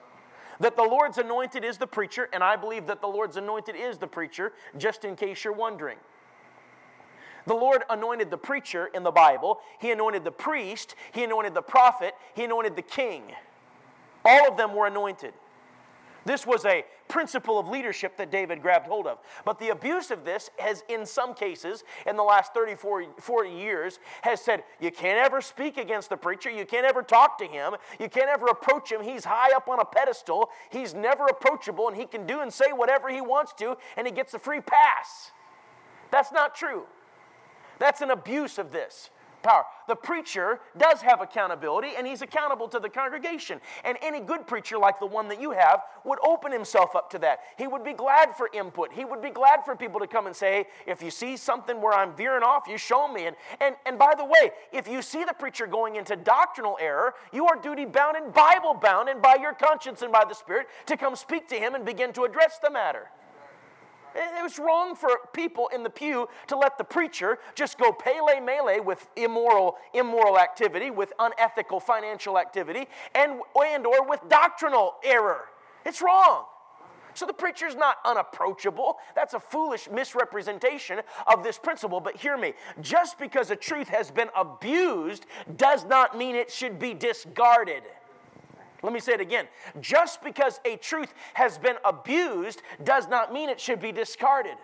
That 0.60 0.76
the 0.76 0.84
Lord's 0.84 1.18
anointed 1.18 1.64
is 1.64 1.78
the 1.78 1.88
preacher, 1.88 2.30
and 2.34 2.44
I 2.44 2.56
believe 2.56 2.88
that 2.88 3.02
the 3.02 3.08
Lord's 3.08 3.38
anointed 3.38 3.76
is 3.76 3.98
the 3.98 4.08
preacher, 4.08 4.54
just 4.78 5.06
in 5.06 5.16
case 5.16 5.44
you're 5.44 5.54
wondering. 5.54 5.98
The 7.46 7.54
Lord 7.54 7.84
anointed 7.90 8.30
the 8.30 8.38
preacher 8.38 8.90
in 8.94 9.04
the 9.04 9.12
Bible, 9.12 9.60
He 9.80 9.92
anointed 9.92 10.24
the 10.24 10.32
priest, 10.32 10.96
He 11.14 11.24
anointed 11.24 11.54
the 11.54 11.62
prophet, 11.62 12.14
He 12.36 12.44
anointed 12.44 12.76
the 12.76 12.82
king. 12.82 13.24
All 14.26 14.50
of 14.50 14.58
them 14.58 14.76
were 14.76 14.88
anointed. 14.88 15.34
This 16.26 16.46
was 16.46 16.66
a 16.66 16.84
principle 17.08 17.58
of 17.58 17.68
leadership 17.68 18.18
that 18.18 18.32
David 18.32 18.62
grabbed 18.62 18.88
hold 18.88 19.08
of. 19.08 19.20
But 19.46 19.60
the 19.60 19.70
abuse 19.70 20.12
of 20.12 20.26
this 20.26 20.50
has, 20.60 20.84
in 20.90 21.06
some 21.06 21.34
cases, 21.34 21.84
in 22.06 22.16
the 22.16 22.24
last 22.24 22.54
30, 22.54 22.76
40, 22.76 23.50
years, 23.50 24.00
has 24.22 24.42
said, 24.42 24.64
you 24.80 24.92
can't 24.92 25.18
ever 25.18 25.42
speak 25.42 25.78
against 25.78 26.10
the 26.10 26.18
preacher. 26.18 26.50
You 26.50 26.66
can't 26.66 26.86
ever 26.86 27.02
talk 27.02 27.38
to 27.40 27.46
him. 27.46 27.76
You 28.00 28.10
can't 28.10 28.30
ever 28.30 28.48
approach 28.48 28.92
him. 28.92 29.02
He's 29.02 29.26
high 29.26 29.56
up 29.56 29.68
on 29.68 29.80
a 29.80 29.86
pedestal. 29.86 30.50
He's 30.70 30.94
never 30.94 31.26
approachable, 31.26 31.88
and 31.88 31.98
he 31.98 32.06
can 32.06 32.26
do 32.28 32.42
and 32.42 32.54
say 32.54 32.72
whatever 32.72 33.10
he 33.10 33.22
wants 33.22 33.54
to, 33.54 33.78
and 33.98 34.06
he 34.06 34.14
gets 34.14 34.34
a 34.34 34.40
free 34.40 34.62
pass. 34.62 35.32
That's 36.12 36.32
not 36.32 36.56
true. 36.56 36.84
That's 37.80 38.02
an 38.02 38.12
abuse 38.12 38.58
of 38.58 38.72
this 38.72 39.10
power. 39.42 39.66
The 39.88 39.96
preacher 39.96 40.60
does 40.78 41.02
have 41.02 41.22
accountability 41.22 41.90
and 41.98 42.06
he's 42.06 42.22
accountable 42.22 42.68
to 42.70 42.80
the 42.80 42.90
congregation. 42.90 43.60
And 43.84 43.98
any 44.02 44.20
good 44.20 44.48
preacher, 44.48 44.78
like 44.78 45.00
the 45.00 45.06
one 45.06 45.28
that 45.30 45.42
you 45.42 45.52
have, 45.52 45.82
would 46.06 46.20
open 46.26 46.52
himself 46.52 46.96
up 46.96 47.10
to 47.12 47.20
that. 47.20 47.40
He 47.58 47.68
would 47.68 47.84
be 47.84 47.94
glad 47.94 48.36
for 48.36 48.50
input. 48.54 48.92
He 48.94 49.06
would 49.06 49.22
be 49.22 49.30
glad 49.30 49.66
for 49.66 49.76
people 49.76 50.00
to 50.00 50.08
come 50.08 50.28
and 50.28 50.36
say, 50.36 50.66
if 50.86 51.02
you 51.02 51.12
see 51.12 51.38
something 51.38 51.82
where 51.82 51.94
I'm 51.94 52.16
veering 52.16 52.44
off, 52.44 52.64
you 52.68 52.78
show 52.78 53.12
me. 53.12 53.26
And, 53.26 53.36
and, 53.60 53.76
and 53.86 53.98
by 53.98 54.14
the 54.16 54.26
way, 54.26 54.52
if 54.72 54.88
you 54.88 55.02
see 55.02 55.24
the 55.24 55.34
preacher 55.34 55.68
going 55.68 55.96
into 55.96 56.16
doctrinal 56.16 56.78
error, 56.80 57.14
you 57.34 57.48
are 57.48 57.60
duty 57.60 57.86
bound 57.86 58.18
and 58.18 58.34
Bible 58.34 58.74
bound 58.74 59.10
and 59.10 59.22
by 59.22 59.36
your 59.42 59.54
conscience 59.54 60.02
and 60.02 60.12
by 60.12 60.24
the 60.28 60.36
Spirit 60.36 60.68
to 60.86 60.98
come 60.98 61.16
speak 61.16 61.48
to 61.50 61.56
him 61.56 61.76
and 61.76 61.86
begin 61.86 62.14
to 62.14 62.24
address 62.24 62.60
the 62.62 62.70
matter. 62.70 63.10
It 64.16 64.44
was 64.44 64.60
wrong 64.60 64.96
for 64.96 65.10
people 65.34 65.70
in 65.74 65.84
the 65.84 65.90
pew 65.90 66.28
to 66.48 66.58
let 66.58 66.78
the 66.78 66.84
preacher 66.84 67.40
just 67.56 67.78
go 67.78 67.92
pele 67.92 68.40
mele 68.40 68.84
with 68.84 69.08
immoral, 69.16 69.78
immoral 69.94 70.40
activity, 70.40 70.92
with 70.92 71.14
unethical 71.20 71.80
financial 71.80 72.38
activity, 72.38 72.88
and, 73.16 73.42
and 73.66 73.86
or 73.86 74.08
with 74.08 74.22
doctrinal 74.30 74.96
error. 75.04 75.46
It's 75.86 76.02
wrong. 76.02 76.46
So 77.14 77.26
the 77.26 77.34
preacher's 77.34 77.76
not 77.76 77.98
unapproachable. 78.06 78.98
That's 79.16 79.34
a 79.34 79.40
foolish 79.40 79.90
misrepresentation 79.90 81.02
of 81.28 81.44
this 81.44 81.58
principle. 81.58 82.00
But 82.00 82.16
hear 82.16 82.38
me 82.38 82.54
just 82.82 83.20
because 83.20 83.52
a 83.52 83.56
truth 83.56 83.90
has 83.90 84.12
been 84.12 84.30
abused 84.36 85.26
does 85.58 85.86
not 85.86 86.18
mean 86.18 86.36
it 86.36 86.52
should 86.52 86.80
be 86.80 86.94
discarded. 86.94 87.84
Let 88.84 88.94
me 88.94 89.00
say 89.00 89.14
it 89.14 89.22
again. 89.22 89.48
Just 89.82 90.22
because 90.24 90.60
a 90.66 90.78
truth 90.78 91.14
has 91.34 91.58
been 91.58 91.76
abused 91.84 92.62
does 92.84 93.08
not 93.08 93.34
mean 93.34 93.50
it 93.50 93.60
should 93.60 93.82
be 93.82 93.92
discarded. 93.92 94.56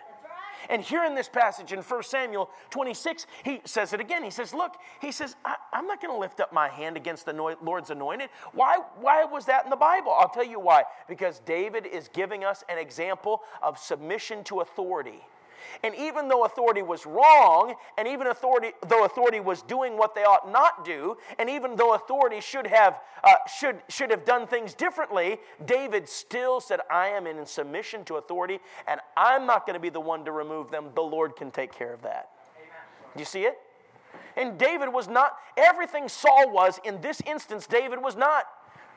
And 0.69 0.81
here 0.81 1.03
in 1.03 1.15
this 1.15 1.29
passage 1.29 1.73
in 1.73 1.79
1 1.79 2.03
Samuel 2.03 2.49
26, 2.69 3.27
he 3.43 3.61
says 3.65 3.93
it 3.93 3.99
again. 3.99 4.23
He 4.23 4.31
says, 4.31 4.53
Look, 4.53 4.73
he 5.01 5.11
says, 5.11 5.35
I, 5.45 5.55
am 5.73 5.87
not 5.87 6.01
going 6.01 6.13
to 6.13 6.19
lift 6.19 6.39
up 6.39 6.51
my 6.51 6.69
hand 6.69 6.97
against 6.97 7.25
the 7.25 7.33
Lord's 7.33 7.89
anointed. 7.89 8.29
Why, 8.53 8.79
why 8.99 9.25
was 9.25 9.45
that 9.45 9.63
in 9.63 9.69
the 9.69 9.75
Bible? 9.75 10.11
I'll 10.17 10.29
tell 10.29 10.45
you 10.45 10.59
why. 10.59 10.83
Because 11.07 11.39
David 11.39 11.85
is 11.85 12.09
giving 12.13 12.43
us 12.43 12.63
an 12.69 12.77
example 12.77 13.41
of 13.61 13.77
submission 13.77 14.43
to 14.45 14.61
authority. 14.61 15.21
And 15.83 15.95
even 15.95 16.27
though 16.27 16.45
authority 16.45 16.81
was 16.81 17.05
wrong, 17.05 17.75
and 17.97 18.07
even 18.07 18.27
authority, 18.27 18.71
though 18.87 19.05
authority 19.05 19.39
was 19.39 19.61
doing 19.61 19.97
what 19.97 20.15
they 20.15 20.23
ought 20.23 20.51
not 20.51 20.85
do, 20.85 21.17
and 21.39 21.49
even 21.49 21.75
though 21.75 21.93
authority 21.93 22.41
should 22.41 22.67
have, 22.67 22.99
uh, 23.23 23.35
should, 23.59 23.81
should 23.89 24.09
have 24.11 24.25
done 24.25 24.47
things 24.47 24.73
differently, 24.73 25.39
David 25.65 26.07
still 26.07 26.59
said, 26.59 26.79
I 26.89 27.07
am 27.07 27.27
in 27.27 27.45
submission 27.45 28.03
to 28.05 28.15
authority, 28.15 28.59
and 28.87 28.99
I'm 29.15 29.45
not 29.45 29.65
going 29.65 29.75
to 29.75 29.79
be 29.79 29.89
the 29.89 29.99
one 29.99 30.25
to 30.25 30.31
remove 30.31 30.71
them. 30.71 30.89
The 30.95 31.01
Lord 31.01 31.35
can 31.35 31.51
take 31.51 31.73
care 31.73 31.93
of 31.93 32.01
that. 32.03 32.29
Do 33.13 33.19
you 33.19 33.25
see 33.25 33.41
it? 33.41 33.57
And 34.37 34.57
David 34.57 34.91
was 34.91 35.07
not, 35.07 35.37
everything 35.55 36.09
Saul 36.09 36.51
was 36.51 36.79
in 36.83 36.99
this 37.01 37.21
instance, 37.25 37.67
David 37.67 38.01
was 38.01 38.15
not. 38.15 38.45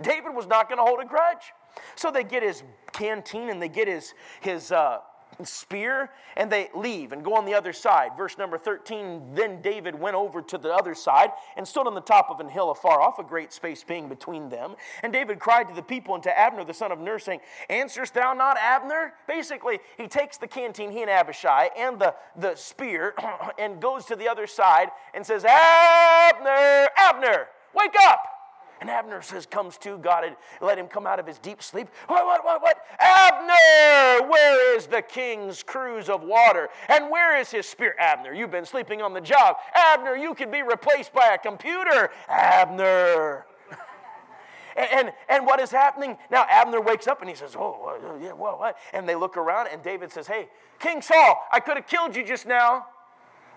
David 0.01 0.35
was 0.35 0.47
not 0.47 0.69
going 0.69 0.79
to 0.79 0.85
hold 0.85 1.01
a 1.01 1.05
grudge. 1.05 1.53
So 1.95 2.11
they 2.11 2.25
get 2.25 2.43
his 2.43 2.63
canteen 2.93 3.49
and 3.51 3.61
they 3.61 3.69
get 3.69 3.89
his, 3.89 4.15
his, 4.41 4.73
uh, 4.73 4.99
spear 5.45 6.11
and 6.37 6.51
they 6.51 6.69
leave 6.75 7.12
and 7.12 7.25
go 7.25 7.35
on 7.35 7.45
the 7.45 7.55
other 7.55 7.73
side. 7.73 8.11
Verse 8.17 8.38
number 8.38 8.59
13 8.59 9.35
Then 9.35 9.62
David 9.62 9.95
went 9.95 10.17
over 10.17 10.43
to 10.43 10.59
the 10.59 10.73
other 10.73 10.95
side 10.95 11.31
and 11.57 11.67
stood 11.67 11.87
on 11.87 11.95
the 11.95 12.01
top 12.01 12.31
of 12.31 12.41
an 12.41 12.49
hill 12.49 12.71
afar 12.71 13.01
off, 13.01 13.19
a 13.19 13.25
great 13.25 13.53
space 13.53 13.85
being 13.85 14.09
between 14.09 14.49
them. 14.49 14.75
And 15.03 15.12
David 15.12 15.38
cried 15.38 15.69
to 15.69 15.75
the 15.75 15.83
people 15.83 16.14
and 16.14 16.23
to 16.25 16.38
Abner, 16.38 16.64
the 16.64 16.75
son 16.75 16.93
of 16.93 16.99
Ner, 16.99 17.19
saying, 17.19 17.41
Answerest 17.69 18.14
thou 18.14 18.33
not, 18.33 18.57
Abner? 18.59 19.14
Basically, 19.27 19.79
he 19.97 20.09
takes 20.09 20.37
the 20.37 20.49
canteen, 20.49 20.91
he 20.91 21.03
and 21.03 21.11
Abishai, 21.11 21.71
and 21.77 21.99
the, 21.99 22.14
the 22.37 22.55
spear, 22.55 23.14
and 23.59 23.81
goes 23.81 24.05
to 24.07 24.17
the 24.17 24.29
other 24.29 24.47
side 24.47 24.88
and 25.14 25.25
says, 25.25 25.45
Abner, 25.45 26.88
Abner, 26.97 27.49
wake 27.75 27.95
up! 28.07 28.38
And 28.81 28.88
Abner 28.88 29.23
says, 29.23 29.45
comes 29.45 29.77
to, 29.79 29.99
God 29.99 30.23
had 30.23 30.37
let 30.61 30.79
him 30.79 30.87
come 30.87 31.07
out 31.07 31.19
of 31.19 31.27
his 31.27 31.38
deep 31.38 31.62
sleep. 31.62 31.88
What, 32.07 32.25
what, 32.25 32.45
what, 32.45 32.62
what? 32.62 32.79
Abner, 33.01 34.29
where 34.29 34.77
is 34.77 34.87
the 34.87 35.03
king's 35.03 35.64
cruse 35.64 36.09
of 36.09 36.23
water? 36.23 36.69
And 36.88 37.11
where 37.11 37.37
is 37.37 37.51
his 37.51 37.67
spear? 37.67 37.97
Abner, 37.99 38.33
you've 38.33 38.53
been 38.53 38.67
sleeping 38.67 39.03
on 39.03 39.12
the 39.12 39.21
job. 39.21 39.57
Abner, 39.75 40.17
you 40.17 40.35
could 40.35 40.53
be 40.53 40.62
replaced 40.62 41.12
by 41.12 41.33
a 41.35 41.38
computer. 41.38 42.11
Abner. 42.29 43.47
and, 44.77 44.88
and, 44.93 45.12
and 45.29 45.45
what 45.45 45.59
is 45.59 45.73
happening? 45.73 46.17
Now 46.31 46.47
Abner 46.49 46.81
wakes 46.81 47.09
up 47.09 47.21
and 47.21 47.29
he 47.29 47.35
says, 47.35 47.57
Oh, 47.59 48.19
yeah, 48.23 48.33
what, 48.33 48.61
what? 48.61 48.77
And 48.93 49.09
they 49.09 49.17
look 49.17 49.37
around 49.37 49.69
and 49.73 49.83
David 49.83 50.12
says, 50.12 50.29
Hey, 50.29 50.49
King 50.79 51.03
Saul, 51.03 51.47
I 51.53 51.59
could 51.59 51.77
have 51.77 51.88
killed 51.88 52.14
you 52.14 52.25
just 52.25 52.47
now. 52.47 52.87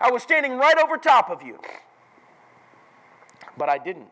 I 0.00 0.10
was 0.10 0.24
standing 0.24 0.56
right 0.56 0.78
over 0.78 0.96
top 0.96 1.30
of 1.30 1.42
you. 1.42 1.60
But 3.56 3.68
I 3.68 3.78
didn't. 3.78 4.08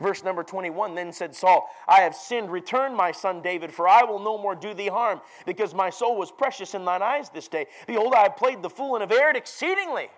Verse 0.00 0.24
number 0.24 0.42
21 0.42 0.94
Then 0.94 1.12
said 1.12 1.34
Saul, 1.34 1.68
I 1.86 2.00
have 2.00 2.14
sinned. 2.14 2.50
Return, 2.50 2.94
my 2.94 3.12
son 3.12 3.42
David, 3.42 3.72
for 3.72 3.86
I 3.86 4.02
will 4.02 4.18
no 4.18 4.38
more 4.38 4.54
do 4.54 4.74
thee 4.74 4.88
harm, 4.88 5.20
because 5.46 5.74
my 5.74 5.90
soul 5.90 6.16
was 6.16 6.30
precious 6.30 6.74
in 6.74 6.84
thine 6.84 7.02
eyes 7.02 7.28
this 7.28 7.48
day. 7.48 7.66
Behold, 7.86 8.14
I 8.14 8.22
have 8.22 8.36
played 8.36 8.62
the 8.62 8.70
fool 8.70 8.96
and 8.96 9.02
have 9.02 9.12
erred 9.12 9.36
exceedingly. 9.36 10.08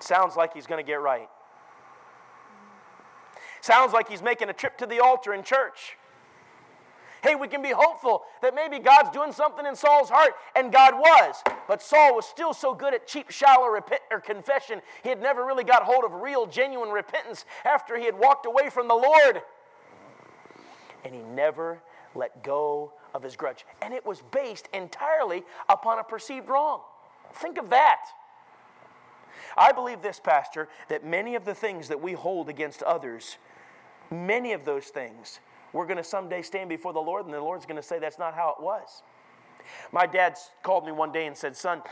Sounds 0.00 0.36
like 0.36 0.54
he's 0.54 0.66
going 0.66 0.82
to 0.82 0.86
get 0.86 1.02
right. 1.02 1.28
Sounds 3.60 3.92
like 3.92 4.08
he's 4.08 4.22
making 4.22 4.48
a 4.48 4.54
trip 4.54 4.78
to 4.78 4.86
the 4.86 5.00
altar 5.00 5.34
in 5.34 5.42
church. 5.42 5.97
Hey, 7.22 7.34
we 7.34 7.48
can 7.48 7.62
be 7.62 7.70
hopeful 7.70 8.22
that 8.42 8.54
maybe 8.54 8.78
God's 8.78 9.10
doing 9.10 9.32
something 9.32 9.66
in 9.66 9.74
Saul's 9.74 10.08
heart, 10.08 10.34
and 10.54 10.72
God 10.72 10.94
was. 10.94 11.42
But 11.66 11.82
Saul 11.82 12.14
was 12.14 12.26
still 12.26 12.54
so 12.54 12.74
good 12.74 12.94
at 12.94 13.06
cheap, 13.06 13.30
shallow 13.30 13.66
repent, 13.66 14.02
or 14.10 14.20
confession, 14.20 14.80
he 15.02 15.08
had 15.08 15.20
never 15.20 15.44
really 15.44 15.64
got 15.64 15.82
hold 15.82 16.04
of 16.04 16.12
real, 16.12 16.46
genuine 16.46 16.90
repentance 16.90 17.44
after 17.64 17.98
he 17.98 18.04
had 18.04 18.18
walked 18.18 18.46
away 18.46 18.70
from 18.70 18.88
the 18.88 18.94
Lord. 18.94 19.42
And 21.04 21.14
he 21.14 21.22
never 21.22 21.80
let 22.14 22.42
go 22.42 22.92
of 23.14 23.22
his 23.22 23.36
grudge. 23.36 23.64
And 23.82 23.92
it 23.92 24.04
was 24.04 24.22
based 24.30 24.68
entirely 24.72 25.44
upon 25.68 25.98
a 25.98 26.04
perceived 26.04 26.48
wrong. 26.48 26.80
Think 27.34 27.58
of 27.58 27.70
that. 27.70 28.06
I 29.56 29.72
believe 29.72 30.02
this, 30.02 30.20
Pastor, 30.20 30.68
that 30.88 31.04
many 31.04 31.34
of 31.34 31.44
the 31.44 31.54
things 31.54 31.88
that 31.88 32.00
we 32.00 32.12
hold 32.12 32.48
against 32.48 32.82
others, 32.82 33.36
many 34.10 34.52
of 34.52 34.64
those 34.64 34.86
things 34.86 35.40
we're 35.72 35.86
going 35.86 35.98
to 35.98 36.04
someday 36.04 36.42
stand 36.42 36.68
before 36.68 36.92
the 36.92 37.00
Lord, 37.00 37.24
and 37.24 37.34
the 37.34 37.40
Lord's 37.40 37.66
going 37.66 37.76
to 37.76 37.82
say 37.82 37.98
that's 37.98 38.18
not 38.18 38.34
how 38.34 38.54
it 38.58 38.62
was. 38.62 39.02
My 39.92 40.06
dad 40.06 40.36
called 40.62 40.86
me 40.86 40.92
one 40.92 41.12
day 41.12 41.26
and 41.26 41.36
said, 41.36 41.56
Son, 41.56 41.82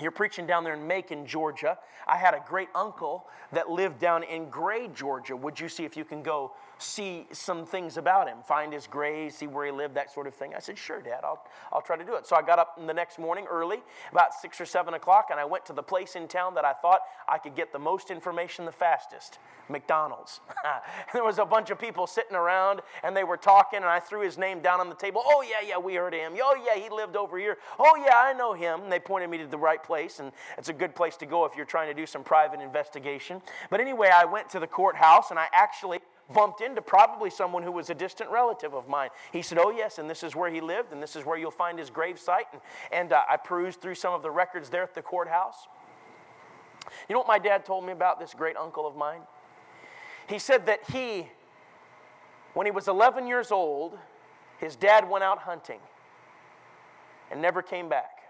you're 0.00 0.10
preaching 0.10 0.46
down 0.46 0.64
there 0.64 0.74
in 0.74 0.86
Macon, 0.86 1.26
Georgia. 1.26 1.78
I 2.06 2.16
had 2.16 2.34
a 2.34 2.44
great 2.46 2.68
uncle 2.74 3.26
that 3.52 3.70
lived 3.70 3.98
down 3.98 4.24
in 4.24 4.50
Gray, 4.50 4.88
Georgia. 4.88 5.36
Would 5.36 5.58
you 5.58 5.68
see 5.68 5.84
if 5.84 5.96
you 5.96 6.04
can 6.04 6.22
go 6.22 6.52
see 6.78 7.26
some 7.32 7.66
things 7.66 7.96
about 7.96 8.28
him, 8.28 8.38
find 8.46 8.72
his 8.72 8.86
grave, 8.86 9.32
see 9.32 9.46
where 9.46 9.66
he 9.66 9.72
lived, 9.72 9.94
that 9.94 10.12
sort 10.12 10.26
of 10.26 10.34
thing? 10.34 10.54
I 10.54 10.58
said, 10.58 10.78
Sure, 10.78 11.00
Dad, 11.00 11.20
I'll, 11.22 11.44
I'll 11.72 11.82
try 11.82 11.96
to 11.96 12.04
do 12.04 12.14
it. 12.14 12.26
So 12.26 12.36
I 12.36 12.42
got 12.42 12.58
up 12.58 12.76
the 12.84 12.94
next 12.94 13.18
morning 13.18 13.46
early, 13.50 13.82
about 14.12 14.34
six 14.34 14.60
or 14.60 14.66
seven 14.66 14.94
o'clock, 14.94 15.28
and 15.30 15.38
I 15.38 15.44
went 15.44 15.66
to 15.66 15.72
the 15.72 15.82
place 15.82 16.16
in 16.16 16.28
town 16.28 16.54
that 16.54 16.64
I 16.64 16.72
thought 16.72 17.00
I 17.28 17.38
could 17.38 17.54
get 17.54 17.72
the 17.72 17.78
most 17.78 18.10
information 18.10 18.64
the 18.64 18.72
fastest. 18.72 19.38
McDonald's. 19.68 20.40
there 21.12 21.24
was 21.24 21.38
a 21.38 21.44
bunch 21.44 21.70
of 21.70 21.78
people 21.78 22.06
sitting 22.06 22.36
around 22.36 22.80
and 23.02 23.16
they 23.16 23.24
were 23.24 23.36
talking, 23.36 23.78
and 23.78 23.86
I 23.86 24.00
threw 24.00 24.20
his 24.20 24.36
name 24.36 24.60
down 24.60 24.80
on 24.80 24.88
the 24.88 24.94
table. 24.94 25.22
Oh, 25.24 25.42
yeah, 25.42 25.66
yeah, 25.66 25.78
we 25.78 25.94
heard 25.94 26.12
him. 26.12 26.34
Oh, 26.42 26.56
yeah, 26.66 26.80
he 26.80 26.90
lived 26.90 27.16
over 27.16 27.38
here. 27.38 27.58
Oh, 27.78 27.96
yeah, 27.96 28.16
I 28.16 28.32
know 28.32 28.52
him. 28.52 28.82
And 28.82 28.92
they 28.92 29.00
pointed 29.00 29.30
me 29.30 29.38
to 29.38 29.46
the 29.46 29.58
right 29.58 29.82
place, 29.82 30.20
and 30.20 30.32
it's 30.58 30.68
a 30.68 30.72
good 30.72 30.94
place 30.94 31.16
to 31.16 31.26
go 31.26 31.44
if 31.44 31.56
you're 31.56 31.64
trying 31.64 31.88
to 31.88 31.94
do 31.94 32.06
some 32.06 32.22
private 32.22 32.60
investigation. 32.60 33.40
But 33.70 33.80
anyway, 33.80 34.10
I 34.14 34.24
went 34.24 34.48
to 34.50 34.60
the 34.60 34.66
courthouse 34.66 35.30
and 35.30 35.38
I 35.38 35.46
actually 35.52 36.00
bumped 36.32 36.60
into 36.60 36.80
probably 36.80 37.30
someone 37.30 37.62
who 37.62 37.72
was 37.72 37.90
a 37.90 37.94
distant 37.94 38.30
relative 38.30 38.74
of 38.74 38.88
mine. 38.88 39.10
He 39.32 39.42
said, 39.42 39.58
Oh, 39.58 39.70
yes, 39.70 39.98
and 39.98 40.08
this 40.08 40.22
is 40.22 40.34
where 40.34 40.50
he 40.50 40.60
lived, 40.60 40.92
and 40.92 41.02
this 41.02 41.16
is 41.16 41.24
where 41.24 41.36
you'll 41.36 41.50
find 41.50 41.78
his 41.78 41.90
grave 41.90 42.18
site. 42.18 42.46
And, 42.52 42.62
and 42.92 43.12
uh, 43.12 43.22
I 43.28 43.36
perused 43.36 43.80
through 43.80 43.96
some 43.96 44.14
of 44.14 44.22
the 44.22 44.30
records 44.30 44.70
there 44.70 44.82
at 44.82 44.94
the 44.94 45.02
courthouse. 45.02 45.68
You 47.08 47.14
know 47.14 47.20
what 47.20 47.28
my 47.28 47.38
dad 47.38 47.64
told 47.64 47.84
me 47.84 47.92
about 47.92 48.18
this 48.20 48.34
great 48.34 48.56
uncle 48.56 48.86
of 48.86 48.96
mine? 48.96 49.20
He 50.28 50.38
said 50.38 50.66
that 50.66 50.80
he, 50.90 51.28
when 52.54 52.66
he 52.66 52.70
was 52.70 52.88
11 52.88 53.26
years 53.26 53.50
old, 53.50 53.98
his 54.58 54.76
dad 54.76 55.08
went 55.08 55.24
out 55.24 55.38
hunting 55.40 55.80
and 57.30 57.42
never 57.42 57.62
came 57.62 57.88
back. 57.88 58.20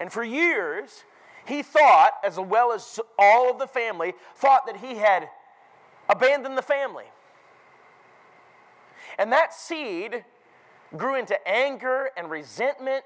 And 0.00 0.12
for 0.12 0.24
years, 0.24 1.04
he 1.46 1.62
thought, 1.62 2.12
as 2.24 2.38
well 2.38 2.72
as 2.72 2.98
all 3.18 3.50
of 3.50 3.58
the 3.58 3.66
family, 3.66 4.14
thought 4.36 4.66
that 4.66 4.78
he 4.78 4.96
had 4.96 5.28
abandoned 6.08 6.56
the 6.56 6.62
family. 6.62 7.04
And 9.18 9.30
that 9.32 9.54
seed 9.54 10.24
grew 10.96 11.16
into 11.16 11.36
anger 11.46 12.10
and 12.16 12.30
resentment 12.30 13.04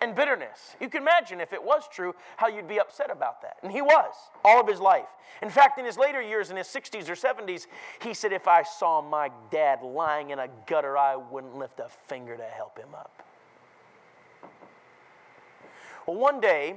and 0.00 0.14
bitterness. 0.14 0.76
You 0.80 0.88
can 0.88 1.02
imagine 1.02 1.40
if 1.40 1.52
it 1.52 1.62
was 1.62 1.84
true 1.90 2.14
how 2.36 2.48
you'd 2.48 2.68
be 2.68 2.78
upset 2.78 3.10
about 3.10 3.42
that. 3.42 3.56
And 3.62 3.72
he 3.72 3.82
was 3.82 4.14
all 4.44 4.60
of 4.60 4.68
his 4.68 4.80
life. 4.80 5.08
In 5.42 5.50
fact, 5.50 5.78
in 5.78 5.84
his 5.84 5.96
later 5.96 6.22
years, 6.22 6.50
in 6.50 6.56
his 6.56 6.68
60s 6.68 7.08
or 7.08 7.14
70s, 7.14 7.66
he 8.02 8.14
said, 8.14 8.32
If 8.32 8.46
I 8.46 8.62
saw 8.62 9.02
my 9.02 9.30
dad 9.50 9.82
lying 9.82 10.30
in 10.30 10.38
a 10.38 10.48
gutter, 10.66 10.96
I 10.96 11.16
wouldn't 11.16 11.56
lift 11.56 11.80
a 11.80 11.88
finger 12.06 12.36
to 12.36 12.44
help 12.44 12.78
him 12.78 12.94
up. 12.94 13.22
Well, 16.06 16.16
one 16.16 16.40
day, 16.40 16.76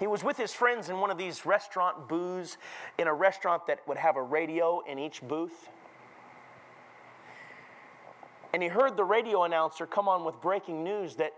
he 0.00 0.06
was 0.06 0.24
with 0.24 0.38
his 0.38 0.54
friends 0.54 0.88
in 0.88 0.98
one 0.98 1.10
of 1.10 1.18
these 1.18 1.44
restaurant 1.44 2.08
booths 2.08 2.56
in 2.98 3.06
a 3.06 3.12
restaurant 3.12 3.66
that 3.66 3.86
would 3.86 3.98
have 3.98 4.16
a 4.16 4.22
radio 4.22 4.82
in 4.88 4.98
each 4.98 5.20
booth. 5.20 5.68
And 8.54 8.62
he 8.62 8.68
heard 8.70 8.96
the 8.96 9.04
radio 9.04 9.44
announcer 9.44 9.86
come 9.86 10.08
on 10.08 10.24
with 10.24 10.40
breaking 10.40 10.82
news 10.82 11.16
that 11.16 11.34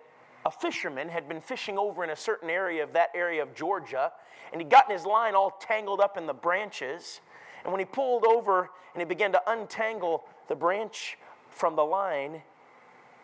a 0.46 0.51
fisherman 0.51 1.09
had 1.09 1.29
been 1.29 1.40
fishing 1.40 1.77
over 1.77 2.05
in 2.05 2.11
a 2.11 2.16
certain 2.16 2.48
area 2.48 2.85
of 2.85 2.92
that 2.92 3.11
area 3.16 3.42
of 3.42 3.53
Georgia, 3.53 4.12
and 4.53 4.61
he'd 4.61 4.70
gotten 4.70 4.92
his 4.92 5.05
line 5.05 5.35
all 5.35 5.51
tangled 5.61 6.01
up 6.01 6.16
in 6.16 6.27
the 6.27 6.33
branches. 6.33 7.20
And 7.64 7.72
when 7.72 7.81
he 7.81 7.85
pulled 7.85 8.25
over 8.25 8.70
and 8.94 9.01
he 9.01 9.05
began 9.05 9.33
to 9.33 9.42
untangle 9.51 10.25
the 10.48 10.55
branch 10.55 11.18
from 11.51 11.75
the 11.75 11.85
line, 11.85 12.42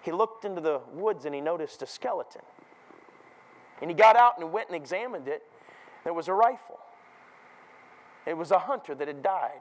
he 0.03 0.11
looked 0.11 0.45
into 0.45 0.61
the 0.61 0.81
woods 0.93 1.25
and 1.27 1.35
he 1.35 1.41
noticed 1.41 1.81
a 1.83 1.87
skeleton. 1.87 2.43
And 3.81 3.91
he 3.91 3.95
got 3.95 4.17
out 4.17 4.39
and 4.39 4.53
went 4.53 4.69
and 4.69 4.77
examined 4.77 5.29
it. 5.29 5.43
There 6.05 6.13
was 6.13 6.29
a 6.29 6.33
rifle. 6.33 6.79
It 8.27 8.37
was 8.37 8.51
a 8.51 8.59
hunter 8.59 8.95
that 8.95 9.09
had 9.09 9.23
died. 9.23 9.61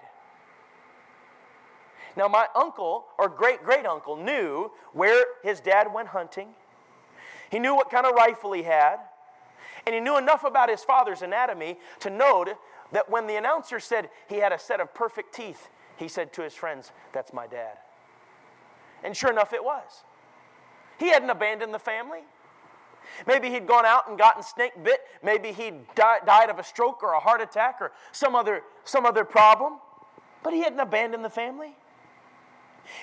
Now, 2.16 2.28
my 2.28 2.48
uncle 2.56 3.06
or 3.18 3.30
great 3.30 3.64
great 3.64 3.86
uncle 3.86 4.16
knew 4.16 4.72
where 4.94 5.26
his 5.44 5.60
dad 5.60 5.94
went 5.94 6.10
hunting 6.10 6.56
he 7.50 7.60
knew 7.60 7.76
what 7.76 7.90
kind 7.90 8.06
of 8.06 8.14
rifle 8.14 8.54
he 8.54 8.64
had, 8.64 8.98
and 9.86 9.96
he 9.96 10.02
knew 10.02 10.18
enough 10.18 10.44
about 10.44 10.70
his 10.70 10.84
father's 10.84 11.22
anatomy 11.22 11.78
to 12.00 12.10
know 12.10 12.46
that 12.92 13.10
when 13.10 13.28
the 13.28 13.36
announcer 13.36 13.80
said 13.80 14.10
he 14.28 14.38
had 14.38 14.52
a 14.52 14.60
set 14.60 14.80
of 14.80 14.94
perfect 14.94 15.34
teeth, 15.34 15.70
he 15.96 16.08
said 16.08 16.34
to 16.34 16.42
his 16.42 16.54
friends, 16.54 16.92
That's 17.14 17.34
my 17.34 17.48
dad. 17.48 17.78
And 19.04 19.16
sure 19.16 19.32
enough, 19.32 19.54
it 19.54 19.64
was. 19.64 20.04
He 21.00 21.10
hadn't 21.10 21.30
abandoned 21.30 21.74
the 21.74 21.80
family. 21.80 22.22
Maybe 23.26 23.50
he'd 23.50 23.68
gone 23.68 23.86
out 23.86 24.08
and 24.08 24.18
gotten 24.18 24.44
snake 24.44 24.84
bit. 24.84 25.02
Maybe 25.24 25.52
he'd 25.52 25.94
di- 25.96 26.20
died 26.26 26.50
of 26.50 26.60
a 26.60 26.64
stroke 26.64 27.04
or 27.04 27.14
a 27.14 27.20
heart 27.20 27.42
attack 27.42 27.78
or 27.82 27.92
some 28.12 28.36
other, 28.36 28.64
some 28.84 29.06
other 29.06 29.24
problem. 29.24 29.80
But 30.44 30.54
he 30.54 30.62
hadn't 30.62 30.80
abandoned 30.80 31.26
the 31.26 31.30
family. 31.30 31.76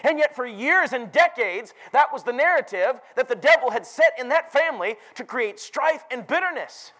And 0.02 0.18
yet, 0.18 0.34
for 0.34 0.46
years 0.46 0.92
and 0.92 1.12
decades, 1.12 1.74
that 1.92 2.12
was 2.12 2.22
the 2.22 2.32
narrative 2.32 3.00
that 3.16 3.28
the 3.28 3.34
devil 3.34 3.70
had 3.70 3.86
set 3.86 4.12
in 4.18 4.28
that 4.30 4.52
family 4.52 4.96
to 5.14 5.24
create 5.24 5.60
strife 5.60 6.04
and 6.10 6.26
bitterness, 6.26 6.92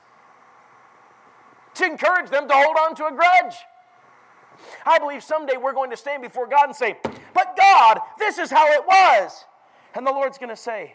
to 1.75 1.85
encourage 1.85 2.31
them 2.31 2.47
to 2.49 2.55
hold 2.55 2.77
on 2.79 2.95
to 2.97 3.07
a 3.07 3.13
grudge. 3.13 3.55
I 4.87 4.99
believe 4.99 5.23
someday 5.23 5.57
we're 5.57 5.73
going 5.73 5.91
to 5.91 5.97
stand 5.97 6.23
before 6.23 6.47
God 6.47 6.67
and 6.67 6.77
say, 6.77 6.99
But 7.33 7.57
God, 7.59 8.01
this 8.19 8.39
is 8.39 8.51
how 8.51 8.71
it 8.73 8.87
was. 8.87 9.45
And 9.95 10.07
the 10.07 10.13
Lord's 10.13 10.39
going 10.39 10.51
to 10.51 10.57
say, 10.57 10.95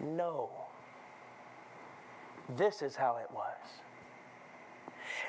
No, 0.00 0.50
this 2.56 2.82
is 2.82 2.96
how 2.96 3.16
it 3.16 3.30
was. 3.32 3.56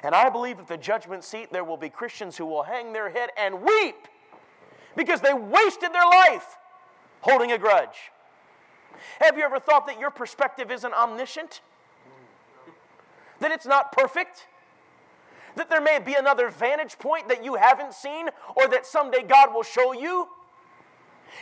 And 0.03 0.15
I 0.15 0.29
believe 0.29 0.59
at 0.59 0.67
the 0.67 0.77
judgment 0.77 1.23
seat 1.23 1.51
there 1.51 1.63
will 1.63 1.77
be 1.77 1.89
Christians 1.89 2.37
who 2.37 2.45
will 2.45 2.63
hang 2.63 2.93
their 2.93 3.09
head 3.09 3.29
and 3.37 3.61
weep 3.61 4.07
because 4.95 5.21
they 5.21 5.33
wasted 5.33 5.93
their 5.93 6.05
life 6.05 6.57
holding 7.21 7.51
a 7.51 7.57
grudge. 7.57 8.11
Have 9.19 9.37
you 9.37 9.43
ever 9.43 9.59
thought 9.59 9.87
that 9.87 9.99
your 9.99 10.09
perspective 10.09 10.71
isn't 10.71 10.93
omniscient? 10.93 11.61
That 13.39 13.51
it's 13.51 13.65
not 13.65 13.91
perfect? 13.91 14.47
That 15.55 15.69
there 15.69 15.81
may 15.81 15.99
be 15.99 16.13
another 16.13 16.49
vantage 16.49 16.97
point 16.99 17.27
that 17.29 17.43
you 17.43 17.55
haven't 17.55 17.93
seen 17.93 18.29
or 18.55 18.67
that 18.67 18.85
someday 18.85 19.23
God 19.23 19.53
will 19.53 19.63
show 19.63 19.93
you? 19.93 20.27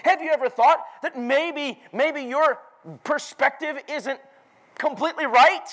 Have 0.03 0.21
you 0.21 0.31
ever 0.31 0.49
thought 0.49 0.83
that 1.01 1.17
maybe 1.17 1.81
maybe 1.93 2.21
your 2.21 2.59
perspective 3.03 3.77
isn't 3.87 4.19
completely 4.77 5.25
right. 5.25 5.67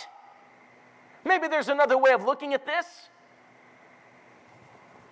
Maybe 1.25 1.49
there's 1.49 1.69
another 1.69 1.97
way 1.97 2.13
of 2.13 2.25
looking 2.25 2.55
at 2.55 2.67
this. 2.67 2.87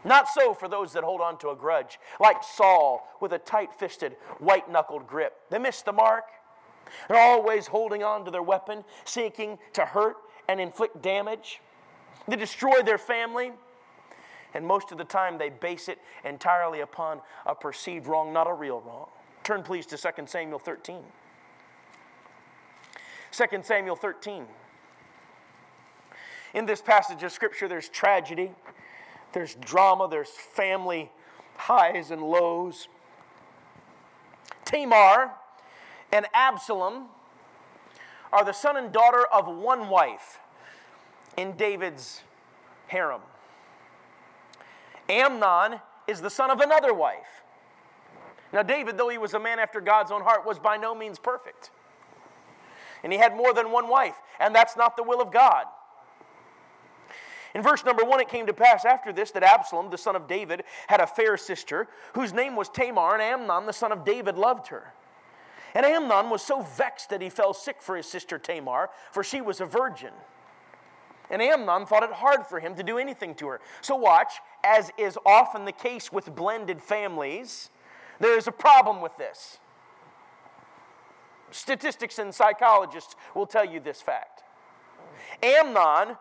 Not 0.04 0.28
so 0.28 0.52
for 0.52 0.68
those 0.68 0.92
that 0.94 1.04
hold 1.04 1.20
on 1.20 1.38
to 1.38 1.50
a 1.50 1.56
grudge, 1.56 1.98
like 2.18 2.42
Saul 2.42 3.08
with 3.20 3.32
a 3.32 3.38
tight 3.38 3.72
fisted, 3.72 4.16
white 4.38 4.70
knuckled 4.70 5.06
grip. 5.06 5.34
They 5.50 5.58
miss 5.58 5.82
the 5.82 5.92
mark. 5.92 6.24
They're 7.08 7.18
always 7.18 7.68
holding 7.68 8.02
on 8.02 8.24
to 8.24 8.30
their 8.30 8.42
weapon, 8.42 8.84
seeking 9.04 9.58
to 9.74 9.84
hurt 9.84 10.16
and 10.48 10.60
inflict 10.60 11.00
damage. 11.02 11.60
They 12.26 12.36
destroy 12.36 12.82
their 12.82 12.98
family. 12.98 13.52
And 14.54 14.66
most 14.66 14.92
of 14.92 14.98
the 14.98 15.04
time, 15.04 15.38
they 15.38 15.48
base 15.48 15.88
it 15.88 15.98
entirely 16.24 16.80
upon 16.80 17.20
a 17.46 17.54
perceived 17.54 18.06
wrong, 18.06 18.32
not 18.32 18.48
a 18.48 18.52
real 18.52 18.80
wrong. 18.80 19.06
Turn, 19.44 19.62
please, 19.62 19.86
to 19.86 19.96
2 19.96 20.26
Samuel 20.26 20.58
13. 20.58 21.02
2 23.32 23.44
Samuel 23.62 23.96
13. 23.96 24.44
In 26.52 26.66
this 26.66 26.82
passage 26.82 27.22
of 27.22 27.32
Scripture, 27.32 27.66
there's 27.66 27.88
tragedy, 27.88 28.52
there's 29.32 29.54
drama, 29.54 30.06
there's 30.10 30.28
family 30.28 31.10
highs 31.56 32.10
and 32.10 32.22
lows. 32.22 32.88
Tamar 34.66 35.32
and 36.12 36.26
Absalom 36.34 37.06
are 38.32 38.44
the 38.44 38.52
son 38.52 38.76
and 38.76 38.92
daughter 38.92 39.24
of 39.32 39.46
one 39.46 39.88
wife 39.88 40.38
in 41.38 41.56
David's 41.56 42.20
harem. 42.86 43.22
Amnon 45.08 45.80
is 46.06 46.20
the 46.20 46.30
son 46.30 46.50
of 46.50 46.60
another 46.60 46.92
wife. 46.92 47.42
Now, 48.52 48.62
David, 48.62 48.98
though 48.98 49.08
he 49.08 49.16
was 49.16 49.32
a 49.32 49.40
man 49.40 49.58
after 49.58 49.80
God's 49.80 50.12
own 50.12 50.20
heart, 50.20 50.46
was 50.46 50.58
by 50.58 50.76
no 50.76 50.94
means 50.94 51.18
perfect. 51.18 51.70
And 53.02 53.12
he 53.12 53.18
had 53.18 53.36
more 53.36 53.52
than 53.52 53.72
one 53.72 53.88
wife, 53.88 54.16
and 54.38 54.54
that's 54.54 54.76
not 54.76 54.96
the 54.96 55.02
will 55.02 55.20
of 55.20 55.32
God. 55.32 55.66
In 57.54 57.62
verse 57.62 57.84
number 57.84 58.04
one, 58.04 58.20
it 58.20 58.28
came 58.28 58.46
to 58.46 58.54
pass 58.54 58.84
after 58.84 59.12
this 59.12 59.30
that 59.32 59.42
Absalom, 59.42 59.90
the 59.90 59.98
son 59.98 60.16
of 60.16 60.26
David, 60.26 60.64
had 60.86 61.00
a 61.00 61.06
fair 61.06 61.36
sister 61.36 61.88
whose 62.14 62.32
name 62.32 62.56
was 62.56 62.68
Tamar, 62.68 63.14
and 63.14 63.22
Amnon, 63.22 63.66
the 63.66 63.72
son 63.72 63.92
of 63.92 64.04
David, 64.04 64.38
loved 64.38 64.68
her. 64.68 64.92
And 65.74 65.84
Amnon 65.84 66.30
was 66.30 66.42
so 66.42 66.62
vexed 66.62 67.10
that 67.10 67.20
he 67.20 67.28
fell 67.28 67.54
sick 67.54 67.82
for 67.82 67.96
his 67.96 68.06
sister 68.06 68.38
Tamar, 68.38 68.90
for 69.10 69.22
she 69.22 69.40
was 69.40 69.60
a 69.60 69.66
virgin. 69.66 70.12
And 71.30 71.40
Amnon 71.40 71.86
thought 71.86 72.02
it 72.02 72.12
hard 72.12 72.46
for 72.46 72.60
him 72.60 72.74
to 72.74 72.82
do 72.82 72.98
anything 72.98 73.34
to 73.36 73.48
her. 73.48 73.60
So, 73.80 73.96
watch, 73.96 74.34
as 74.64 74.90
is 74.98 75.18
often 75.24 75.64
the 75.64 75.72
case 75.72 76.12
with 76.12 76.34
blended 76.34 76.82
families, 76.82 77.70
there 78.20 78.36
is 78.36 78.46
a 78.46 78.52
problem 78.52 79.00
with 79.00 79.16
this. 79.16 79.58
Statistics 81.52 82.18
and 82.18 82.34
psychologists 82.34 83.14
will 83.34 83.46
tell 83.46 83.64
you 83.64 83.78
this 83.78 84.00
fact. 84.02 84.42
Amnon 85.42 86.16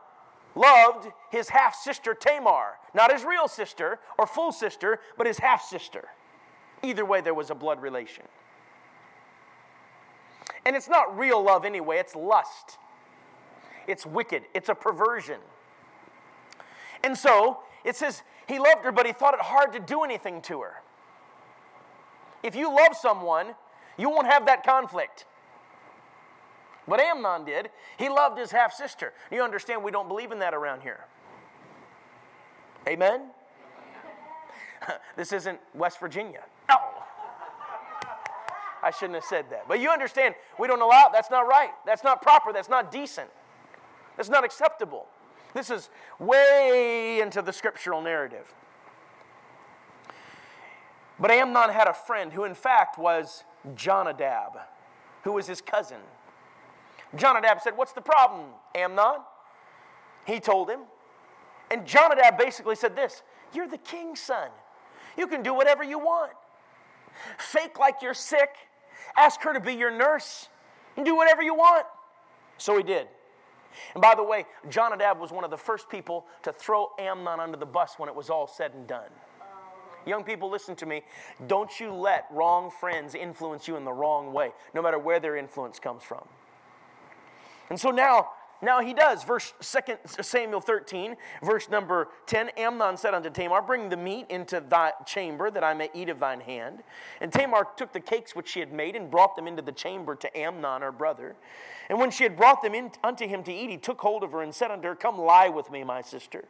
loved 0.56 1.08
his 1.32 1.50
half 1.50 1.74
sister 1.76 2.14
Tamar, 2.14 2.78
not 2.94 3.12
his 3.12 3.24
real 3.24 3.48
sister 3.48 4.00
or 4.20 4.28
full 4.28 4.52
sister, 4.52 5.00
but 5.18 5.26
his 5.26 5.40
half 5.40 5.64
sister. 5.64 6.10
Either 6.84 7.06
way, 7.06 7.22
there 7.22 7.34
was 7.34 7.50
a 7.50 7.56
blood 7.56 7.82
relation. 7.82 8.26
And 10.66 10.76
it's 10.76 10.90
not 10.90 11.18
real 11.18 11.42
love 11.42 11.66
anyway, 11.66 11.98
it's 11.98 12.16
lust. 12.16 12.78
It's 13.88 14.06
wicked, 14.06 14.44
it's 14.54 14.70
a 14.70 14.76
perversion. 14.76 15.40
And 17.04 17.18
so 17.18 17.60
it 17.84 17.96
says 17.96 18.22
he 18.48 18.60
loved 18.60 18.84
her, 18.84 18.92
but 18.92 19.06
he 19.06 19.14
thought 19.14 19.34
it 19.34 19.40
hard 19.40 19.74
to 19.74 19.80
do 19.80 20.04
anything 20.04 20.42
to 20.44 20.62
her. 20.62 20.82
If 22.44 22.56
you 22.56 22.70
love 22.76 22.96
someone, 23.00 23.56
you 23.98 24.10
won't 24.10 24.28
have 24.28 24.46
that 24.46 24.64
conflict. 24.64 25.26
But 26.88 27.00
Amnon 27.00 27.46
did. 27.46 27.70
He 27.98 28.10
loved 28.10 28.38
his 28.38 28.52
half 28.52 28.74
sister. 28.74 29.14
You 29.32 29.44
understand 29.44 29.84
we 29.84 29.92
don't 29.92 30.08
believe 30.08 30.32
in 30.32 30.40
that 30.40 30.54
around 30.54 30.82
here. 30.82 31.06
Amen? 32.88 33.22
this 35.16 35.32
isn't 35.32 35.60
West 35.74 36.00
Virginia. 36.00 36.42
No. 36.68 36.78
I 38.84 38.90
shouldn't 38.92 39.16
have 39.16 39.24
said 39.24 39.46
that. 39.52 39.68
But 39.68 39.80
you 39.80 39.90
understand, 39.90 40.34
we 40.58 40.68
don't 40.68 40.82
allow 40.82 41.10
That's 41.14 41.30
not 41.30 41.48
right. 41.48 41.70
That's 41.86 42.04
not 42.04 42.22
proper. 42.22 42.52
That's 42.52 42.70
not 42.70 42.92
decent. 42.92 43.30
That's 44.18 44.30
not 44.30 44.44
acceptable. 44.44 45.08
This 45.54 45.70
is 45.70 45.90
way 46.20 47.20
into 47.22 47.42
the 47.42 47.54
scriptural 47.54 48.02
narrative. 48.02 48.54
But 51.20 51.30
Amnon 51.30 51.70
had 51.70 51.88
a 51.88 51.94
friend 51.94 52.34
who, 52.34 52.46
in 52.46 52.56
fact, 52.56 52.98
was 52.98 53.44
Jonadab, 53.76 54.58
who 55.24 55.34
was 55.34 55.48
his 55.48 55.62
cousin. 55.62 56.00
Jonadab 57.16 57.62
said, 57.62 57.76
What's 57.76 57.94
the 57.94 58.02
problem, 58.02 58.46
Amnon? 58.76 59.20
He 60.26 60.40
told 60.40 60.70
him. 60.70 60.82
And 61.70 61.86
Jonadab 61.86 62.38
basically 62.38 62.76
said 62.76 62.96
this 62.96 63.22
You're 63.54 63.68
the 63.68 63.78
king's 63.78 64.20
son. 64.20 64.50
You 65.18 65.28
can 65.28 65.44
do 65.44 65.54
whatever 65.54 65.84
you 65.84 66.00
want. 66.00 66.34
Fake 67.38 67.80
like 67.80 67.96
you're 68.02 68.14
sick. 68.14 68.56
Ask 69.18 69.42
her 69.42 69.54
to 69.54 69.60
be 69.60 69.74
your 69.74 69.92
nurse. 69.92 70.48
And 70.96 71.06
do 71.06 71.16
whatever 71.16 71.42
you 71.42 71.54
want. 71.54 71.86
So 72.58 72.78
he 72.78 72.84
did. 72.84 73.08
And 73.94 74.02
by 74.02 74.16
the 74.16 74.24
way, 74.24 74.46
Jonadab 74.70 75.20
was 75.20 75.32
one 75.32 75.44
of 75.44 75.52
the 75.52 75.58
first 75.58 75.90
people 75.90 76.26
to 76.44 76.52
throw 76.52 76.92
Amnon 77.00 77.40
under 77.40 77.58
the 77.58 77.66
bus 77.66 77.96
when 77.98 78.10
it 78.10 78.16
was 78.16 78.30
all 78.30 78.48
said 78.48 78.74
and 78.74 78.86
done. 78.86 79.10
Young 80.06 80.24
people, 80.24 80.50
listen 80.50 80.76
to 80.78 80.86
me. 80.86 81.04
Don't 81.48 81.80
you 81.80 81.92
let 81.92 82.26
wrong 82.32 82.72
friends 82.72 83.16
influence 83.16 83.68
you 83.68 83.76
in 83.76 83.86
the 83.86 83.94
wrong 83.94 84.34
way, 84.34 84.52
no 84.74 84.82
matter 84.82 85.00
where 85.00 85.20
their 85.20 85.36
influence 85.36 85.80
comes 85.80 86.04
from. 86.04 86.24
And 87.70 87.80
so 87.80 87.92
now, 87.92 88.30
now 88.62 88.82
he 88.82 88.94
does. 88.94 89.24
Verse 89.24 89.54
2 89.62 90.22
Samuel 90.22 90.62
13, 90.62 91.16
verse 91.44 91.70
number 91.70 92.10
10 92.28 92.50
Amnon 92.58 92.98
said 92.98 93.14
unto 93.14 93.30
Tamar, 93.30 93.62
Bring 93.62 93.90
the 93.90 93.98
meat 93.98 94.28
into 94.30 94.60
thy 94.60 94.92
chamber, 95.06 95.50
that 95.50 95.64
I 95.64 95.74
may 95.74 95.90
eat 95.94 96.10
of 96.10 96.20
thine 96.20 96.42
hand. 96.42 96.84
And 97.22 97.32
Tamar 97.32 97.68
took 97.76 97.94
the 97.94 98.00
cakes 98.00 98.36
which 98.36 98.50
she 98.50 98.60
had 98.60 98.72
made 98.72 98.96
and 98.96 99.10
brought 99.10 99.36
them 99.36 99.48
into 99.48 99.62
the 99.62 99.72
chamber 99.72 100.16
to 100.16 100.38
Amnon, 100.38 100.82
her 100.82 100.92
brother. 100.92 101.36
And 101.90 102.00
when 102.00 102.12
she 102.12 102.24
had 102.24 102.38
brought 102.38 102.62
them 102.62 102.76
in 102.76 102.92
unto 103.04 103.28
him 103.28 103.44
to 103.44 103.54
eat, 103.54 103.70
he 103.70 103.78
took 103.78 104.00
hold 104.00 104.24
of 104.24 104.32
her 104.32 104.42
and 104.42 104.54
said 104.54 104.70
unto 104.70 104.88
her, 104.88 104.96
Come 104.96 105.18
lie 105.18 105.50
with 105.50 105.72
me, 105.72 105.84
my 105.84 106.02
sister. 106.02 106.46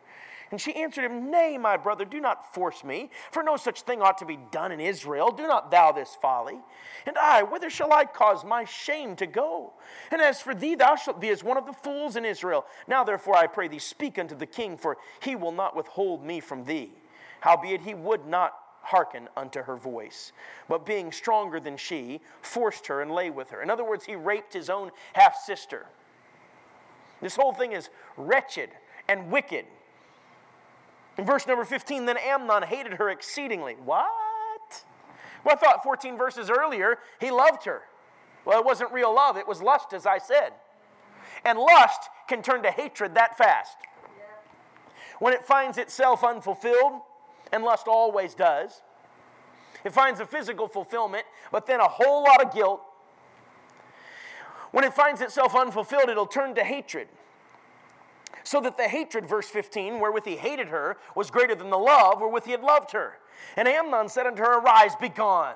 And 0.51 0.59
she 0.59 0.75
answered 0.75 1.05
him, 1.05 1.31
Nay, 1.31 1.57
my 1.57 1.77
brother, 1.77 2.03
do 2.03 2.19
not 2.19 2.53
force 2.53 2.83
me, 2.83 3.09
for 3.31 3.41
no 3.41 3.55
such 3.55 3.81
thing 3.81 4.01
ought 4.01 4.17
to 4.17 4.25
be 4.25 4.37
done 4.51 4.73
in 4.73 4.81
Israel. 4.81 5.31
Do 5.31 5.47
not 5.47 5.71
thou 5.71 5.93
this 5.93 6.17
folly. 6.21 6.59
And 7.05 7.17
I, 7.17 7.41
whither 7.43 7.69
shall 7.69 7.93
I 7.93 8.03
cause 8.03 8.43
my 8.43 8.65
shame 8.65 9.15
to 9.15 9.25
go? 9.25 9.71
And 10.11 10.21
as 10.21 10.41
for 10.41 10.53
thee, 10.53 10.75
thou 10.75 10.95
shalt 10.95 11.21
be 11.21 11.29
as 11.29 11.41
one 11.41 11.57
of 11.57 11.65
the 11.65 11.73
fools 11.73 12.17
in 12.17 12.25
Israel. 12.25 12.65
Now 12.85 13.05
therefore 13.05 13.37
I 13.37 13.47
pray 13.47 13.69
thee, 13.69 13.79
speak 13.79 14.19
unto 14.19 14.35
the 14.35 14.45
king, 14.45 14.77
for 14.77 14.97
he 15.21 15.37
will 15.37 15.53
not 15.53 15.75
withhold 15.75 16.23
me 16.23 16.41
from 16.41 16.65
thee. 16.65 16.91
Howbeit 17.39 17.81
he 17.81 17.93
would 17.93 18.27
not 18.27 18.53
hearken 18.81 19.29
unto 19.37 19.61
her 19.61 19.77
voice, 19.77 20.33
but 20.67 20.85
being 20.85 21.11
stronger 21.11 21.59
than 21.59 21.77
she, 21.77 22.19
forced 22.41 22.87
her 22.87 23.01
and 23.01 23.11
lay 23.11 23.29
with 23.29 23.49
her. 23.51 23.61
In 23.61 23.69
other 23.69 23.85
words, 23.85 24.03
he 24.03 24.15
raped 24.15 24.53
his 24.53 24.69
own 24.69 24.91
half 25.13 25.37
sister. 25.37 25.85
This 27.21 27.35
whole 27.35 27.53
thing 27.53 27.71
is 27.71 27.89
wretched 28.17 28.71
and 29.07 29.31
wicked. 29.31 29.65
In 31.17 31.26
verse 31.26 31.45
number 31.45 31.65
15, 31.65 32.06
then 32.06 32.17
Amnon 32.17 32.63
hated 32.63 32.93
her 32.93 33.10
exceedingly. 33.10 33.76
What? 33.84 34.84
Well, 35.43 35.56
I 35.56 35.60
thought 35.60 35.84
14 35.84 36.17
verses 36.17 36.50
earlier, 36.50 37.00
he 37.19 37.32
loved 37.32 37.65
her. 37.65 37.82
Well, 38.45 38.60
it 38.60 38.65
wasn't 38.65 38.91
real 38.91 39.13
love, 39.13 39.38
it 39.38 39.47
was 39.47 39.62
lust, 39.62 39.93
as 39.93 40.06
I 40.06 40.17
said. 40.17 40.54
And 41.45 41.60
lust 41.60 42.10
can 42.28 42.41
turn 42.41 42.63
to 42.63 42.71
hatred 42.71 43.15
that 43.15 43.38
fast. 43.38 43.78
When 45.19 45.34
it 45.34 45.45
finds 45.45 45.78
itself 45.78 46.24
unfulfilled, 46.24 47.02
and 47.52 47.63
lust 47.63 47.88
always 47.88 48.34
does, 48.34 48.82
it 49.84 49.93
finds 49.93 50.19
a 50.19 50.26
physical 50.26 50.67
fulfillment, 50.67 51.26
but 51.52 51.65
then 51.65 51.80
a 51.80 51.88
whole 51.88 52.24
lot 52.24 52.43
of 52.43 52.54
guilt. 52.54 52.82
When 54.71 54.84
it 54.84 54.93
finds 54.93 55.21
itself 55.21 55.56
unfulfilled, 55.56 56.10
it'll 56.10 56.26
turn 56.26 56.56
to 56.56 56.63
hatred. 56.63 57.08
So 58.43 58.62
that 58.62 58.77
the 58.77 58.88
hatred, 58.88 59.25
verse 59.25 59.47
15, 59.47 59.99
wherewith 59.99 60.25
he 60.25 60.36
hated 60.36 60.67
her, 60.67 60.97
was 61.15 61.32
greater 61.32 61.56
than 61.56 61.69
the 61.69 61.77
love 61.77 62.19
wherewith 62.19 62.45
he 62.45 62.51
had 62.51 62.62
loved 62.62 62.91
her. 62.91 63.17
And 63.56 63.67
Amnon 63.67 64.10
said 64.10 64.27
unto 64.27 64.41
her, 64.41 64.60
Arise, 64.60 64.95
be 64.95 65.10
gone. 65.10 65.56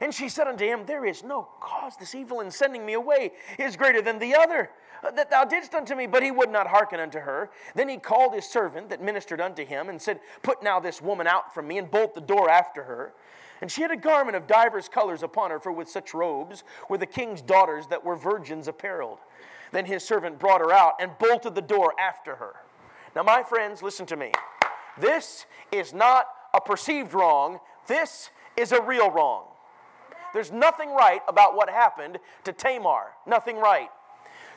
And 0.00 0.14
she 0.14 0.28
said 0.28 0.46
unto 0.46 0.64
him, 0.64 0.84
There 0.84 1.06
is 1.06 1.24
no 1.24 1.48
cause. 1.60 1.94
This 1.96 2.14
evil 2.14 2.40
in 2.40 2.50
sending 2.50 2.84
me 2.84 2.92
away 2.92 3.32
is 3.58 3.76
greater 3.76 4.02
than 4.02 4.18
the 4.18 4.34
other 4.34 4.70
uh, 5.02 5.10
that 5.12 5.30
thou 5.30 5.44
didst 5.44 5.74
unto 5.74 5.94
me. 5.94 6.06
But 6.06 6.22
he 6.22 6.30
would 6.30 6.50
not 6.50 6.66
hearken 6.66 7.00
unto 7.00 7.18
her. 7.18 7.50
Then 7.74 7.88
he 7.88 7.96
called 7.96 8.34
his 8.34 8.44
servant 8.44 8.90
that 8.90 9.02
ministered 9.02 9.40
unto 9.40 9.64
him 9.64 9.88
and 9.88 10.00
said, 10.00 10.20
Put 10.42 10.62
now 10.62 10.80
this 10.80 11.00
woman 11.00 11.26
out 11.26 11.54
from 11.54 11.68
me 11.68 11.78
and 11.78 11.90
bolt 11.90 12.14
the 12.14 12.20
door 12.20 12.50
after 12.50 12.82
her. 12.82 13.14
And 13.62 13.70
she 13.70 13.80
had 13.80 13.90
a 13.90 13.96
garment 13.96 14.36
of 14.36 14.46
divers 14.46 14.88
colors 14.88 15.22
upon 15.22 15.50
her, 15.50 15.58
for 15.58 15.72
with 15.72 15.88
such 15.88 16.12
robes 16.12 16.62
were 16.90 16.98
the 16.98 17.06
king's 17.06 17.40
daughters 17.40 17.86
that 17.86 18.04
were 18.04 18.16
virgins 18.16 18.68
apparelled. 18.68 19.18
Then 19.76 19.84
his 19.84 20.02
servant 20.02 20.38
brought 20.38 20.62
her 20.62 20.72
out 20.72 20.94
and 21.00 21.10
bolted 21.18 21.54
the 21.54 21.60
door 21.60 21.92
after 22.00 22.36
her. 22.36 22.54
Now, 23.14 23.22
my 23.22 23.42
friends, 23.42 23.82
listen 23.82 24.06
to 24.06 24.16
me. 24.16 24.32
This 24.98 25.44
is 25.70 25.92
not 25.92 26.28
a 26.54 26.62
perceived 26.62 27.12
wrong, 27.12 27.60
this 27.86 28.30
is 28.56 28.72
a 28.72 28.80
real 28.80 29.10
wrong. 29.10 29.44
There's 30.32 30.50
nothing 30.50 30.94
right 30.94 31.20
about 31.28 31.54
what 31.56 31.68
happened 31.68 32.16
to 32.44 32.54
Tamar. 32.54 33.08
Nothing 33.26 33.58
right. 33.58 33.90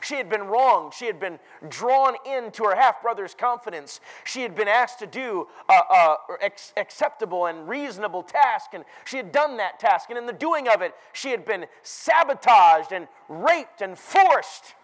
She 0.00 0.14
had 0.14 0.30
been 0.30 0.44
wronged. 0.44 0.94
She 0.94 1.04
had 1.04 1.20
been 1.20 1.38
drawn 1.68 2.14
into 2.24 2.64
her 2.64 2.74
half 2.74 3.02
brother's 3.02 3.34
confidence. 3.34 4.00
She 4.24 4.40
had 4.40 4.56
been 4.56 4.68
asked 4.68 5.00
to 5.00 5.06
do 5.06 5.48
a, 5.68 5.74
a 5.74 6.16
ex- 6.40 6.72
acceptable 6.78 7.44
and 7.44 7.68
reasonable 7.68 8.22
task, 8.22 8.70
and 8.72 8.86
she 9.04 9.18
had 9.18 9.32
done 9.32 9.58
that 9.58 9.78
task. 9.78 10.08
And 10.08 10.18
in 10.18 10.24
the 10.24 10.32
doing 10.32 10.66
of 10.66 10.80
it, 10.80 10.94
she 11.12 11.28
had 11.28 11.44
been 11.44 11.66
sabotaged 11.82 12.92
and 12.92 13.06
raped 13.28 13.82
and 13.82 13.98
forced. 13.98 14.76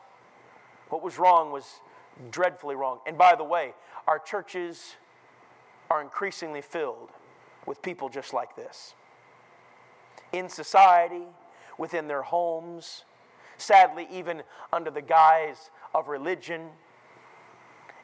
What 0.88 1.02
was 1.02 1.18
wrong 1.18 1.50
was 1.50 1.80
dreadfully 2.30 2.74
wrong. 2.74 3.00
And 3.06 3.18
by 3.18 3.34
the 3.34 3.44
way, 3.44 3.74
our 4.06 4.18
churches 4.18 4.96
are 5.90 6.00
increasingly 6.00 6.62
filled 6.62 7.10
with 7.66 7.82
people 7.82 8.08
just 8.08 8.32
like 8.32 8.56
this. 8.56 8.94
In 10.32 10.48
society, 10.48 11.24
within 11.78 12.08
their 12.08 12.22
homes, 12.22 13.04
sadly, 13.58 14.06
even 14.10 14.42
under 14.72 14.90
the 14.90 15.02
guise 15.02 15.70
of 15.94 16.08
religion. 16.08 16.68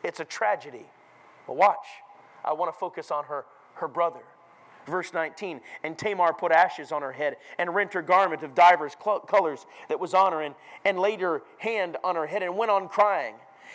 It's 0.02 0.20
a 0.20 0.24
tragedy. 0.24 0.86
But 1.46 1.56
watch, 1.56 1.86
I 2.44 2.52
want 2.52 2.72
to 2.72 2.78
focus 2.78 3.10
on 3.10 3.24
her, 3.24 3.44
her 3.74 3.88
brother. 3.88 4.22
Verse 4.86 5.14
19, 5.14 5.60
and 5.84 5.96
Tamar 5.96 6.32
put 6.32 6.50
ashes 6.52 6.90
on 6.90 7.02
her 7.02 7.12
head 7.12 7.36
and 7.58 7.74
rent 7.74 7.94
her 7.94 8.02
garment 8.02 8.42
of 8.42 8.54
divers 8.54 8.96
colors 9.26 9.66
that 9.88 10.00
was 10.00 10.12
on 10.14 10.32
her 10.32 10.42
and, 10.42 10.54
and 10.84 10.98
laid 10.98 11.20
her 11.20 11.42
hand 11.58 11.96
on 12.02 12.16
her 12.16 12.26
head 12.26 12.42
and 12.42 12.56
went 12.56 12.70
on 12.70 12.88
crying. 12.88 13.34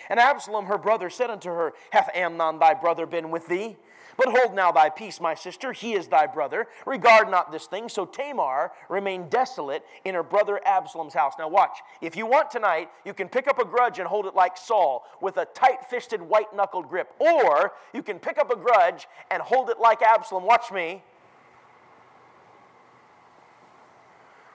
And 0.10 0.20
Absalom 0.20 0.66
her 0.66 0.78
brother 0.78 1.10
said 1.10 1.30
unto 1.30 1.50
her, 1.50 1.74
Hath 1.92 2.10
Amnon 2.14 2.60
thy 2.60 2.74
brother 2.74 3.06
been 3.06 3.32
with 3.32 3.48
thee? 3.48 3.78
But 4.18 4.30
hold 4.30 4.56
now 4.56 4.72
thy 4.72 4.90
peace, 4.90 5.22
my 5.22 5.36
sister, 5.36 5.72
he 5.72 5.94
is 5.94 6.08
thy 6.08 6.26
brother. 6.26 6.68
Regard 6.88 7.30
not 7.30 7.52
this 7.52 7.68
thing. 7.68 7.88
So 7.88 8.06
Tamar 8.06 8.72
remained 8.90 9.30
desolate 9.30 9.86
in 10.06 10.16
her 10.16 10.24
brother 10.24 10.60
Absalom's 10.66 11.14
house. 11.14 11.34
Now, 11.38 11.48
watch. 11.48 11.78
If 12.02 12.16
you 12.16 12.26
want 12.26 12.50
tonight, 12.50 12.90
you 13.06 13.14
can 13.14 13.30
pick 13.30 13.48
up 13.48 13.60
a 13.60 13.66
grudge 13.66 14.00
and 14.00 14.08
hold 14.08 14.26
it 14.26 14.34
like 14.34 14.58
Saul 14.58 15.06
with 15.22 15.38
a 15.38 15.46
tight 15.46 15.86
fisted, 15.88 16.20
white 16.20 16.54
knuckled 16.56 16.90
grip. 16.90 17.14
Or 17.20 17.74
you 17.94 18.02
can 18.02 18.18
pick 18.18 18.40
up 18.40 18.52
a 18.52 18.56
grudge 18.56 19.08
and 19.30 19.40
hold 19.42 19.70
it 19.70 19.80
like 19.80 20.02
Absalom. 20.02 20.46
Watch 20.46 20.72
me. 20.72 21.04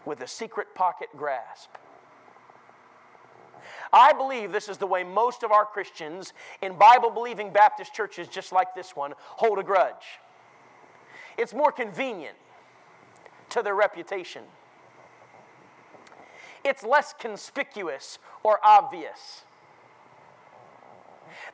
With 0.04 0.22
a 0.22 0.26
secret 0.26 0.74
pocket 0.74 1.08
grasp. 1.16 1.70
I 3.92 4.12
believe 4.12 4.52
this 4.52 4.68
is 4.68 4.78
the 4.78 4.86
way 4.86 5.04
most 5.04 5.42
of 5.42 5.52
our 5.52 5.66
Christians 5.66 6.32
in 6.62 6.74
Bible 6.78 7.10
believing 7.10 7.52
Baptist 7.52 7.92
churches, 7.92 8.26
just 8.26 8.52
like 8.52 8.74
this 8.74 8.96
one, 8.96 9.12
hold 9.18 9.58
a 9.58 9.62
grudge. 9.62 10.18
It's 11.36 11.52
more 11.52 11.72
convenient 11.72 12.36
to 13.50 13.62
their 13.62 13.74
reputation, 13.74 14.44
it's 16.64 16.82
less 16.82 17.12
conspicuous 17.18 18.18
or 18.42 18.58
obvious. 18.64 19.44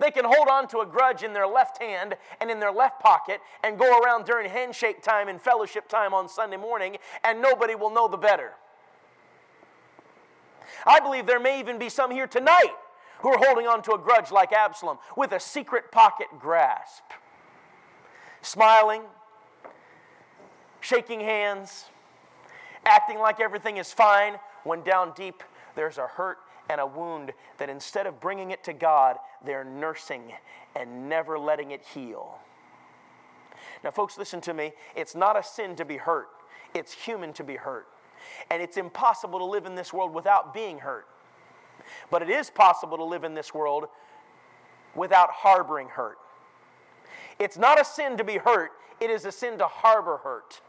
They 0.01 0.11
can 0.11 0.25
hold 0.25 0.49
on 0.49 0.69
to 0.69 0.81
a 0.81 0.87
grudge 0.87 1.23
in 1.23 1.33
their 1.33 1.47
left 1.47 1.81
hand 1.81 2.17
and 2.41 2.51
in 2.51 2.61
their 2.61 2.73
left 2.73 3.01
pocket 3.01 3.41
and 3.63 3.79
go 3.79 4.01
around 4.01 4.27
during 4.27 4.51
handshake 4.51 5.03
time 5.03 5.29
and 5.29 5.41
fellowship 5.41 5.89
time 5.89 6.13
on 6.13 6.29
Sunday 6.29 6.57
morning, 6.57 6.99
and 7.25 7.41
nobody 7.41 7.75
will 7.75 7.91
know 7.91 8.09
the 8.09 8.17
better. 8.17 8.55
I 10.87 11.01
believe 11.01 11.27
there 11.27 11.41
may 11.41 11.61
even 11.61 11.79
be 11.79 11.89
some 11.89 12.11
here 12.11 12.27
tonight 12.27 12.75
who 13.21 13.29
are 13.31 13.39
holding 13.39 13.67
on 13.67 13.83
to 13.83 13.93
a 13.93 13.99
grudge 13.99 14.31
like 14.31 14.53
Absalom 14.53 14.99
with 15.17 15.33
a 15.33 15.41
secret 15.41 15.91
pocket 15.91 16.29
grasp. 16.39 17.03
Smiling, 18.43 19.03
shaking 20.81 21.21
hands, 21.21 21.87
acting 22.85 23.19
like 23.19 23.41
everything 23.41 23.77
is 23.77 23.93
fine, 23.93 24.39
when 24.65 24.83
down 24.83 25.13
deep 25.17 25.43
there's 25.75 25.99
a 25.99 26.07
hurt 26.07 26.39
and 26.69 26.81
a 26.81 26.87
wound 26.87 27.33
that 27.59 27.69
instead 27.69 28.07
of 28.07 28.21
bringing 28.21 28.51
it 28.51 28.63
to 28.65 28.73
God, 28.73 29.17
they're 29.45 29.65
nursing 29.65 30.33
and 30.77 31.09
never 31.09 31.39
letting 31.39 31.71
it 31.71 31.83
heal. 31.83 32.39
Now, 33.83 33.91
folks, 33.91 34.19
listen 34.19 34.41
to 34.43 34.55
me. 34.55 34.73
It's 34.95 35.15
not 35.15 35.39
a 35.39 35.43
sin 35.43 35.77
to 35.77 35.85
be 35.85 35.97
hurt, 35.97 36.29
it's 36.75 36.93
human 36.93 37.33
to 37.35 37.45
be 37.45 37.57
hurt. 37.57 37.89
And 38.51 38.63
it's 38.63 38.77
impossible 38.77 39.39
to 39.39 39.45
live 39.45 39.67
in 39.67 39.75
this 39.75 39.93
world 39.93 40.15
without 40.15 40.55
being 40.55 40.79
hurt. 40.79 41.07
But 42.11 42.23
it 42.23 42.31
is 42.31 42.51
possible 42.51 42.97
to 42.97 43.05
live 43.05 43.25
in 43.25 43.35
this 43.35 43.55
world 43.55 43.87
without 44.95 45.31
harboring 45.31 45.89
hurt. 45.89 46.19
It's 47.39 47.57
not 47.57 47.81
a 47.81 47.85
sin 47.85 48.17
to 48.17 48.25
be 48.25 48.37
hurt, 48.37 48.73
it 49.01 49.11
is 49.11 49.25
a 49.25 49.33
sin 49.33 49.59
to 49.59 49.67
harbor 49.67 50.19
hurt. 50.19 50.61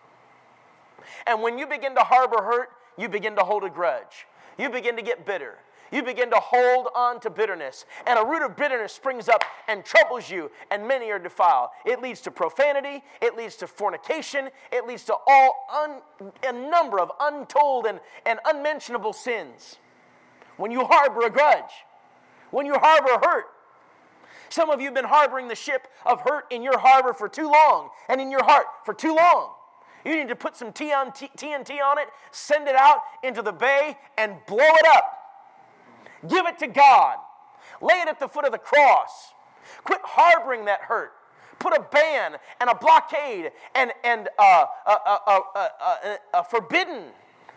And 1.25 1.41
when 1.41 1.57
you 1.57 1.65
begin 1.65 1.95
to 1.95 2.01
harbor 2.01 2.43
hurt, 2.43 2.69
you 2.97 3.09
begin 3.09 3.35
to 3.35 3.43
hold 3.43 3.63
a 3.63 3.69
grudge. 3.69 4.27
You 4.57 4.69
begin 4.69 4.95
to 4.97 5.01
get 5.01 5.25
bitter 5.25 5.57
you 5.91 6.03
begin 6.03 6.29
to 6.31 6.37
hold 6.37 6.87
on 6.95 7.19
to 7.21 7.29
bitterness. 7.29 7.85
And 8.05 8.19
a 8.19 8.25
root 8.25 8.43
of 8.43 8.55
bitterness 8.55 8.93
springs 8.93 9.29
up 9.29 9.43
and 9.67 9.83
troubles 9.83 10.29
you, 10.29 10.51
and 10.71 10.87
many 10.87 11.11
are 11.11 11.19
defiled. 11.19 11.69
It 11.85 12.01
leads 12.01 12.21
to 12.21 12.31
profanity, 12.31 13.03
it 13.21 13.35
leads 13.35 13.55
to 13.57 13.67
fornication, 13.67 14.49
it 14.71 14.87
leads 14.87 15.03
to 15.05 15.15
all 15.27 15.67
un, 15.83 16.31
a 16.43 16.53
number 16.53 16.99
of 16.99 17.11
untold 17.19 17.85
and, 17.85 17.99
and 18.25 18.39
unmentionable 18.45 19.13
sins. 19.13 19.77
When 20.57 20.71
you 20.71 20.85
harbor 20.85 21.25
a 21.25 21.29
grudge, 21.29 21.71
when 22.51 22.65
you 22.65 22.73
harbor 22.75 23.25
hurt, 23.25 23.45
some 24.49 24.69
of 24.69 24.79
you 24.79 24.87
have 24.87 24.95
been 24.95 25.05
harboring 25.05 25.47
the 25.47 25.55
ship 25.55 25.87
of 26.05 26.21
hurt 26.21 26.45
in 26.51 26.63
your 26.63 26.79
harbor 26.79 27.13
for 27.13 27.29
too 27.29 27.49
long 27.49 27.89
and 28.09 28.19
in 28.19 28.31
your 28.31 28.43
heart 28.43 28.65
for 28.83 28.93
too 28.93 29.15
long. 29.15 29.53
You 30.03 30.15
need 30.15 30.29
to 30.29 30.35
put 30.35 30.55
some 30.55 30.71
TNT 30.71 31.81
on 31.81 31.99
it, 31.99 32.07
send 32.31 32.67
it 32.67 32.75
out 32.75 33.01
into 33.23 33.41
the 33.41 33.51
bay, 33.51 33.97
and 34.17 34.37
blow 34.47 34.57
it 34.57 34.85
up. 34.87 35.19
Give 36.27 36.45
it 36.45 36.59
to 36.59 36.67
God. 36.67 37.17
Lay 37.81 37.95
it 37.95 38.07
at 38.07 38.19
the 38.19 38.27
foot 38.27 38.45
of 38.45 38.51
the 38.51 38.57
cross. 38.57 39.33
Quit 39.83 40.01
harboring 40.03 40.65
that 40.65 40.81
hurt. 40.81 41.13
Put 41.59 41.77
a 41.77 41.85
ban 41.91 42.37
and 42.61 42.69
a 42.69 42.75
blockade 42.75 43.51
and, 43.75 43.91
and 44.03 44.29
a, 44.39 44.43
a, 44.43 44.91
a, 45.27 46.17
a 46.33 46.43
forbidden 46.43 47.03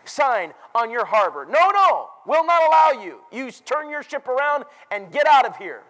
sign 0.05 0.53
on 0.75 0.91
your 0.91 1.05
harbor. 1.05 1.45
No, 1.49 1.69
no, 1.71 2.09
we'll 2.25 2.45
not 2.45 2.61
allow 2.67 3.01
you. 3.01 3.19
You 3.31 3.51
turn 3.51 3.89
your 3.89 4.03
ship 4.03 4.27
around 4.27 4.65
and 4.91 5.11
get 5.11 5.25
out 5.25 5.45
of 5.45 5.57
here. 5.57 5.83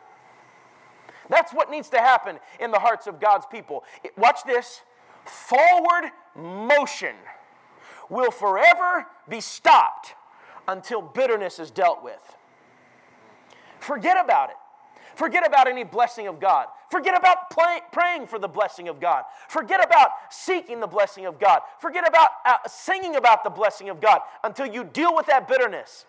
That's 1.30 1.54
what 1.54 1.72
needs 1.72 1.90
to 1.90 1.98
happen 1.98 2.40
in 2.60 2.72
the 2.72 2.80
hearts 2.80 3.08
of 3.08 3.20
God's 3.20 3.46
people. 3.48 3.84
Watch 4.18 4.44
this 4.46 4.82
forward 5.26 6.12
motion 6.36 7.16
will 8.10 8.32
forever 8.32 9.08
be 9.30 9.42
stopped 9.42 10.16
until 10.68 11.02
bitterness 11.02 11.60
is 11.60 11.72
dealt 11.72 12.04
with. 12.04 12.36
Forget 13.84 14.18
about 14.24 14.50
it. 14.50 14.56
Forget 15.16 15.46
about 15.46 15.68
any 15.68 15.84
blessing 15.84 16.28
of 16.28 16.40
God. 16.40 16.68
Forget 16.90 17.16
about 17.16 17.50
play, 17.52 17.82
praying 17.92 18.28
for 18.28 18.40
the 18.40 18.48
blessing 18.48 18.88
of 18.88 19.00
God. 19.00 19.26
Forget 19.48 19.84
about 19.84 20.10
seeking 20.32 20.80
the 20.80 20.88
blessing 20.88 21.26
of 21.26 21.40
God. 21.40 21.62
Forget 21.80 22.08
about 22.08 22.30
uh, 22.46 22.58
singing 22.68 23.16
about 23.16 23.44
the 23.44 23.50
blessing 23.50 23.90
of 23.90 24.02
God 24.02 24.22
until 24.44 24.66
you 24.66 24.84
deal 24.84 25.16
with 25.16 25.28
that 25.28 25.48
bitterness. 25.48 26.06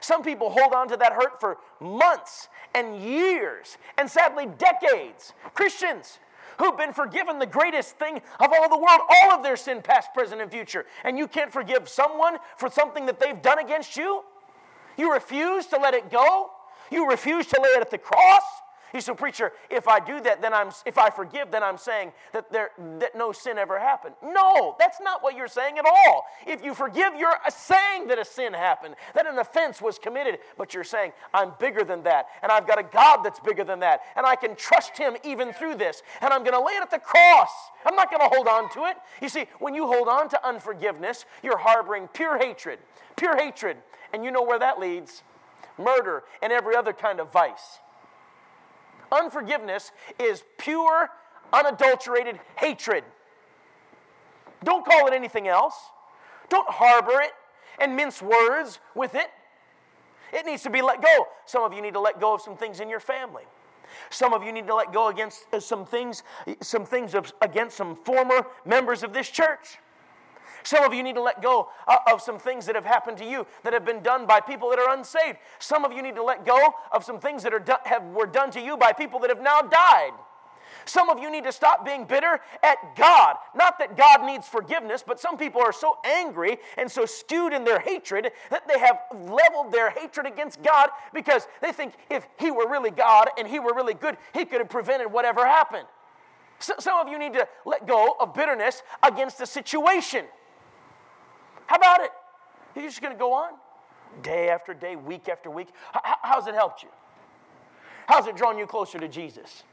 Some 0.00 0.22
people 0.22 0.50
hold 0.50 0.72
on 0.72 0.88
to 0.88 0.96
that 0.96 1.12
hurt 1.12 1.40
for 1.40 1.58
months 1.80 2.48
and 2.74 3.00
years, 3.00 3.78
and 3.96 4.10
sadly, 4.10 4.46
decades. 4.58 5.32
Christians 5.54 6.18
who've 6.58 6.76
been 6.76 6.92
forgiven 6.92 7.38
the 7.38 7.46
greatest 7.46 7.96
thing 7.96 8.20
of 8.40 8.50
all 8.52 8.68
the 8.68 8.76
world, 8.76 9.00
all 9.08 9.32
of 9.32 9.42
their 9.42 9.56
sin, 9.56 9.82
past, 9.82 10.12
present, 10.14 10.40
and 10.40 10.50
future. 10.50 10.84
And 11.04 11.18
you 11.18 11.28
can't 11.28 11.52
forgive 11.52 11.88
someone 11.88 12.38
for 12.56 12.70
something 12.70 13.06
that 13.06 13.20
they've 13.20 13.40
done 13.40 13.58
against 13.58 13.96
you? 13.96 14.22
You 14.96 15.12
refuse 15.12 15.66
to 15.66 15.76
let 15.76 15.94
it 15.94 16.10
go? 16.10 16.50
You 16.90 17.08
refuse 17.08 17.46
to 17.46 17.60
lay 17.60 17.70
it 17.70 17.80
at 17.80 17.90
the 17.90 17.98
cross. 17.98 18.42
You 18.94 19.00
say, 19.00 19.14
preacher, 19.14 19.52
if 19.68 19.88
I 19.88 20.00
do 20.00 20.20
that, 20.22 20.40
then 20.40 20.54
I'm 20.54 20.70
if 20.86 20.96
I 20.96 21.10
forgive, 21.10 21.50
then 21.50 21.62
I'm 21.62 21.76
saying 21.76 22.12
that 22.32 22.50
there 22.50 22.70
that 22.98 23.14
no 23.14 23.32
sin 23.32 23.58
ever 23.58 23.78
happened. 23.78 24.14
No, 24.22 24.76
that's 24.78 25.00
not 25.02 25.22
what 25.22 25.36
you're 25.36 25.48
saying 25.48 25.78
at 25.78 25.84
all. 25.84 26.24
If 26.46 26.64
you 26.64 26.72
forgive, 26.72 27.12
you're 27.18 27.36
saying 27.50 28.06
that 28.08 28.18
a 28.18 28.24
sin 28.24 28.54
happened, 28.54 28.94
that 29.14 29.26
an 29.26 29.38
offense 29.38 29.82
was 29.82 29.98
committed, 29.98 30.38
but 30.56 30.72
you're 30.72 30.84
saying, 30.84 31.12
I'm 31.34 31.52
bigger 31.58 31.84
than 31.84 32.04
that, 32.04 32.26
and 32.42 32.50
I've 32.50 32.66
got 32.66 32.78
a 32.78 32.84
God 32.84 33.22
that's 33.22 33.40
bigger 33.40 33.64
than 33.64 33.80
that, 33.80 34.00
and 34.16 34.24
I 34.24 34.36
can 34.36 34.56
trust 34.56 34.96
him 34.96 35.16
even 35.24 35.52
through 35.52 35.74
this, 35.74 36.02
and 36.20 36.32
I'm 36.32 36.44
gonna 36.44 36.64
lay 36.64 36.72
it 36.72 36.82
at 36.82 36.90
the 36.90 36.98
cross. 36.98 37.50
I'm 37.84 37.96
not 37.96 38.10
gonna 38.10 38.28
hold 38.32 38.48
on 38.48 38.70
to 38.70 38.84
it. 38.86 38.96
You 39.20 39.28
see, 39.28 39.46
when 39.58 39.74
you 39.74 39.86
hold 39.86 40.08
on 40.08 40.28
to 40.30 40.46
unforgiveness, 40.46 41.26
you're 41.42 41.58
harboring 41.58 42.08
pure 42.08 42.38
hatred. 42.38 42.78
Pure 43.16 43.36
hatred. 43.36 43.78
And 44.12 44.24
you 44.24 44.30
know 44.30 44.42
where 44.42 44.58
that 44.58 44.78
leads 44.78 45.22
murder, 45.78 46.24
and 46.42 46.52
every 46.52 46.76
other 46.76 46.92
kind 46.92 47.20
of 47.20 47.32
vice. 47.32 47.80
Unforgiveness 49.12 49.92
is 50.18 50.42
pure, 50.58 51.08
unadulterated 51.52 52.40
hatred. 52.56 53.04
Don't 54.64 54.84
call 54.84 55.06
it 55.06 55.12
anything 55.12 55.48
else. 55.48 55.74
Don't 56.48 56.68
harbor 56.68 57.20
it 57.20 57.32
and 57.78 57.94
mince 57.94 58.22
words 58.22 58.80
with 58.94 59.14
it. 59.14 59.30
It 60.32 60.44
needs 60.44 60.62
to 60.64 60.70
be 60.70 60.82
let 60.82 61.02
go. 61.02 61.26
Some 61.44 61.62
of 61.62 61.72
you 61.72 61.80
need 61.80 61.94
to 61.94 62.00
let 62.00 62.20
go 62.20 62.34
of 62.34 62.40
some 62.40 62.56
things 62.56 62.80
in 62.80 62.88
your 62.88 63.00
family. 63.00 63.44
Some 64.10 64.34
of 64.34 64.42
you 64.42 64.52
need 64.52 64.66
to 64.66 64.74
let 64.74 64.92
go 64.92 65.08
against 65.08 65.46
some 65.60 65.86
things, 65.86 66.24
some 66.60 66.84
things 66.84 67.14
of, 67.14 67.32
against 67.40 67.76
some 67.76 67.94
former 67.94 68.46
members 68.64 69.02
of 69.02 69.12
this 69.12 69.30
church. 69.30 69.78
Some 70.66 70.82
of 70.82 70.92
you 70.92 71.04
need 71.04 71.14
to 71.14 71.22
let 71.22 71.40
go 71.40 71.68
uh, 71.86 71.98
of 72.12 72.20
some 72.20 72.40
things 72.40 72.66
that 72.66 72.74
have 72.74 72.84
happened 72.84 73.18
to 73.18 73.24
you 73.24 73.46
that 73.62 73.72
have 73.72 73.84
been 73.84 74.02
done 74.02 74.26
by 74.26 74.40
people 74.40 74.68
that 74.70 74.80
are 74.80 74.92
unsaved. 74.92 75.38
Some 75.60 75.84
of 75.84 75.92
you 75.92 76.02
need 76.02 76.16
to 76.16 76.24
let 76.24 76.44
go 76.44 76.74
of 76.90 77.04
some 77.04 77.20
things 77.20 77.44
that 77.44 77.54
are 77.54 77.64
have, 77.84 78.02
were 78.06 78.26
done 78.26 78.50
to 78.50 78.60
you 78.60 78.76
by 78.76 78.92
people 78.92 79.20
that 79.20 79.30
have 79.30 79.40
now 79.40 79.60
died. 79.62 80.10
Some 80.84 81.08
of 81.08 81.20
you 81.20 81.30
need 81.30 81.44
to 81.44 81.52
stop 81.52 81.84
being 81.84 82.04
bitter 82.04 82.40
at 82.64 82.96
God. 82.96 83.36
Not 83.54 83.78
that 83.78 83.96
God 83.96 84.26
needs 84.26 84.48
forgiveness, 84.48 85.04
but 85.06 85.20
some 85.20 85.36
people 85.36 85.60
are 85.60 85.72
so 85.72 85.98
angry 86.04 86.58
and 86.76 86.90
so 86.90 87.06
stewed 87.06 87.52
in 87.52 87.62
their 87.62 87.78
hatred 87.78 88.32
that 88.50 88.66
they 88.66 88.78
have 88.80 88.98
leveled 89.12 89.70
their 89.70 89.90
hatred 89.90 90.26
against 90.26 90.64
God 90.64 90.90
because 91.14 91.46
they 91.62 91.70
think 91.70 91.94
if 92.10 92.26
He 92.40 92.50
were 92.50 92.68
really 92.68 92.90
God 92.90 93.28
and 93.38 93.46
He 93.46 93.60
were 93.60 93.72
really 93.72 93.94
good, 93.94 94.16
He 94.34 94.44
could 94.44 94.58
have 94.58 94.68
prevented 94.68 95.12
whatever 95.12 95.46
happened. 95.46 95.86
So, 96.58 96.74
some 96.80 96.98
of 96.98 97.08
you 97.08 97.18
need 97.18 97.34
to 97.34 97.46
let 97.64 97.86
go 97.86 98.16
of 98.18 98.34
bitterness 98.34 98.82
against 99.04 99.38
the 99.38 99.46
situation. 99.46 100.24
How 101.66 101.76
about 101.76 102.00
it? 102.00 102.10
You're 102.74 102.84
just 102.84 103.00
going 103.00 103.12
to 103.12 103.18
go 103.18 103.32
on 103.32 103.52
day 104.22 104.48
after 104.48 104.74
day, 104.74 104.96
week 104.96 105.28
after 105.28 105.50
week. 105.50 105.68
How, 105.92 106.16
how's 106.22 106.46
it 106.46 106.54
helped 106.54 106.82
you? 106.82 106.88
How's 108.06 108.26
it 108.26 108.36
drawn 108.36 108.56
you 108.58 108.66
closer 108.66 108.98
to 108.98 109.08
Jesus? 109.08 109.64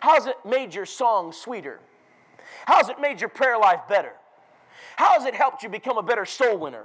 How's 0.00 0.26
it 0.26 0.36
made 0.44 0.74
your 0.74 0.86
song 0.86 1.32
sweeter? 1.32 1.80
How's 2.66 2.88
it 2.88 3.00
made 3.00 3.20
your 3.20 3.30
prayer 3.30 3.58
life 3.58 3.80
better? 3.88 4.12
How's 4.96 5.24
it 5.24 5.34
helped 5.34 5.62
you 5.62 5.68
become 5.68 5.98
a 5.98 6.02
better 6.02 6.24
soul 6.24 6.58
winner? 6.58 6.84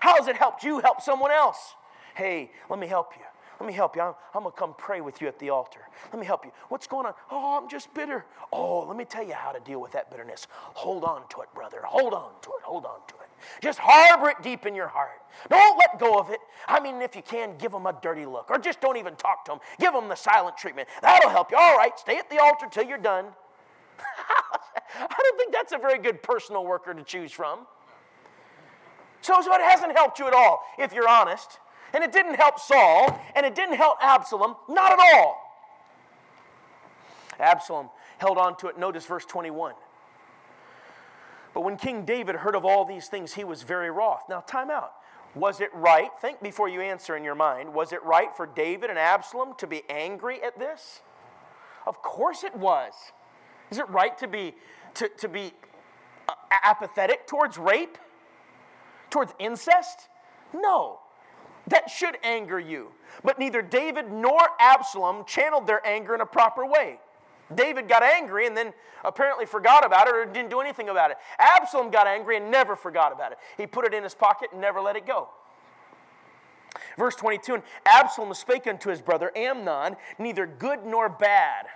How's 0.00 0.28
it 0.28 0.36
helped 0.36 0.64
you 0.64 0.80
help 0.80 1.00
someone 1.00 1.30
else? 1.30 1.74
Hey, 2.14 2.50
let 2.68 2.78
me 2.78 2.86
help 2.86 3.12
you. 3.16 3.24
Let 3.60 3.66
me 3.66 3.74
help 3.74 3.94
you. 3.94 4.02
I'm, 4.02 4.14
I'm 4.34 4.42
going 4.42 4.52
to 4.52 4.58
come 4.58 4.74
pray 4.78 5.02
with 5.02 5.20
you 5.20 5.28
at 5.28 5.38
the 5.38 5.50
altar. 5.50 5.80
Let 6.10 6.18
me 6.18 6.24
help 6.26 6.46
you. 6.46 6.52
What's 6.70 6.86
going 6.86 7.04
on? 7.04 7.12
Oh, 7.30 7.58
I'm 7.60 7.68
just 7.68 7.92
bitter. 7.92 8.24
Oh, 8.52 8.86
let 8.86 8.96
me 8.96 9.04
tell 9.04 9.22
you 9.22 9.34
how 9.34 9.52
to 9.52 9.60
deal 9.60 9.82
with 9.82 9.92
that 9.92 10.10
bitterness. 10.10 10.48
Hold 10.50 11.04
on 11.04 11.28
to 11.28 11.42
it, 11.42 11.48
brother. 11.54 11.82
Hold 11.84 12.14
on 12.14 12.30
to 12.40 12.48
it. 12.48 12.62
Hold 12.62 12.86
on 12.86 13.00
to 13.08 13.14
it. 13.14 13.28
Just 13.62 13.78
harbor 13.78 14.30
it 14.30 14.36
deep 14.42 14.64
in 14.64 14.74
your 14.74 14.88
heart. 14.88 15.20
Don't 15.50 15.78
let 15.78 16.00
go 16.00 16.18
of 16.18 16.30
it. 16.30 16.40
I 16.68 16.80
mean, 16.80 17.02
if 17.02 17.14
you 17.14 17.22
can, 17.22 17.56
give 17.58 17.70
them 17.70 17.86
a 17.86 17.98
dirty 18.02 18.24
look 18.24 18.50
or 18.50 18.58
just 18.58 18.80
don't 18.80 18.96
even 18.96 19.14
talk 19.16 19.44
to 19.44 19.52
them. 19.52 19.60
Give 19.78 19.92
them 19.92 20.08
the 20.08 20.14
silent 20.14 20.56
treatment. 20.56 20.88
That'll 21.02 21.30
help 21.30 21.50
you. 21.50 21.58
All 21.58 21.76
right, 21.76 21.98
stay 21.98 22.16
at 22.16 22.30
the 22.30 22.38
altar 22.38 22.66
till 22.70 22.84
you're 22.84 22.98
done. 22.98 23.26
I 23.98 25.16
don't 25.22 25.38
think 25.38 25.52
that's 25.52 25.72
a 25.72 25.78
very 25.78 25.98
good 25.98 26.22
personal 26.22 26.64
worker 26.64 26.94
to 26.94 27.02
choose 27.02 27.32
from. 27.32 27.66
So, 29.20 29.40
so 29.42 29.54
it 29.54 29.60
hasn't 29.60 29.92
helped 29.92 30.18
you 30.18 30.26
at 30.26 30.32
all, 30.32 30.64
if 30.78 30.94
you're 30.94 31.08
honest. 31.08 31.58
And 31.92 32.04
it 32.04 32.12
didn't 32.12 32.34
help 32.34 32.58
Saul, 32.58 33.20
and 33.34 33.44
it 33.44 33.54
didn't 33.54 33.76
help 33.76 33.98
Absalom, 34.00 34.56
not 34.68 34.92
at 34.92 34.98
all. 35.00 35.50
Absalom 37.38 37.90
held 38.18 38.38
on 38.38 38.56
to 38.58 38.68
it. 38.68 38.78
Notice 38.78 39.06
verse 39.06 39.24
21. 39.24 39.74
But 41.52 41.62
when 41.62 41.76
King 41.76 42.04
David 42.04 42.36
heard 42.36 42.54
of 42.54 42.64
all 42.64 42.84
these 42.84 43.08
things, 43.08 43.34
he 43.34 43.44
was 43.44 43.62
very 43.62 43.90
wroth. 43.90 44.22
Now, 44.28 44.40
time 44.40 44.70
out. 44.70 44.92
Was 45.34 45.60
it 45.60 45.70
right? 45.72 46.10
Think 46.20 46.42
before 46.42 46.68
you 46.68 46.80
answer 46.80 47.16
in 47.16 47.24
your 47.24 47.34
mind. 47.34 47.72
Was 47.72 47.92
it 47.92 48.02
right 48.04 48.34
for 48.36 48.46
David 48.46 48.90
and 48.90 48.98
Absalom 48.98 49.54
to 49.58 49.66
be 49.66 49.82
angry 49.88 50.42
at 50.42 50.58
this? 50.58 51.00
Of 51.86 52.02
course 52.02 52.44
it 52.44 52.54
was. 52.54 52.92
Is 53.70 53.78
it 53.78 53.88
right 53.88 54.16
to 54.18 54.28
be, 54.28 54.54
to, 54.94 55.08
to 55.18 55.28
be 55.28 55.52
uh, 56.28 56.34
apathetic 56.64 57.26
towards 57.26 57.58
rape? 57.58 57.96
Towards 59.08 59.32
incest? 59.38 60.08
No. 60.52 60.98
That 61.70 61.88
should 61.88 62.18
anger 62.22 62.60
you. 62.60 62.90
But 63.24 63.38
neither 63.38 63.62
David 63.62 64.10
nor 64.12 64.40
Absalom 64.60 65.24
channeled 65.24 65.66
their 65.66 65.84
anger 65.86 66.14
in 66.14 66.20
a 66.20 66.26
proper 66.26 66.66
way. 66.66 66.98
David 67.54 67.88
got 67.88 68.02
angry 68.02 68.46
and 68.46 68.56
then 68.56 68.72
apparently 69.04 69.46
forgot 69.46 69.84
about 69.84 70.06
it 70.06 70.14
or 70.14 70.24
didn't 70.24 70.50
do 70.50 70.60
anything 70.60 70.88
about 70.88 71.10
it. 71.10 71.16
Absalom 71.38 71.90
got 71.90 72.06
angry 72.06 72.36
and 72.36 72.50
never 72.50 72.76
forgot 72.76 73.12
about 73.12 73.32
it. 73.32 73.38
He 73.56 73.66
put 73.66 73.84
it 73.84 73.94
in 73.94 74.02
his 74.02 74.14
pocket 74.14 74.50
and 74.52 74.60
never 74.60 74.80
let 74.80 74.96
it 74.96 75.06
go. 75.06 75.28
Verse 76.96 77.16
22 77.16 77.54
And 77.54 77.62
Absalom 77.86 78.32
spake 78.34 78.66
unto 78.66 78.90
his 78.90 79.00
brother 79.00 79.32
Amnon, 79.36 79.96
neither 80.18 80.46
good 80.46 80.84
nor 80.84 81.08
bad. 81.08 81.66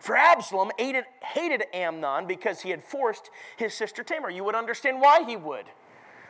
For 0.00 0.16
Absalom 0.16 0.70
hated, 0.78 1.04
hated 1.22 1.64
Amnon 1.72 2.26
because 2.26 2.60
he 2.60 2.70
had 2.70 2.84
forced 2.84 3.30
his 3.56 3.74
sister 3.74 4.02
Tamar. 4.02 4.30
You 4.30 4.44
would 4.44 4.54
understand 4.54 5.00
why 5.00 5.24
he 5.24 5.36
would. 5.36 5.66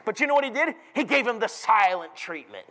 But 0.07 0.20
you 0.20 0.28
know 0.28 0.34
what 0.34 0.44
he 0.44 0.50
did? 0.50 0.76
He 0.94 1.04
gave 1.04 1.26
him 1.26 1.40
the 1.40 1.48
silent 1.48 2.14
treatment. 2.14 2.64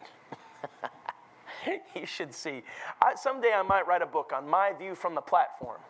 you 1.96 2.06
should 2.06 2.34
see. 2.34 2.64
I, 3.02 3.14
someday 3.16 3.52
I 3.54 3.62
might 3.62 3.86
write 3.86 4.02
a 4.02 4.06
book 4.06 4.32
on 4.34 4.48
my 4.48 4.72
view 4.72 4.96
from 4.96 5.14
the 5.14 5.22
platform. 5.22 5.82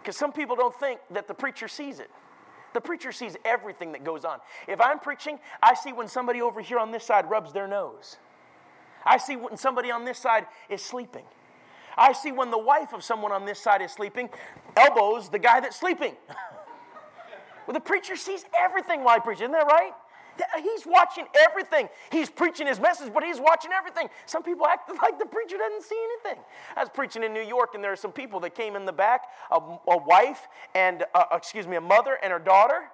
Because 0.00 0.16
some 0.16 0.32
people 0.32 0.54
don't 0.54 0.74
think 0.78 1.00
that 1.10 1.26
the 1.26 1.34
preacher 1.34 1.66
sees 1.66 1.98
it. 1.98 2.10
The 2.72 2.80
preacher 2.80 3.10
sees 3.10 3.36
everything 3.44 3.92
that 3.92 4.04
goes 4.04 4.24
on. 4.24 4.38
If 4.68 4.80
I'm 4.80 5.00
preaching, 5.00 5.40
I 5.60 5.74
see 5.74 5.92
when 5.92 6.06
somebody 6.06 6.40
over 6.40 6.60
here 6.60 6.78
on 6.78 6.92
this 6.92 7.04
side 7.04 7.28
rubs 7.28 7.52
their 7.52 7.66
nose. 7.66 8.16
I 9.04 9.18
see 9.18 9.34
when 9.36 9.56
somebody 9.56 9.90
on 9.90 10.04
this 10.04 10.18
side 10.18 10.46
is 10.70 10.80
sleeping. 10.82 11.24
I 11.96 12.12
see 12.12 12.30
when 12.30 12.52
the 12.52 12.58
wife 12.58 12.92
of 12.92 13.02
someone 13.02 13.32
on 13.32 13.44
this 13.44 13.58
side 13.58 13.82
is 13.82 13.90
sleeping, 13.90 14.30
elbows 14.76 15.28
the 15.28 15.40
guy 15.40 15.58
that's 15.58 15.76
sleeping. 15.76 16.14
well, 17.66 17.74
the 17.74 17.80
preacher 17.80 18.16
sees 18.16 18.44
everything 18.58 19.04
while 19.04 19.14
he 19.14 19.20
preaches, 19.20 19.42
isn't 19.42 19.52
that 19.52 19.66
right? 19.66 19.92
He's 20.62 20.86
watching 20.86 21.26
everything. 21.38 21.88
He's 22.10 22.30
preaching 22.30 22.66
his 22.66 22.80
message, 22.80 23.12
but 23.12 23.22
he's 23.22 23.38
watching 23.38 23.70
everything. 23.72 24.08
Some 24.26 24.42
people 24.42 24.66
act 24.66 24.90
like 25.02 25.18
the 25.18 25.26
preacher 25.26 25.56
doesn't 25.58 25.82
see 25.82 26.00
anything. 26.24 26.42
I 26.76 26.80
was 26.80 26.88
preaching 26.88 27.22
in 27.22 27.34
New 27.34 27.42
York, 27.42 27.74
and 27.74 27.84
there 27.84 27.92
are 27.92 27.96
some 27.96 28.12
people 28.12 28.40
that 28.40 28.54
came 28.54 28.76
in 28.76 28.84
the 28.84 28.92
back 28.92 29.24
a, 29.50 29.56
a 29.56 29.98
wife 29.98 30.48
and, 30.74 31.04
uh, 31.14 31.24
excuse 31.32 31.66
me, 31.66 31.76
a 31.76 31.80
mother 31.80 32.18
and 32.22 32.32
her 32.32 32.38
daughter, 32.38 32.84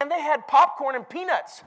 and 0.00 0.10
they 0.10 0.20
had 0.20 0.46
popcorn 0.48 0.94
and 0.94 1.08
peanuts. 1.08 1.62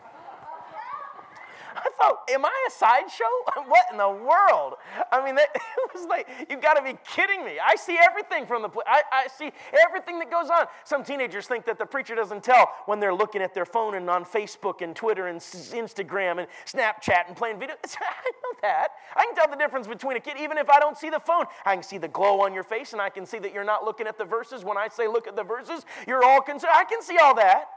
I 1.76 1.89
thought, 1.97 2.30
am 2.30 2.45
I 2.45 2.67
a 2.67 2.71
sideshow? 2.71 3.23
what 3.67 3.86
in 3.91 3.97
the 3.97 4.09
world? 4.09 4.76
I 5.11 5.23
mean, 5.23 5.38
it 5.39 5.49
was 5.93 6.05
like, 6.07 6.28
you've 6.49 6.61
got 6.61 6.76
to 6.76 6.84
be 6.84 6.97
kidding 7.07 7.43
me. 7.43 7.57
I 7.63 7.76
see 7.76 7.97
everything 8.01 8.45
from 8.45 8.61
the, 8.61 8.69
I, 8.86 9.01
I 9.11 9.28
see 9.28 9.51
everything 9.86 10.19
that 10.19 10.32
goes 10.32 10.49
on. 10.49 10.65
Some 10.84 11.03
teenagers 11.03 11.47
think 11.47 11.65
that 11.65 11.78
the 11.78 11.86
preacher 11.86 12.15
doesn't 12.15 12.43
tell 12.43 12.69
when 12.86 12.99
they're 12.99 13.13
looking 13.13 13.41
at 13.41 13.53
their 13.53 13.65
phone 13.65 13.95
and 13.95 14.09
on 14.09 14.26
Facebook 14.26 14.82
and 14.82 14.95
Twitter 14.95 15.28
and 15.28 15.39
Instagram 15.39 16.39
and 16.39 16.47
Snapchat 16.65 17.28
and 17.28 17.36
playing 17.36 17.59
video. 17.59 17.76
I 17.86 18.32
know 18.32 18.59
that. 18.61 18.89
I 19.15 19.26
can 19.26 19.36
tell 19.36 19.49
the 19.49 19.57
difference 19.57 19.88
between 19.88 20.17
a 20.17 20.19
kid, 20.19 20.38
even 20.39 20.57
if 20.57 20.69
I 20.69 20.80
don't 20.80 20.97
see 20.97 21.09
the 21.09 21.19
phone. 21.19 21.45
I 21.65 21.73
can 21.73 21.84
see 21.84 21.97
the 21.97 22.07
glow 22.07 22.41
on 22.41 22.53
your 22.53 22.63
face 22.63 22.93
and 22.93 23.01
I 23.01 23.09
can 23.09 23.26
see 23.26 23.39
that 23.39 23.53
you're 23.53 23.63
not 23.63 23.84
looking 23.84 24.07
at 24.07 24.17
the 24.17 24.26
verses. 24.26 24.63
When 24.63 24.78
I 24.78 24.88
say 24.88 25.07
look 25.07 25.28
at 25.28 25.36
the 25.36 25.43
verses, 25.43 25.86
you're 26.07 26.23
all 26.23 26.41
concerned. 26.41 26.73
I 26.76 26.84
can 26.84 27.01
see 27.01 27.17
all 27.17 27.36
that. 27.36 27.69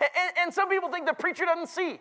And, 0.00 0.32
and, 0.42 0.54
some 0.54 0.68
people 0.68 0.90
think 0.90 1.06
the 1.06 1.12
preacher 1.12 1.44
doesn't 1.44 1.68
see. 1.68 2.00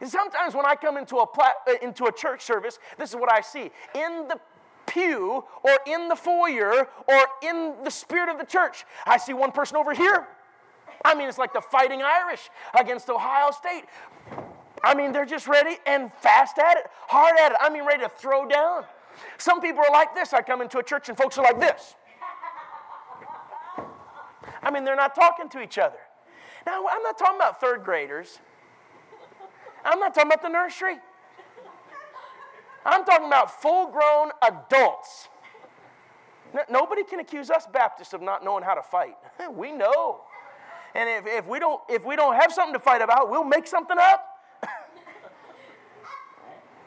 And 0.00 0.10
sometimes 0.10 0.54
when 0.54 0.66
I 0.66 0.74
come 0.74 0.96
into 0.96 1.16
a, 1.16 1.22
uh, 1.24 1.50
into 1.82 2.06
a 2.06 2.12
church 2.12 2.42
service, 2.42 2.78
this 2.98 3.10
is 3.10 3.16
what 3.16 3.32
I 3.32 3.40
see. 3.40 3.70
In 3.94 4.28
the 4.28 4.38
pew 4.86 5.44
or 5.62 5.78
in 5.86 6.08
the 6.08 6.16
foyer 6.16 6.88
or 7.08 7.26
in 7.42 7.74
the 7.84 7.90
spirit 7.90 8.28
of 8.28 8.38
the 8.38 8.44
church, 8.44 8.84
I 9.06 9.16
see 9.16 9.32
one 9.32 9.52
person 9.52 9.76
over 9.76 9.94
here. 9.94 10.26
I 11.04 11.14
mean, 11.14 11.28
it's 11.28 11.38
like 11.38 11.52
the 11.52 11.60
fighting 11.60 12.02
Irish 12.02 12.50
against 12.78 13.08
Ohio 13.08 13.50
State. 13.50 13.84
I 14.82 14.94
mean, 14.94 15.12
they're 15.12 15.26
just 15.26 15.46
ready 15.46 15.76
and 15.86 16.12
fast 16.14 16.58
at 16.58 16.76
it, 16.76 16.86
hard 17.08 17.36
at 17.38 17.52
it. 17.52 17.58
I 17.60 17.70
mean, 17.70 17.86
ready 17.86 18.02
to 18.02 18.08
throw 18.08 18.46
down. 18.46 18.84
Some 19.38 19.60
people 19.60 19.82
are 19.86 19.92
like 19.92 20.14
this. 20.14 20.32
I 20.32 20.42
come 20.42 20.60
into 20.60 20.78
a 20.78 20.82
church 20.82 21.08
and 21.08 21.16
folks 21.16 21.38
are 21.38 21.44
like 21.44 21.60
this. 21.60 21.94
I 24.62 24.70
mean, 24.70 24.84
they're 24.84 24.96
not 24.96 25.14
talking 25.14 25.48
to 25.50 25.60
each 25.60 25.78
other. 25.78 25.98
Now, 26.66 26.86
I'm 26.90 27.02
not 27.02 27.18
talking 27.18 27.36
about 27.36 27.60
third 27.60 27.84
graders. 27.84 28.38
I'm 29.94 30.00
not 30.00 30.12
talking 30.12 30.32
about 30.32 30.42
the 30.42 30.48
nursery. 30.48 30.96
I'm 32.84 33.04
talking 33.04 33.28
about 33.28 33.62
full 33.62 33.92
grown 33.92 34.30
adults. 34.42 35.28
Nobody 36.68 37.04
can 37.04 37.20
accuse 37.20 37.48
us 37.48 37.68
Baptists 37.72 38.12
of 38.12 38.20
not 38.20 38.44
knowing 38.44 38.64
how 38.64 38.74
to 38.74 38.82
fight. 38.82 39.14
We 39.52 39.70
know. 39.70 40.22
And 40.96 41.08
if, 41.08 41.32
if, 41.32 41.46
we 41.46 41.60
don't, 41.60 41.80
if 41.88 42.04
we 42.04 42.16
don't 42.16 42.34
have 42.34 42.52
something 42.52 42.72
to 42.74 42.80
fight 42.80 43.02
about, 43.02 43.30
we'll 43.30 43.44
make 43.44 43.68
something 43.68 43.96
up. 44.00 44.26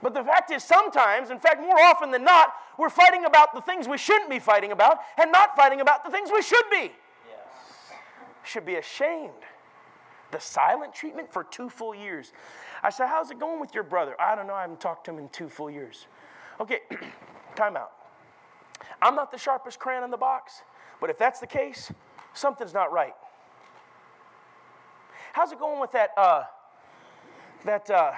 but 0.04 0.14
the 0.14 0.24
fact 0.24 0.52
is, 0.52 0.64
sometimes, 0.64 1.30
in 1.30 1.40
fact, 1.40 1.62
more 1.62 1.80
often 1.80 2.12
than 2.12 2.26
not, 2.26 2.54
we're 2.78 2.90
fighting 2.90 3.24
about 3.24 3.54
the 3.54 3.62
things 3.62 3.88
we 3.88 3.98
shouldn't 3.98 4.30
be 4.30 4.40
fighting 4.40 4.74
about 4.74 4.98
and 5.18 5.32
not 5.32 5.56
fighting 5.56 5.80
about 5.80 6.04
the 6.04 6.12
things 6.12 6.30
we 6.34 6.42
should 6.42 6.66
be. 6.70 6.92
Yes. 7.30 7.94
Should 8.44 8.66
be 8.66 8.76
ashamed. 8.76 9.32
The 10.32 10.40
silent 10.40 10.94
treatment 10.94 11.32
for 11.32 11.46
two 11.46 11.70
full 11.70 11.96
years. 11.96 12.34
I 12.88 12.90
said, 12.90 13.08
How's 13.08 13.32
it 13.32 13.38
going 13.38 13.60
with 13.60 13.76
your 13.76 13.84
brother? 13.84 14.16
I 14.18 14.34
don't 14.34 14.48
know. 14.48 14.54
I 14.54 14.62
haven't 14.62 14.80
talked 14.80 15.04
to 15.06 15.12
him 15.12 15.20
in 15.20 15.28
two 15.28 15.50
full 15.50 15.70
years. 15.70 16.08
Okay, 16.62 16.80
time 17.58 17.76
out. 17.76 17.92
I'm 19.02 19.14
not 19.14 19.30
the 19.30 19.38
sharpest 19.38 19.78
crayon 19.78 20.06
in 20.06 20.10
the 20.10 20.16
box, 20.16 20.62
but 21.02 21.10
if 21.10 21.18
that's 21.18 21.42
the 21.42 21.48
case, 21.48 21.92
something's 22.34 22.74
not 22.74 22.94
right. 22.94 23.14
How's 25.34 25.52
it 25.52 25.60
going 25.60 25.82
with 25.82 25.92
that, 25.92 26.12
uh, 26.16 26.44
that 27.66 27.90
uh, 27.90 28.14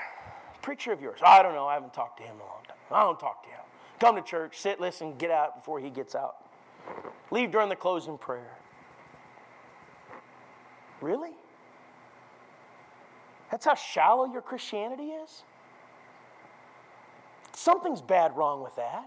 preacher 0.61 0.91
of 0.91 1.01
yours? 1.01 1.19
I 1.25 1.41
don't 1.41 1.55
know. 1.55 1.65
I 1.65 1.73
haven't 1.73 1.95
talked 1.95 2.17
to 2.19 2.23
him 2.23 2.35
in 2.35 2.41
a 2.41 2.45
long 2.45 2.61
time. 2.67 2.77
I 2.91 3.01
don't 3.01 3.19
talk 3.19 3.41
to 3.45 3.49
him. 3.49 3.61
Come 3.99 4.17
to 4.17 4.21
church, 4.21 4.59
sit, 4.59 4.79
listen, 4.79 5.17
get 5.17 5.31
out 5.31 5.55
before 5.55 5.79
he 5.79 5.89
gets 5.89 6.13
out. 6.13 6.35
Leave 7.31 7.49
during 7.49 7.69
the 7.69 7.75
closing 7.75 8.19
prayer. 8.19 8.55
Really? 11.01 11.31
That's 13.51 13.65
how 13.65 13.75
shallow 13.75 14.25
your 14.25 14.41
Christianity 14.41 15.09
is? 15.09 15.43
Something's 17.53 18.01
bad 18.01 18.37
wrong 18.37 18.63
with 18.63 18.75
that. 18.75 19.05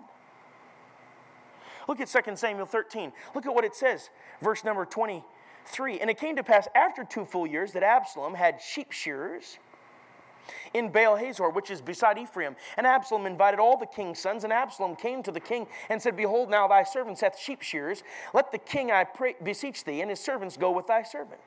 Look 1.89 2.01
at 2.01 2.09
2 2.09 2.37
Samuel 2.37 2.67
13. 2.67 3.13
Look 3.35 3.47
at 3.47 3.55
what 3.55 3.65
it 3.65 3.75
says, 3.75 4.11
verse 4.41 4.65
number 4.65 4.85
23. 4.85 6.01
And 6.01 6.11
it 6.11 6.19
came 6.19 6.37
to 6.37 6.43
pass 6.43 6.69
after 6.75 7.05
two 7.05 7.25
full 7.25 7.47
years 7.47 7.73
that 7.73 7.83
Absalom 7.83 8.35
had 8.35 8.61
sheep 8.61 8.93
shearers 8.93 9.59
in 10.75 10.91
Baal 10.91 11.17
Hazor, 11.17 11.51
which 11.51 11.71
is 11.71 11.81
beside 11.81 12.19
Ephraim. 12.19 12.57
And 12.77 12.87
Absalom 12.87 13.27
invited 13.27 13.61
all 13.61 13.77
the 13.77 13.87
king's 13.87 14.19
sons, 14.19 14.45
and 14.45 14.53
Absalom 14.53 14.97
came 14.97 15.23
to 15.23 15.33
the 15.33 15.41
king 15.41 15.67
and 15.89 16.01
said, 16.01 16.17
Behold, 16.17 16.51
now 16.51 16.67
thy 16.69 16.83
servant 16.83 17.21
hath 17.21 17.39
sheep 17.39 17.63
shearers. 17.63 18.03
Let 18.35 18.53
the 18.53 18.59
king, 18.59 18.91
I 18.91 19.05
pray, 19.05 19.37
beseech 19.43 19.85
thee, 19.85 20.01
and 20.01 20.11
his 20.11 20.21
servants 20.21 20.57
go 20.57 20.71
with 20.71 20.87
thy 20.87 21.03
servant. 21.03 21.41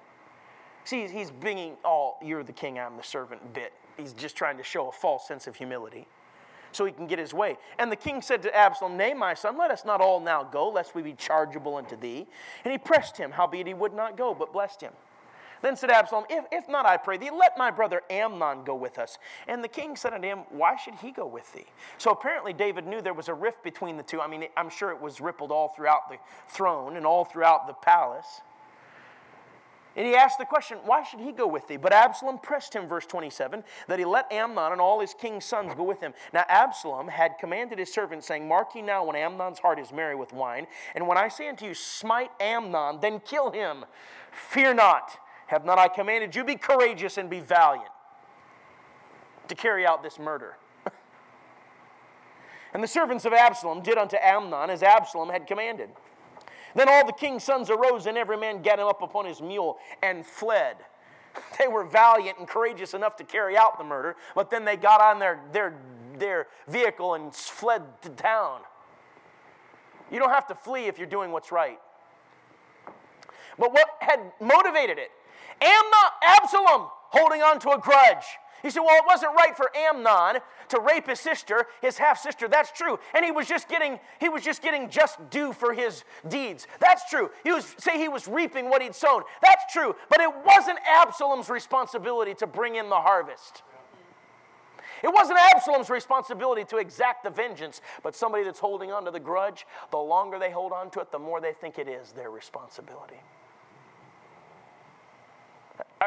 See, 0.86 1.08
he's 1.08 1.32
bringing 1.32 1.76
all, 1.84 2.20
you're 2.24 2.44
the 2.44 2.54
king, 2.54 2.80
I'm 2.80 2.96
the 2.96 3.04
servant 3.04 3.54
bit. 3.54 3.74
He's 3.98 4.14
just 4.14 4.36
trying 4.36 4.58
to 4.58 4.64
show 4.64 4.88
a 4.88 4.92
false 4.92 5.28
sense 5.28 5.48
of 5.48 5.56
humility 5.56 6.08
so 6.72 6.86
he 6.86 6.92
can 6.92 7.08
get 7.08 7.18
his 7.18 7.34
way. 7.34 7.58
And 7.80 7.92
the 7.92 7.96
king 7.96 8.22
said 8.22 8.44
to 8.44 8.56
Absalom, 8.56 8.96
Nay, 8.96 9.14
my 9.14 9.34
son, 9.34 9.58
let 9.58 9.72
us 9.72 9.84
not 9.84 10.00
all 10.00 10.20
now 10.20 10.44
go, 10.44 10.70
lest 10.70 10.94
we 10.94 11.02
be 11.02 11.14
chargeable 11.14 11.76
unto 11.76 11.96
thee. 11.96 12.28
And 12.64 12.72
he 12.72 12.78
pressed 12.78 13.18
him, 13.18 13.32
howbeit 13.32 13.66
he 13.66 13.74
would 13.74 13.94
not 13.94 14.16
go, 14.16 14.34
but 14.34 14.54
blessed 14.54 14.82
him. 14.82 14.94
Then 15.62 15.76
said 15.76 15.90
Absalom, 15.90 16.26
if, 16.30 16.46
if 16.52 16.70
not, 16.70 16.86
I 16.86 16.98
pray 16.98 17.18
thee, 17.18 17.32
let 17.32 17.58
my 17.58 17.72
brother 17.72 18.02
Amnon 18.10 18.64
go 18.66 18.76
with 18.76 19.00
us. 19.00 19.18
And 19.48 19.64
the 19.64 19.68
king 19.68 19.96
said 19.96 20.14
unto 20.14 20.28
him, 20.28 20.40
Why 20.50 20.76
should 20.76 20.96
he 20.96 21.12
go 21.12 21.26
with 21.26 21.52
thee? 21.54 21.66
So 21.98 22.12
apparently 22.12 22.54
David 22.54 22.86
knew 22.86 23.02
there 23.02 23.14
was 23.14 23.30
a 23.30 23.34
rift 23.34 23.64
between 23.64 23.98
the 23.98 24.04
two. 24.04 24.22
I 24.22 24.28
mean, 24.28 24.46
I'm 24.56 24.70
sure 24.70 24.92
it 24.92 25.02
was 25.02 25.20
rippled 25.20 25.52
all 25.52 25.70
throughout 25.70 26.10
the 26.10 26.18
throne 26.50 26.98
and 26.98 27.06
all 27.06 27.26
throughout 27.26 27.66
the 27.66 27.74
palace. 27.74 28.42
And 29.96 30.06
he 30.06 30.16
asked 30.16 30.38
the 30.38 30.46
question, 30.46 30.78
Why 30.86 31.04
should 31.04 31.22
he 31.22 31.32
go 31.32 31.48
with 31.48 31.68
thee? 31.68 31.78
But 31.78 31.94
Absalom 31.94 32.40
pressed 32.40 32.74
him, 32.74 32.88
verse 32.88 33.06
27, 33.06 33.64
that 33.88 33.98
he 33.98 34.04
let 34.04 34.32
Amnon 34.32 34.74
and 34.74 34.82
all 34.82 35.00
his 35.00 35.14
king's 35.14 35.46
sons 35.46 35.74
go 35.76 35.84
with 35.84 36.02
him. 36.02 36.14
Now 36.34 36.44
Absalom 36.50 37.08
had 37.08 37.38
commanded 37.40 37.80
his 37.80 37.94
servants, 37.94 38.28
saying, 38.28 38.48
Mark 38.48 38.76
ye 38.76 38.82
now 38.82 39.06
when 39.06 39.16
Amnon's 39.16 39.60
heart 39.60 39.80
is 39.80 39.94
merry 39.94 40.16
with 40.16 40.34
wine. 40.34 40.68
And 40.96 41.08
when 41.08 41.18
I 41.18 41.30
say 41.30 41.48
unto 41.48 41.66
you, 41.66 41.74
Smite 41.74 42.32
Amnon, 42.42 43.00
then 43.02 43.22
kill 43.22 43.52
him. 43.52 43.86
Fear 44.32 44.74
not. 44.74 45.18
Have 45.48 45.64
not 45.64 45.80
I 45.80 45.88
commanded 45.88 46.36
you? 46.36 46.44
Be 46.44 46.56
courageous 46.56 47.18
and 47.18 47.30
be 47.30 47.40
valiant 47.40 47.90
to 49.48 49.56
carry 49.56 49.86
out 49.86 50.04
this 50.04 50.20
murder. 50.20 50.58
and 52.74 52.84
the 52.84 52.88
servants 52.88 53.24
of 53.24 53.32
Absalom 53.32 53.82
did 53.82 53.98
unto 53.98 54.18
Amnon 54.22 54.70
as 54.70 54.84
Absalom 54.84 55.30
had 55.30 55.48
commanded. 55.48 55.90
Then 56.76 56.90
all 56.90 57.06
the 57.06 57.14
king's 57.14 57.44
sons 57.44 57.70
arose, 57.70 58.06
and 58.06 58.18
every 58.18 58.38
man 58.38 58.62
gat 58.62 58.80
him 58.80 58.88
up 58.88 59.02
upon 59.02 59.26
his 59.26 59.42
mule 59.42 59.78
and 60.04 60.26
fled. 60.26 60.78
They 61.60 61.68
were 61.68 61.84
valiant 61.84 62.38
and 62.40 62.48
courageous 62.48 62.94
enough 62.94 63.18
to 63.18 63.26
carry 63.26 63.58
out 63.58 63.78
the 63.78 63.84
murder, 63.84 64.16
but 64.36 64.50
then 64.50 64.64
they 64.64 64.78
got 64.78 65.02
on 65.02 65.20
their, 65.20 65.42
their, 65.52 65.74
their 66.18 66.48
vehicle 66.68 67.16
and 67.16 67.34
fled 67.34 67.82
to 68.04 68.10
town. 68.10 68.62
You 70.10 70.20
don't 70.20 70.30
have 70.30 70.48
to 70.48 70.56
flee 70.56 70.86
if 70.86 70.98
you're 70.98 71.08
doing 71.08 71.32
what's 71.32 71.52
right. 71.52 71.80
But 73.58 73.74
what 73.74 73.88
had 74.00 74.32
motivated 74.40 74.98
it? 74.98 75.12
Amnon, 75.62 76.12
Absalom 76.24 76.88
holding 77.10 77.42
on 77.42 77.60
to 77.60 77.72
a 77.72 77.80
grudge. 77.80 78.26
He 78.66 78.72
said, 78.72 78.80
Well, 78.80 78.96
it 78.96 79.04
wasn't 79.06 79.36
right 79.36 79.56
for 79.56 79.70
Amnon 79.78 80.42
to 80.70 80.80
rape 80.80 81.08
his 81.08 81.20
sister, 81.20 81.68
his 81.84 82.00
half 82.00 82.20
sister. 82.20 82.48
That's 82.48 82.72
true. 82.72 82.98
And 83.14 83.24
he 83.24 83.30
was 83.30 83.48
just 83.48 83.70
getting, 83.70 84.00
he 84.20 84.28
was 84.28 84.42
just 84.42 84.64
getting 84.64 84.90
just 84.90 85.30
due 85.30 85.54
for 85.54 85.72
his 85.72 86.04
deeds. 86.28 86.66
That's 86.80 87.08
true. 87.08 87.30
He 87.44 87.52
was 87.52 87.76
say 87.78 88.00
he 88.00 88.10
was 88.10 88.28
reaping 88.28 88.68
what 88.72 88.82
he'd 88.82 88.96
sown. 88.96 89.22
That's 89.44 89.72
true. 89.72 89.96
But 90.10 90.20
it 90.20 90.32
wasn't 90.44 90.80
Absalom's 90.84 91.48
responsibility 91.48 92.34
to 92.34 92.48
bring 92.48 92.74
in 92.74 92.90
the 92.90 92.96
harvest. 92.96 93.62
It 95.04 95.14
wasn't 95.14 95.38
Absalom's 95.38 95.92
responsibility 95.92 96.64
to 96.66 96.78
exact 96.78 97.24
the 97.24 97.30
vengeance, 97.30 97.82
but 98.02 98.16
somebody 98.16 98.46
that's 98.46 98.58
holding 98.58 98.92
on 98.92 99.06
to 99.06 99.12
the 99.12 99.20
grudge, 99.20 99.68
the 99.92 99.98
longer 99.98 100.40
they 100.40 100.50
hold 100.50 100.72
on 100.72 100.90
to 100.92 101.02
it, 101.02 101.12
the 101.12 101.20
more 101.20 101.40
they 101.40 101.54
think 101.54 101.78
it 101.78 101.88
is 101.88 102.14
their 102.14 102.32
responsibility. 102.32 103.22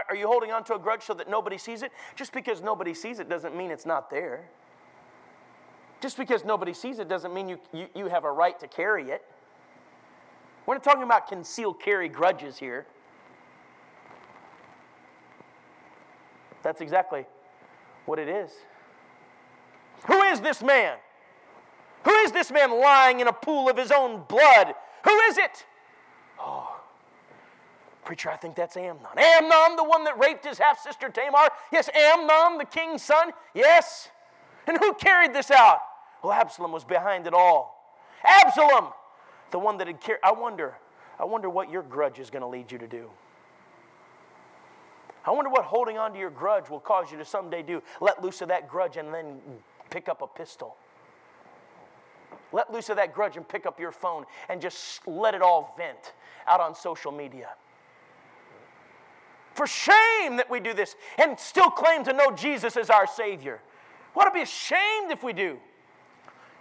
Are 0.09 0.16
you 0.16 0.26
holding 0.26 0.53
on 0.53 0.64
to 0.64 0.74
a 0.74 0.78
grudge 0.78 1.03
so 1.03 1.14
that 1.14 1.28
nobody 1.28 1.59
sees 1.59 1.82
it? 1.82 1.92
Just 2.16 2.32
because 2.32 2.61
nobody 2.62 2.94
sees 2.94 3.18
it 3.18 3.28
doesn't 3.28 3.57
mean 3.57 3.70
it's 3.70 3.86
not 3.86 4.11
there. 4.11 4.49
Just 6.01 6.16
because 6.16 6.44
nobody 6.44 6.72
sees 6.72 6.99
it 6.99 7.09
doesn't 7.09 7.34
mean 7.34 7.49
you, 7.49 7.59
you, 7.72 7.86
you 7.94 8.07
have 8.07 8.24
a 8.24 8.30
right 8.30 8.59
to 8.61 8.68
carry 8.68 9.11
it. 9.11 9.24
We're 10.66 10.74
not 10.74 10.84
talking 10.84 11.03
about 11.03 11.28
concealed 11.28 11.80
carry 11.80 12.09
grudges 12.09 12.59
here. 12.59 12.86
That's 16.62 16.80
exactly 16.80 17.24
what 18.07 18.18
it 18.18 18.28
is. 18.28 18.51
Who 20.07 20.22
is 20.22 20.40
this 20.40 20.62
man? 20.62 20.99
Who 22.05 22.12
is 22.12 22.32
this 22.32 22.51
man 22.51 22.78
lying 22.78 23.20
in 23.20 23.28
a 23.28 23.32
pool 23.32 23.68
of 23.68 23.76
his 23.76 23.90
own 23.90 24.22
blood? 24.28 24.74
Who 25.05 25.18
is 25.22 25.38
it? 25.38 25.66
Oh, 26.38 26.78
Preacher, 28.09 28.31
I 28.31 28.39
think 28.39 28.55
that's 28.55 28.75
Amnon. 28.75 29.05
Amnon, 29.19 29.77
the 29.77 29.85
one 29.85 30.03
that 30.05 30.19
raped 30.19 30.43
his 30.43 30.57
half 30.57 30.81
sister 30.81 31.11
Tamar? 31.11 31.51
Yes, 31.71 31.91
Amnon, 31.95 32.57
the 32.57 32.65
king's 32.65 33.03
son? 33.03 33.33
Yes. 33.53 34.09
And 34.67 34.79
who 34.79 34.95
carried 34.95 35.35
this 35.35 35.51
out? 35.51 35.81
Well, 36.23 36.33
Absalom 36.33 36.73
was 36.73 36.85
behind 36.85 37.27
it 37.27 37.35
all. 37.35 37.95
Absalom, 38.25 38.95
the 39.51 39.59
one 39.59 39.77
that 39.77 39.89
had 39.89 40.01
carried. 40.01 40.21
I 40.25 40.33
wonder, 40.33 40.79
I 41.21 41.27
wonder 41.27 41.51
what 41.51 41.71
your 41.71 41.83
grudge 41.83 42.19
is 42.19 42.31
going 42.31 42.41
to 42.41 42.49
lead 42.49 42.73
you 42.73 42.79
to 42.79 42.87
do. 42.87 43.11
I 45.27 45.31
wonder 45.31 45.51
what 45.51 45.65
holding 45.65 45.99
on 45.99 46.15
to 46.15 46.19
your 46.19 46.31
grudge 46.31 46.71
will 46.71 46.81
cause 46.81 47.13
you 47.13 47.19
to 47.19 47.27
someday 47.27 47.61
do. 47.61 47.83
Let 48.01 48.23
loose 48.25 48.41
of 48.41 48.49
that 48.49 48.71
grudge 48.71 48.97
and 48.97 49.13
then 49.13 49.39
pick 49.91 50.09
up 50.09 50.23
a 50.23 50.27
pistol. 50.27 50.77
Let 52.53 52.73
loose 52.73 52.89
of 52.89 52.97
that 52.97 53.13
grudge 53.13 53.37
and 53.37 53.47
pick 53.47 53.67
up 53.67 53.79
your 53.79 53.93
phone 53.93 54.25
and 54.49 54.63
just 54.63 55.07
let 55.07 55.35
it 55.35 55.43
all 55.43 55.75
vent 55.77 56.15
out 56.47 56.61
on 56.61 56.75
social 56.75 57.13
media. 57.13 57.51
For 59.59 59.67
shame 59.67 60.37
that 60.37 60.49
we 60.49 60.61
do 60.61 60.73
this 60.73 60.95
and 61.19 61.37
still 61.37 61.69
claim 61.69 62.05
to 62.05 62.13
know 62.13 62.31
Jesus 62.31 62.77
as 62.77 62.91
our 62.91 63.09
Savior. 63.09 63.61
Ought 64.15 64.27
to 64.27 64.31
be 64.31 64.43
ashamed 64.43 65.11
if 65.11 65.25
we 65.25 65.33
do. 65.33 65.59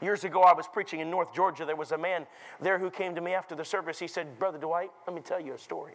Years 0.02 0.24
ago, 0.24 0.42
I 0.42 0.54
was 0.54 0.68
preaching 0.68 1.00
in 1.00 1.12
North 1.12 1.32
Georgia. 1.32 1.64
There 1.64 1.76
was 1.76 1.92
a 1.92 1.98
man 2.00 2.26
there 2.60 2.80
who 2.80 2.90
came 2.90 3.14
to 3.14 3.22
me 3.22 3.36
after 3.36 3.54
the 3.54 3.64
service. 3.64 4.00
He 4.00 4.08
said, 4.08 4.40
Brother 4.40 4.58
Dwight, 4.58 4.90
let 5.06 5.16
me 5.16 5.22
tell 5.22 5.40
you 5.40 5.54
a 5.54 5.60
story. 5.60 5.94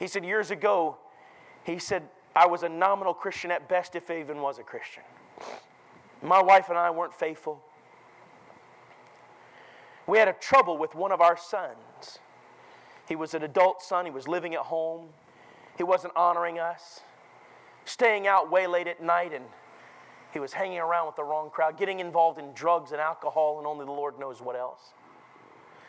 He 0.00 0.08
said, 0.08 0.24
Years 0.24 0.50
ago, 0.50 0.98
he 1.62 1.78
said, 1.78 2.02
I 2.34 2.48
was 2.48 2.64
a 2.64 2.68
nominal 2.68 3.14
Christian 3.14 3.52
at 3.52 3.68
best, 3.68 3.94
if 3.94 4.10
I 4.10 4.18
even 4.18 4.40
was 4.40 4.58
a 4.58 4.64
Christian. 4.64 5.04
My 6.20 6.42
wife 6.42 6.68
and 6.68 6.76
I 6.76 6.90
weren't 6.90 7.14
faithful. 7.14 7.62
We 10.08 10.18
had 10.18 10.26
a 10.26 10.32
trouble 10.32 10.78
with 10.78 10.96
one 10.96 11.12
of 11.12 11.20
our 11.20 11.36
sons. 11.36 12.18
He 13.10 13.16
was 13.16 13.34
an 13.34 13.42
adult 13.42 13.82
son. 13.82 14.04
He 14.04 14.12
was 14.12 14.28
living 14.28 14.54
at 14.54 14.60
home. 14.60 15.08
He 15.76 15.82
wasn't 15.82 16.14
honoring 16.14 16.60
us. 16.60 17.00
Staying 17.84 18.28
out 18.28 18.52
way 18.52 18.68
late 18.68 18.86
at 18.86 19.02
night, 19.02 19.32
and 19.34 19.44
he 20.32 20.38
was 20.38 20.52
hanging 20.52 20.78
around 20.78 21.06
with 21.06 21.16
the 21.16 21.24
wrong 21.24 21.50
crowd, 21.50 21.76
getting 21.76 21.98
involved 21.98 22.38
in 22.38 22.52
drugs 22.52 22.92
and 22.92 23.00
alcohol, 23.00 23.58
and 23.58 23.66
only 23.66 23.84
the 23.84 23.90
Lord 23.90 24.16
knows 24.20 24.40
what 24.40 24.54
else. 24.54 24.92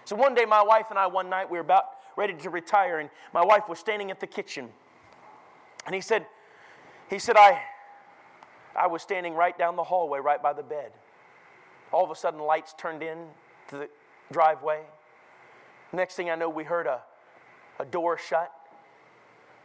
So 0.04 0.16
one 0.16 0.34
day, 0.34 0.46
my 0.46 0.64
wife 0.64 0.88
and 0.90 0.98
I, 0.98 1.06
one 1.06 1.30
night, 1.30 1.52
we 1.52 1.60
were 1.60 1.64
about 1.64 1.86
ready 2.18 2.34
to 2.34 2.50
retire, 2.50 2.98
and 2.98 3.08
my 3.36 3.46
wife 3.46 3.70
was 3.70 3.78
standing 3.78 4.10
at 4.10 4.20
the 4.20 4.26
kitchen. 4.26 4.70
And 5.86 5.94
he 5.94 6.02
said, 6.02 6.26
he 7.08 7.20
said, 7.20 7.38
I, 7.38 7.62
I 8.76 8.88
was 8.88 9.04
standing 9.04 9.36
right 9.36 9.56
down 9.56 9.76
the 9.76 9.84
hallway, 9.84 10.18
right 10.18 10.42
by 10.42 10.54
the 10.54 10.64
bed. 10.64 10.92
All 11.92 12.04
of 12.04 12.10
a 12.10 12.16
sudden, 12.16 12.40
lights 12.40 12.74
turned 12.80 13.04
in 13.04 13.28
to 13.68 13.78
the 13.78 13.90
driveway. 14.32 14.82
Next 15.94 16.16
thing 16.16 16.32
I 16.32 16.36
know, 16.36 16.50
we 16.50 16.64
heard 16.64 16.88
a, 16.88 17.02
a 17.80 17.86
door 17.86 18.18
shut. 18.18 18.52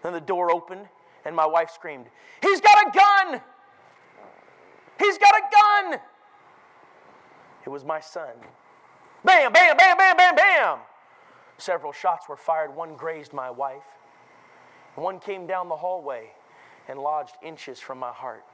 Then 0.03 0.13
the 0.13 0.21
door 0.21 0.51
opened, 0.51 0.89
and 1.25 1.35
my 1.35 1.47
wife 1.47 1.71
screamed, 1.71 2.07
He's 2.43 2.61
got 2.61 2.87
a 2.87 2.91
gun! 2.91 3.41
He's 4.99 5.19
got 5.19 5.35
a 5.35 5.43
gun! 5.53 6.01
It 7.65 7.69
was 7.69 7.85
my 7.85 8.01
son. 8.01 8.31
Bam, 9.25 9.53
bam, 9.53 9.77
bam, 9.77 9.97
bam, 9.97 10.17
bam, 10.17 10.37
bam! 10.37 10.79
Several 11.59 11.93
shots 11.93 12.29
were 12.29 12.37
fired. 12.37 12.75
One 12.75 12.95
grazed 12.97 13.33
my 13.33 13.51
wife. 13.51 13.83
One 14.95 15.19
came 15.19 15.47
down 15.47 15.69
the 15.69 15.77
hallway 15.77 16.31
and 16.89 16.99
lodged 16.99 17.35
inches 17.43 17.81
from 17.81 17.99
my 17.99 18.13
heart. 18.13 18.45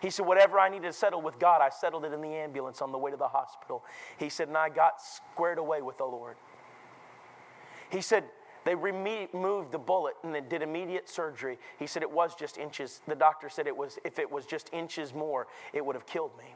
He 0.00 0.10
said, 0.10 0.26
Whatever 0.26 0.58
I 0.58 0.68
needed 0.68 0.88
to 0.88 0.92
settle 0.92 1.22
with 1.22 1.38
God, 1.38 1.62
I 1.62 1.70
settled 1.70 2.04
it 2.04 2.12
in 2.12 2.20
the 2.20 2.34
ambulance 2.34 2.82
on 2.82 2.92
the 2.92 2.98
way 2.98 3.10
to 3.10 3.16
the 3.16 3.28
hospital. 3.28 3.84
He 4.18 4.28
said, 4.28 4.48
And 4.48 4.56
I 4.56 4.68
got 4.68 5.00
squared 5.00 5.58
away 5.58 5.82
with 5.82 5.98
the 5.98 6.04
Lord. 6.04 6.36
He 7.90 8.00
said, 8.00 8.24
they 8.64 8.74
removed 8.74 9.72
the 9.72 9.78
bullet 9.78 10.14
and 10.22 10.34
they 10.34 10.40
did 10.40 10.62
immediate 10.62 11.08
surgery. 11.08 11.58
He 11.78 11.86
said 11.86 12.02
it 12.02 12.10
was 12.10 12.34
just 12.34 12.56
inches. 12.56 13.02
The 13.06 13.14
doctor 13.14 13.48
said 13.50 13.66
it 13.66 13.76
was 13.76 13.98
if 14.04 14.18
it 14.18 14.30
was 14.30 14.46
just 14.46 14.70
inches 14.72 15.12
more, 15.12 15.46
it 15.72 15.84
would 15.84 15.94
have 15.94 16.06
killed 16.06 16.30
me. 16.38 16.54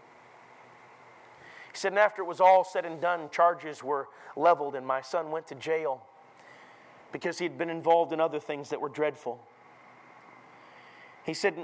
He 1.70 1.76
said, 1.76 1.92
and 1.92 1.98
after 1.98 2.22
it 2.22 2.24
was 2.24 2.40
all 2.40 2.64
said 2.64 2.86
and 2.86 2.98
done, 3.00 3.28
charges 3.30 3.84
were 3.84 4.08
leveled, 4.36 4.74
and 4.74 4.86
my 4.86 5.02
son 5.02 5.30
went 5.30 5.46
to 5.48 5.54
jail. 5.54 6.02
because 7.12 7.38
he'd 7.38 7.56
been 7.56 7.70
involved 7.70 8.12
in 8.12 8.20
other 8.20 8.40
things 8.40 8.70
that 8.70 8.80
were 8.80 8.88
dreadful. 8.88 9.40
He 11.24 11.34
said, 11.34 11.54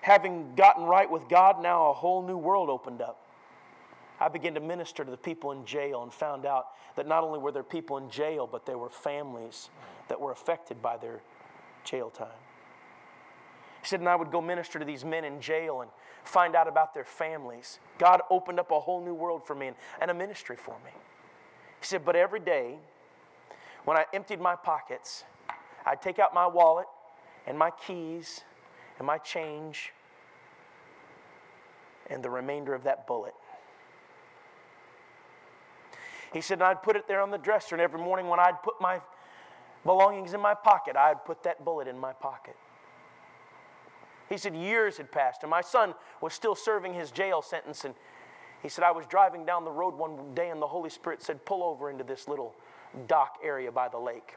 having 0.00 0.54
gotten 0.54 0.84
right 0.84 1.10
with 1.10 1.28
God, 1.28 1.62
now 1.62 1.90
a 1.90 1.92
whole 1.92 2.26
new 2.26 2.36
world 2.36 2.68
opened 2.68 3.02
up. 3.02 3.27
I 4.20 4.28
began 4.28 4.54
to 4.54 4.60
minister 4.60 5.04
to 5.04 5.10
the 5.10 5.16
people 5.16 5.52
in 5.52 5.64
jail 5.64 6.02
and 6.02 6.12
found 6.12 6.44
out 6.44 6.68
that 6.96 7.06
not 7.06 7.22
only 7.22 7.38
were 7.38 7.52
there 7.52 7.62
people 7.62 7.98
in 7.98 8.10
jail, 8.10 8.48
but 8.50 8.66
there 8.66 8.78
were 8.78 8.90
families 8.90 9.70
that 10.08 10.20
were 10.20 10.32
affected 10.32 10.82
by 10.82 10.96
their 10.96 11.20
jail 11.84 12.10
time. 12.10 12.28
He 13.80 13.86
said, 13.86 14.00
and 14.00 14.08
I 14.08 14.16
would 14.16 14.32
go 14.32 14.40
minister 14.40 14.78
to 14.78 14.84
these 14.84 15.04
men 15.04 15.24
in 15.24 15.40
jail 15.40 15.82
and 15.82 15.90
find 16.24 16.56
out 16.56 16.66
about 16.66 16.94
their 16.94 17.04
families. 17.04 17.78
God 17.98 18.20
opened 18.28 18.58
up 18.58 18.70
a 18.72 18.80
whole 18.80 19.00
new 19.00 19.14
world 19.14 19.46
for 19.46 19.54
me 19.54 19.68
and, 19.68 19.76
and 20.00 20.10
a 20.10 20.14
ministry 20.14 20.56
for 20.56 20.76
me. 20.84 20.90
He 21.80 21.86
said, 21.86 22.04
but 22.04 22.16
every 22.16 22.40
day 22.40 22.78
when 23.84 23.96
I 23.96 24.04
emptied 24.12 24.40
my 24.40 24.56
pockets, 24.56 25.24
I'd 25.86 26.02
take 26.02 26.18
out 26.18 26.34
my 26.34 26.46
wallet 26.46 26.86
and 27.46 27.56
my 27.56 27.70
keys 27.70 28.42
and 28.98 29.06
my 29.06 29.18
change 29.18 29.92
and 32.10 32.22
the 32.22 32.30
remainder 32.30 32.74
of 32.74 32.82
that 32.84 33.06
bullet. 33.06 33.34
He 36.32 36.40
said, 36.40 36.60
I'd 36.60 36.82
put 36.82 36.96
it 36.96 37.08
there 37.08 37.20
on 37.20 37.30
the 37.30 37.38
dresser, 37.38 37.74
and 37.74 37.82
every 37.82 38.00
morning 38.00 38.28
when 38.28 38.38
I'd 38.38 38.62
put 38.62 38.80
my 38.80 39.00
belongings 39.84 40.34
in 40.34 40.40
my 40.40 40.54
pocket, 40.54 40.96
I'd 40.96 41.24
put 41.24 41.42
that 41.44 41.64
bullet 41.64 41.88
in 41.88 41.98
my 41.98 42.12
pocket. 42.12 42.56
He 44.28 44.36
said, 44.36 44.54
years 44.54 44.98
had 44.98 45.10
passed, 45.10 45.42
and 45.42 45.50
my 45.50 45.62
son 45.62 45.94
was 46.20 46.34
still 46.34 46.54
serving 46.54 46.92
his 46.92 47.10
jail 47.10 47.40
sentence. 47.40 47.84
And 47.84 47.94
he 48.62 48.68
said, 48.68 48.84
I 48.84 48.90
was 48.90 49.06
driving 49.06 49.46
down 49.46 49.64
the 49.64 49.70
road 49.70 49.94
one 49.94 50.34
day, 50.34 50.50
and 50.50 50.60
the 50.60 50.66
Holy 50.66 50.90
Spirit 50.90 51.22
said, 51.22 51.44
Pull 51.46 51.62
over 51.62 51.90
into 51.90 52.04
this 52.04 52.28
little 52.28 52.54
dock 53.06 53.38
area 53.42 53.72
by 53.72 53.88
the 53.88 53.98
lake. 53.98 54.34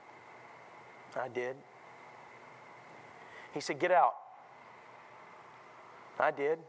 I 1.19 1.27
did. 1.27 1.57
He 3.53 3.59
said, 3.59 3.79
Get 3.79 3.91
out. 3.91 4.13
I 6.19 6.31
did. 6.31 6.59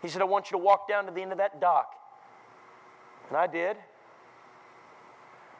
He 0.00 0.08
said, 0.08 0.22
I 0.22 0.24
want 0.24 0.50
you 0.50 0.56
to 0.56 0.62
walk 0.62 0.88
down 0.88 1.04
to 1.06 1.12
the 1.12 1.20
end 1.20 1.32
of 1.32 1.38
that 1.38 1.60
dock. 1.60 1.94
And 3.28 3.36
I 3.36 3.46
did. 3.46 3.76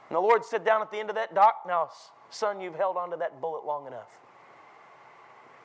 And 0.09 0.17
the 0.17 0.21
Lord 0.21 0.45
said, 0.45 0.65
Down 0.65 0.83
at 0.83 0.91
the 0.91 0.99
end 0.99 1.11
of 1.11 1.17
that 1.17 1.35
dock, 1.35 1.63
now, 1.67 1.89
son, 2.31 2.61
you've 2.61 2.77
held 2.77 2.97
onto 2.97 3.17
that 3.19 3.41
bullet 3.41 3.65
long 3.65 3.87
enough. 3.87 4.19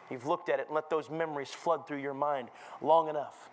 You've 0.09 0.27
looked 0.27 0.49
at 0.49 0.59
it 0.59 0.67
and 0.67 0.75
let 0.75 0.89
those 0.89 1.09
memories 1.09 1.49
flood 1.49 1.87
through 1.87 1.99
your 1.99 2.13
mind 2.13 2.49
long 2.81 3.07
enough. 3.07 3.49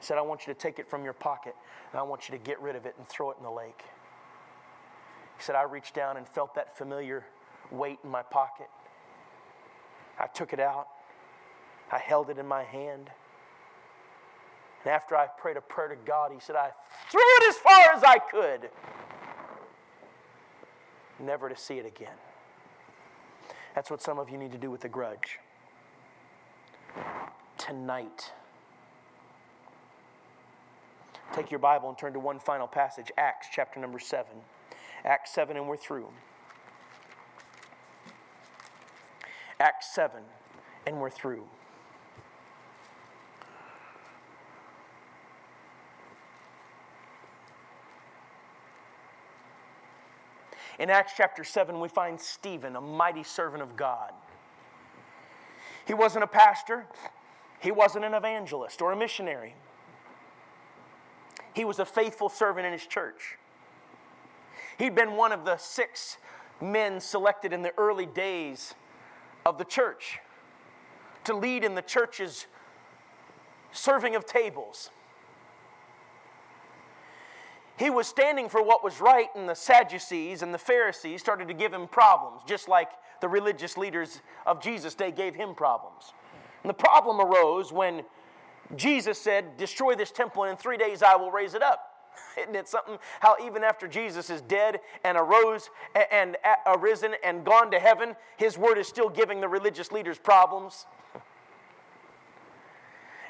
He 0.00 0.06
said, 0.06 0.18
I 0.18 0.22
want 0.22 0.46
you 0.46 0.52
to 0.52 0.58
take 0.58 0.78
it 0.78 0.88
from 0.88 1.04
your 1.04 1.12
pocket 1.12 1.54
and 1.92 2.00
I 2.00 2.02
want 2.02 2.28
you 2.28 2.36
to 2.36 2.42
get 2.42 2.60
rid 2.60 2.74
of 2.74 2.86
it 2.86 2.94
and 2.98 3.06
throw 3.06 3.30
it 3.30 3.36
in 3.36 3.44
the 3.44 3.50
lake. 3.50 3.82
He 5.36 5.44
said, 5.44 5.54
I 5.54 5.62
reached 5.62 5.94
down 5.94 6.16
and 6.16 6.26
felt 6.26 6.54
that 6.54 6.76
familiar 6.76 7.24
weight 7.70 7.98
in 8.02 8.10
my 8.10 8.22
pocket. 8.22 8.68
I 10.18 10.26
took 10.26 10.52
it 10.52 10.60
out, 10.60 10.88
I 11.92 11.98
held 11.98 12.28
it 12.30 12.38
in 12.38 12.46
my 12.46 12.64
hand. 12.64 13.10
And 14.84 14.92
after 14.92 15.16
I 15.16 15.26
prayed 15.26 15.56
a 15.56 15.60
prayer 15.60 15.88
to 15.88 15.96
God, 16.06 16.32
He 16.32 16.40
said, 16.40 16.56
I 16.56 16.70
threw 17.10 17.20
it 17.20 17.48
as 17.48 17.56
far 17.56 17.92
as 17.94 18.02
I 18.02 18.18
could, 18.18 18.70
never 21.18 21.48
to 21.48 21.56
see 21.56 21.78
it 21.78 21.86
again. 21.86 22.16
That's 23.74 23.90
what 23.90 24.02
some 24.02 24.18
of 24.18 24.30
you 24.30 24.38
need 24.38 24.52
to 24.52 24.58
do 24.58 24.70
with 24.70 24.80
the 24.80 24.88
grudge. 24.88 25.38
Tonight, 27.58 28.32
take 31.34 31.50
your 31.50 31.60
Bible 31.60 31.88
and 31.88 31.98
turn 31.98 32.14
to 32.14 32.18
one 32.18 32.40
final 32.40 32.66
passage 32.66 33.12
Acts 33.18 33.48
chapter 33.52 33.78
number 33.78 33.98
7. 33.98 34.26
Acts 35.04 35.32
7, 35.32 35.56
and 35.56 35.68
we're 35.68 35.76
through. 35.76 36.08
Acts 39.60 39.94
7, 39.94 40.22
and 40.86 41.00
we're 41.00 41.10
through. 41.10 41.44
In 50.80 50.88
Acts 50.88 51.12
chapter 51.14 51.44
7, 51.44 51.78
we 51.78 51.88
find 51.88 52.18
Stephen, 52.18 52.74
a 52.74 52.80
mighty 52.80 53.22
servant 53.22 53.62
of 53.62 53.76
God. 53.76 54.12
He 55.86 55.92
wasn't 55.92 56.24
a 56.24 56.26
pastor, 56.26 56.86
he 57.60 57.70
wasn't 57.70 58.06
an 58.06 58.14
evangelist 58.14 58.80
or 58.80 58.90
a 58.92 58.96
missionary. 58.96 59.54
He 61.52 61.66
was 61.66 61.80
a 61.80 61.84
faithful 61.84 62.30
servant 62.30 62.66
in 62.66 62.72
his 62.72 62.86
church. 62.86 63.36
He'd 64.78 64.94
been 64.94 65.16
one 65.16 65.32
of 65.32 65.44
the 65.44 65.58
six 65.58 66.16
men 66.62 66.98
selected 66.98 67.52
in 67.52 67.60
the 67.60 67.72
early 67.76 68.06
days 68.06 68.74
of 69.44 69.58
the 69.58 69.64
church 69.66 70.18
to 71.24 71.34
lead 71.34 71.62
in 71.62 71.74
the 71.74 71.82
church's 71.82 72.46
serving 73.70 74.16
of 74.16 74.24
tables. 74.24 74.88
He 77.80 77.88
was 77.88 78.06
standing 78.06 78.50
for 78.50 78.62
what 78.62 78.84
was 78.84 79.00
right, 79.00 79.28
and 79.34 79.48
the 79.48 79.54
Sadducees 79.54 80.42
and 80.42 80.52
the 80.52 80.58
Pharisees 80.58 81.22
started 81.22 81.48
to 81.48 81.54
give 81.54 81.72
him 81.72 81.88
problems, 81.88 82.42
just 82.46 82.68
like 82.68 82.90
the 83.22 83.28
religious 83.28 83.78
leaders 83.78 84.20
of 84.44 84.62
Jesus' 84.62 84.94
day 84.94 85.10
gave 85.10 85.34
him 85.34 85.54
problems. 85.54 86.12
And 86.62 86.68
the 86.68 86.74
problem 86.74 87.22
arose 87.22 87.72
when 87.72 88.02
Jesus 88.76 89.18
said, 89.18 89.56
Destroy 89.56 89.94
this 89.94 90.10
temple, 90.10 90.42
and 90.42 90.50
in 90.50 90.56
three 90.58 90.76
days 90.76 91.02
I 91.02 91.16
will 91.16 91.30
raise 91.30 91.54
it 91.54 91.62
up. 91.62 91.80
Isn't 92.42 92.54
it 92.54 92.68
something 92.68 92.98
how 93.20 93.36
even 93.42 93.64
after 93.64 93.88
Jesus 93.88 94.28
is 94.28 94.42
dead 94.42 94.80
and 95.02 95.16
arose 95.16 95.70
and 96.12 96.36
arisen 96.66 97.14
and 97.24 97.46
gone 97.46 97.70
to 97.70 97.80
heaven, 97.80 98.14
his 98.36 98.58
word 98.58 98.76
is 98.76 98.88
still 98.88 99.08
giving 99.08 99.40
the 99.40 99.48
religious 99.48 99.90
leaders 99.90 100.18
problems? 100.18 100.84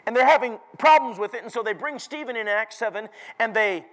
And 0.07 0.17
they're 0.17 0.27
having 0.27 0.59
problems 0.77 1.21
with 1.21 1.35
it, 1.35 1.45
and 1.45 1.53
so 1.53 1.63
they 1.63 1.73
bring 1.73 2.01
Stephen 2.01 2.35
in 2.35 2.49
Acts 2.49 2.77
7 2.79 3.09
and 3.39 3.55
they 3.55 3.85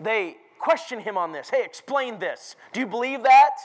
they 0.00 0.36
question 0.58 1.00
him 1.00 1.16
on 1.16 1.32
this. 1.32 1.50
Hey, 1.50 1.62
explain 1.64 2.18
this. 2.18 2.56
Do 2.72 2.80
you 2.80 2.86
believe 2.86 3.22
that? 3.22 3.56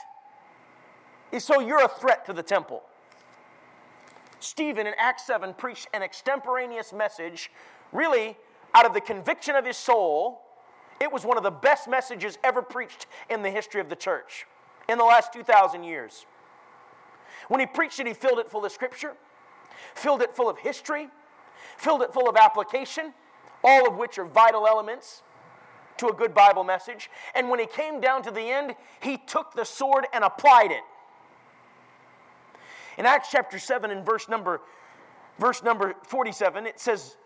So 1.38 1.60
you're 1.60 1.84
a 1.84 1.88
threat 1.88 2.26
to 2.26 2.32
the 2.32 2.42
temple. 2.42 2.82
Stephen 4.40 4.86
in 4.86 4.94
Acts 4.98 5.26
7 5.26 5.54
preached 5.54 5.88
an 5.94 6.02
extemporaneous 6.02 6.92
message, 6.92 7.50
really 7.92 8.36
out 8.74 8.84
of 8.84 8.92
the 8.92 9.00
conviction 9.00 9.54
of 9.54 9.64
his 9.64 9.76
soul. 9.76 10.42
It 11.00 11.10
was 11.10 11.24
one 11.24 11.36
of 11.36 11.42
the 11.42 11.50
best 11.50 11.88
messages 11.88 12.38
ever 12.44 12.60
preached 12.60 13.06
in 13.30 13.42
the 13.42 13.50
history 13.50 13.80
of 13.80 13.88
the 13.88 13.96
church 13.96 14.46
in 14.88 14.98
the 14.98 15.04
last 15.04 15.32
2,000 15.32 15.84
years. 15.84 16.26
When 17.48 17.60
he 17.60 17.66
preached 17.66 17.98
it, 18.00 18.06
he 18.06 18.14
filled 18.14 18.38
it 18.38 18.50
full 18.50 18.64
of 18.64 18.72
scripture, 18.72 19.14
filled 19.94 20.22
it 20.22 20.34
full 20.34 20.48
of 20.48 20.58
history, 20.58 21.08
filled 21.76 22.02
it 22.02 22.12
full 22.12 22.28
of 22.28 22.36
application, 22.36 23.14
all 23.64 23.88
of 23.88 23.96
which 23.96 24.18
are 24.18 24.24
vital 24.24 24.66
elements 24.66 25.22
to 26.02 26.08
a 26.08 26.12
good 26.12 26.34
Bible 26.34 26.64
message. 26.64 27.10
And 27.34 27.48
when 27.48 27.60
he 27.60 27.66
came 27.66 28.00
down 28.00 28.22
to 28.24 28.30
the 28.30 28.40
end, 28.40 28.74
he 29.00 29.16
took 29.16 29.54
the 29.54 29.64
sword 29.64 30.06
and 30.12 30.24
applied 30.24 30.72
it. 30.72 30.82
In 32.98 33.06
Acts 33.06 33.28
chapter 33.30 33.58
7 33.58 33.90
and 33.90 34.04
verse 34.04 34.28
number 34.28 34.60
verse 35.38 35.62
number 35.62 35.94
47 36.06 36.66
it 36.66 36.78
says, 36.78 37.16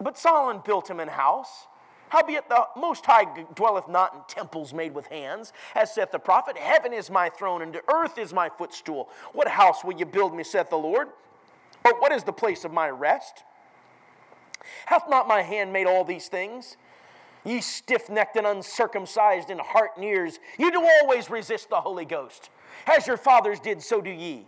"But 0.00 0.18
Solomon 0.18 0.62
built 0.64 0.90
him 0.90 0.98
an 0.98 1.08
house, 1.08 1.68
howbeit 2.08 2.48
the 2.48 2.66
most 2.74 3.06
high 3.06 3.24
dwelleth 3.54 3.86
not 3.86 4.14
in 4.14 4.20
temples 4.26 4.74
made 4.74 4.94
with 4.94 5.06
hands, 5.06 5.52
as 5.74 5.94
saith 5.94 6.10
the 6.10 6.18
prophet, 6.18 6.58
heaven 6.58 6.92
is 6.92 7.10
my 7.10 7.28
throne 7.28 7.62
and 7.62 7.72
the 7.72 7.84
earth 7.92 8.18
is 8.18 8.32
my 8.32 8.48
footstool. 8.48 9.10
What 9.32 9.46
house 9.46 9.84
will 9.84 9.94
you 9.94 10.06
build 10.06 10.34
me, 10.34 10.42
saith 10.42 10.70
the 10.70 10.76
Lord? 10.76 11.08
Or 11.84 12.00
what 12.00 12.12
is 12.12 12.24
the 12.24 12.32
place 12.32 12.64
of 12.64 12.72
my 12.72 12.88
rest? 12.90 13.44
Hath 14.86 15.08
not 15.08 15.28
my 15.28 15.42
hand 15.42 15.72
made 15.72 15.86
all 15.86 16.04
these 16.04 16.28
things? 16.28 16.76
Ye 17.44 17.60
stiff 17.60 18.08
necked 18.08 18.36
and 18.36 18.46
uncircumcised 18.46 19.50
in 19.50 19.58
heart 19.58 19.92
and 19.96 20.04
ears, 20.04 20.38
you 20.58 20.70
do 20.70 20.86
always 21.02 21.28
resist 21.28 21.70
the 21.70 21.80
Holy 21.80 22.04
Ghost. 22.04 22.50
As 22.86 23.06
your 23.06 23.16
fathers 23.16 23.58
did, 23.58 23.82
so 23.82 24.00
do 24.00 24.10
ye. 24.10 24.46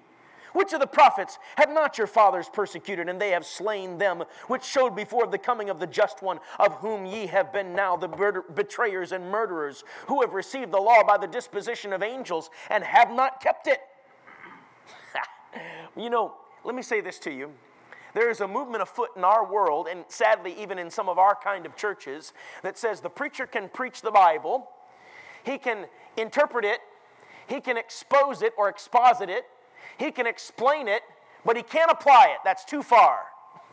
Which 0.53 0.73
of 0.73 0.79
the 0.79 0.87
prophets 0.87 1.41
have 1.57 1.71
not 1.71 1.99
your 1.99 2.07
fathers 2.07 2.49
persecuted, 2.49 3.09
and 3.09 3.21
they 3.21 3.31
have 3.31 3.45
slain 3.45 3.99
them, 3.99 4.23
which 4.47 4.63
showed 4.63 4.95
before 4.95 5.27
the 5.27 5.37
coming 5.39 5.69
of 5.69 5.81
the 5.81 5.87
just 5.87 6.23
one, 6.23 6.39
of 6.61 6.75
whom 6.75 7.05
ye 7.05 7.27
have 7.27 7.53
been 7.53 7.75
now 7.75 7.97
the 7.97 8.43
betrayers 8.55 9.11
and 9.11 9.29
murderers, 9.29 9.83
who 10.07 10.21
have 10.21 10.33
received 10.33 10.71
the 10.71 10.79
law 10.79 11.03
by 11.03 11.19
the 11.19 11.27
disposition 11.27 11.93
of 11.93 12.05
angels, 12.05 12.51
and 12.71 12.85
have 12.85 13.11
not 13.11 13.41
kept 13.41 13.67
it? 13.67 13.81
you 15.97 16.09
know, 16.09 16.35
let 16.63 16.77
me 16.77 16.83
say 16.83 17.01
this 17.01 17.19
to 17.19 17.33
you. 17.33 17.51
There 18.15 18.31
is 18.31 18.41
a 18.41 18.49
movement 18.49 18.83
afoot 18.83 19.11
in 19.17 19.25
our 19.25 19.45
world, 19.45 19.89
and 19.91 20.05
sadly, 20.09 20.55
even 20.59 20.79
in 20.79 20.89
some 20.89 21.09
of 21.09 21.19
our 21.19 21.35
kind 21.35 21.67
of 21.67 21.77
churches, 21.77 22.33
that 22.62 22.79
says 22.79 23.01
the 23.01 23.11
preacher 23.11 23.47
can 23.47 23.69
preach 23.69 24.03
the 24.03 24.12
Bible, 24.12 24.71
he 25.45 25.59
can 25.59 25.87
interpret 26.17 26.65
it, 26.65 26.79
he 27.49 27.61
can 27.61 27.77
expose 27.77 28.41
it 28.41 28.53
or 28.57 28.69
exposit 28.69 29.29
it, 29.29 29.45
he 29.99 30.12
can 30.12 30.27
explain 30.27 30.87
it, 30.87 31.03
but 31.45 31.57
he 31.57 31.62
can't 31.62 31.91
apply 31.91 32.29
it. 32.31 32.39
That's 32.45 32.65
too 32.65 32.83
far. 32.83 33.19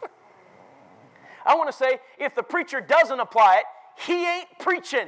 I 1.46 1.56
want 1.56 1.70
to 1.70 1.78
say 1.78 2.00
if 2.18 2.36
the 2.36 2.44
preacher 2.44 2.82
doesn't 2.82 3.20
apply 3.20 3.58
it, 3.58 3.64
he 4.06 4.26
ain't 4.26 4.48
preaching. 4.60 5.08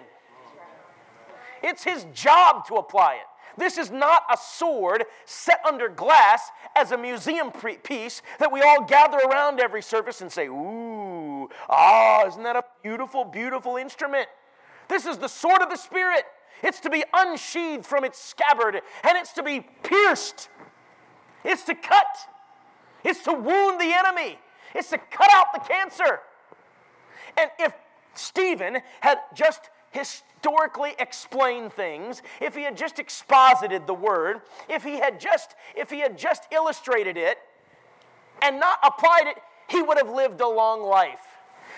It's 1.63 1.83
his 1.83 2.05
job 2.13 2.67
to 2.67 2.75
apply 2.75 3.15
it. 3.15 3.27
This 3.57 3.77
is 3.77 3.91
not 3.91 4.23
a 4.31 4.37
sword 4.37 5.05
set 5.25 5.59
under 5.65 5.89
glass 5.89 6.49
as 6.75 6.91
a 6.91 6.97
museum 6.97 7.51
piece 7.51 8.21
that 8.39 8.51
we 8.51 8.61
all 8.61 8.83
gather 8.83 9.17
around 9.17 9.59
every 9.59 9.81
service 9.81 10.21
and 10.21 10.31
say, 10.31 10.47
Ooh, 10.47 11.49
ah, 11.69 12.25
isn't 12.27 12.43
that 12.43 12.55
a 12.55 12.63
beautiful, 12.81 13.25
beautiful 13.25 13.77
instrument? 13.77 14.27
This 14.87 15.05
is 15.05 15.17
the 15.17 15.27
sword 15.27 15.61
of 15.61 15.69
the 15.69 15.75
Spirit. 15.75 16.23
It's 16.61 16.79
to 16.81 16.89
be 16.89 17.03
unsheathed 17.13 17.85
from 17.85 18.03
its 18.03 18.23
scabbard 18.23 18.75
and 18.75 19.17
it's 19.17 19.33
to 19.33 19.43
be 19.43 19.67
pierced. 19.83 20.49
It's 21.43 21.63
to 21.63 21.75
cut. 21.75 22.05
It's 23.03 23.23
to 23.23 23.33
wound 23.33 23.81
the 23.81 23.93
enemy. 23.93 24.39
It's 24.73 24.89
to 24.89 24.97
cut 24.97 25.29
out 25.33 25.47
the 25.53 25.59
cancer. 25.59 26.19
And 27.37 27.49
if 27.59 27.73
Stephen 28.13 28.77
had 29.01 29.19
just 29.33 29.69
historically 29.93 30.93
explained 30.99 31.71
things, 31.71 32.21
if 32.41 32.55
he 32.55 32.63
had 32.63 32.75
just 32.75 32.99
exposited 32.99 33.87
the 33.87 33.93
word, 33.93 34.41
if 34.69 34.83
he 34.83 34.99
had 34.99 35.19
just 35.19 35.55
if 35.75 35.89
he 35.89 35.99
had 35.99 36.17
just 36.17 36.43
illustrated 36.51 37.15
it 37.15 37.37
and 38.41 38.59
not 38.59 38.79
applied 38.83 39.27
it, 39.27 39.37
he 39.69 39.81
would 39.81 39.97
have 39.97 40.09
lived 40.09 40.41
a 40.41 40.47
long 40.47 40.83
life. 40.83 41.21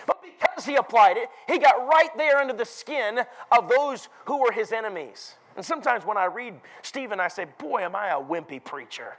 But 0.07 0.23
because 0.23 0.65
he 0.65 0.75
applied 0.75 1.17
it, 1.17 1.29
he 1.47 1.57
got 1.57 1.87
right 1.87 2.09
there 2.17 2.37
under 2.37 2.53
the 2.53 2.65
skin 2.65 3.21
of 3.51 3.69
those 3.69 4.09
who 4.25 4.39
were 4.41 4.51
his 4.51 4.71
enemies. 4.71 5.35
And 5.55 5.65
sometimes 5.65 6.05
when 6.05 6.17
I 6.17 6.25
read 6.25 6.55
Stephen, 6.81 7.19
I 7.19 7.27
say, 7.27 7.45
Boy, 7.57 7.81
am 7.81 7.95
I 7.95 8.09
a 8.09 8.21
wimpy 8.21 8.63
preacher. 8.63 9.17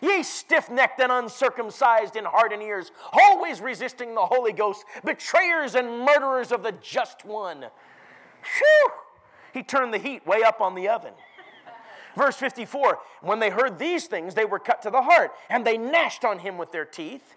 Ye 0.00 0.22
stiff 0.22 0.70
necked 0.70 1.00
and 1.00 1.10
uncircumcised 1.10 2.16
in 2.16 2.24
heart 2.26 2.52
and 2.52 2.62
ears, 2.62 2.92
always 3.12 3.62
resisting 3.62 4.14
the 4.14 4.26
Holy 4.26 4.52
Ghost, 4.52 4.84
betrayers 5.02 5.74
and 5.74 6.00
murderers 6.00 6.52
of 6.52 6.62
the 6.62 6.72
just 6.72 7.24
one. 7.24 7.66
Whew! 8.58 8.92
He 9.52 9.62
turned 9.62 9.94
the 9.94 9.98
heat 9.98 10.26
way 10.26 10.42
up 10.42 10.60
on 10.60 10.74
the 10.74 10.88
oven. 10.88 11.14
Verse 12.16 12.36
54 12.36 12.98
When 13.22 13.38
they 13.38 13.50
heard 13.50 13.78
these 13.78 14.06
things, 14.06 14.34
they 14.34 14.44
were 14.44 14.58
cut 14.58 14.82
to 14.82 14.90
the 14.90 15.02
heart, 15.02 15.32
and 15.48 15.66
they 15.66 15.78
gnashed 15.78 16.24
on 16.24 16.40
him 16.40 16.58
with 16.58 16.72
their 16.72 16.84
teeth. 16.84 17.36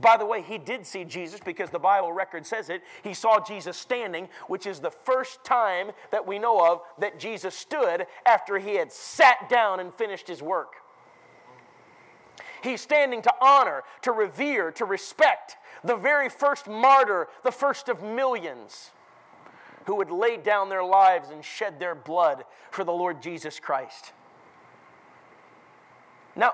By 0.00 0.16
the 0.16 0.26
way, 0.26 0.42
he 0.42 0.58
did 0.58 0.86
see 0.86 1.04
Jesus 1.04 1.40
because 1.44 1.70
the 1.70 1.78
Bible 1.78 2.12
record 2.12 2.46
says 2.46 2.70
it. 2.70 2.82
He 3.02 3.14
saw 3.14 3.40
Jesus 3.40 3.76
standing, 3.76 4.28
which 4.46 4.66
is 4.66 4.78
the 4.78 4.90
first 4.90 5.42
time 5.44 5.90
that 6.12 6.26
we 6.26 6.38
know 6.38 6.64
of 6.64 6.82
that 6.98 7.18
Jesus 7.18 7.54
stood 7.54 8.06
after 8.24 8.58
he 8.58 8.76
had 8.76 8.92
sat 8.92 9.48
down 9.48 9.80
and 9.80 9.92
finished 9.92 10.28
his 10.28 10.40
work. 10.40 10.74
He's 12.62 12.80
standing 12.80 13.22
to 13.22 13.32
honor, 13.40 13.82
to 14.02 14.12
revere, 14.12 14.70
to 14.72 14.84
respect 14.84 15.56
the 15.82 15.96
very 15.96 16.28
first 16.28 16.68
martyr, 16.68 17.28
the 17.42 17.52
first 17.52 17.88
of 17.88 18.02
millions 18.02 18.92
who 19.86 19.96
would 19.96 20.10
lay 20.10 20.36
down 20.36 20.68
their 20.68 20.84
lives 20.84 21.30
and 21.30 21.44
shed 21.44 21.78
their 21.78 21.94
blood 21.94 22.44
for 22.70 22.84
the 22.84 22.92
Lord 22.92 23.22
Jesus 23.22 23.60
Christ. 23.60 24.12
Now, 26.34 26.52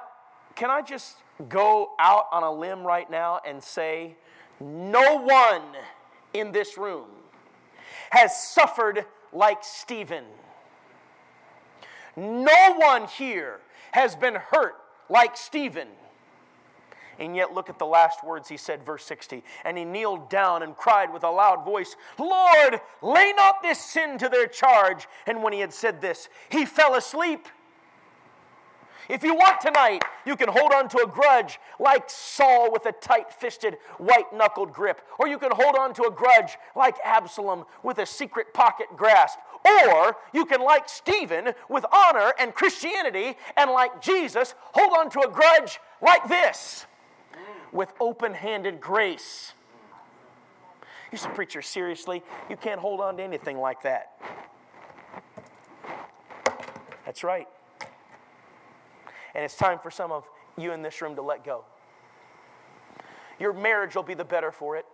can 0.55 0.71
I 0.71 0.83
just 0.83 1.17
go 1.49 1.93
out 1.99 2.27
on 2.33 2.43
a 2.43 2.53
limb 2.53 2.85
right 2.85 3.11
now 3.11 3.41
and 3.47 3.63
say, 3.63 4.17
no 4.61 5.19
one 5.19 5.63
in 6.35 6.53
this 6.53 6.79
room 6.79 7.09
has 8.11 8.39
suffered 8.39 9.05
like 9.33 9.59
Stephen. 9.63 10.25
No 12.17 12.75
one 12.77 13.07
here 13.07 13.61
has 13.93 14.15
been 14.15 14.35
hurt 14.35 14.77
like 15.09 15.37
Stephen. 15.37 15.89
And 17.19 17.37
yet, 17.37 17.53
look 17.53 17.69
at 17.69 17.79
the 17.79 17.87
last 17.87 18.25
words 18.25 18.49
he 18.49 18.57
said, 18.57 18.85
verse 18.85 19.05
60. 19.05 19.45
And 19.65 19.77
he 19.77 19.85
kneeled 19.85 20.29
down 20.29 20.63
and 20.63 20.77
cried 20.77 21.13
with 21.13 21.25
a 21.25 21.31
loud 21.31 21.65
voice, 21.65 21.95
Lord, 22.19 22.81
lay 23.01 23.33
not 23.37 23.63
this 23.63 23.79
sin 23.79 24.19
to 24.19 24.29
their 24.29 24.47
charge. 24.47 25.07
And 25.27 25.43
when 25.43 25.53
he 25.53 25.61
had 25.61 25.73
said 25.73 26.01
this, 26.01 26.29
he 26.49 26.65
fell 26.65 26.95
asleep. 26.95 27.47
If 29.13 29.23
you 29.23 29.35
want 29.35 29.61
tonight, 29.61 30.03
you 30.25 30.37
can 30.37 30.49
hold 30.49 30.73
on 30.73 30.89
to 30.89 31.03
a 31.03 31.07
grudge 31.07 31.61
like 31.79 32.09
Saul 32.09 32.73
with 32.73 32.87
a 32.87 32.93
tight 32.93 33.31
fisted, 33.31 33.77
white 33.99 34.33
knuckled 34.33 34.73
grip. 34.73 35.03
Or 35.19 35.29
you 35.29 35.37
can 35.37 35.51
hold 35.53 35.77
on 35.77 35.93
to 35.97 36.05
a 36.05 36.11
grudge 36.11 36.57
like 36.75 36.97
Absalom 37.05 37.67
with 37.83 37.99
a 37.99 38.07
secret 38.07 38.55
pocket 38.55 38.87
grasp. 38.97 39.39
Or 39.67 40.17
you 40.33 40.47
can, 40.47 40.63
like 40.63 40.89
Stephen, 40.89 41.53
with 41.69 41.85
honor 41.93 42.33
and 42.41 42.55
Christianity, 42.55 43.37
and 43.59 43.71
like 43.71 44.01
Jesus, 44.01 44.55
hold 44.73 44.97
on 44.97 45.11
to 45.11 45.29
a 45.29 45.31
grudge 45.31 45.79
like 46.01 46.27
this 46.27 46.87
with 47.71 47.93
open 48.01 48.33
handed 48.33 48.81
grace. 48.81 49.53
You 51.13 51.19
say, 51.19 51.29
Preacher, 51.35 51.61
seriously? 51.61 52.23
You 52.49 52.57
can't 52.57 52.81
hold 52.81 53.03
on 53.03 53.19
to 53.19 53.23
anything 53.23 53.59
like 53.59 53.83
that. 53.83 54.13
That's 57.05 57.23
right. 57.23 57.47
And 59.35 59.45
it's 59.45 59.57
time 59.57 59.79
for 59.79 59.91
some 59.91 60.13
of 60.13 60.29
you 60.57 60.73
in 60.73 60.83
this 60.83 61.01
room 61.01 61.17
to 61.17 61.23
let 61.23 61.45
go. 61.45 61.65
Your 63.39 63.53
marriage 63.53 63.95
will 63.97 64.03
be 64.03 64.15
the 64.15 64.25
better 64.25 64.53
for 64.53 64.77
it. 64.77 64.87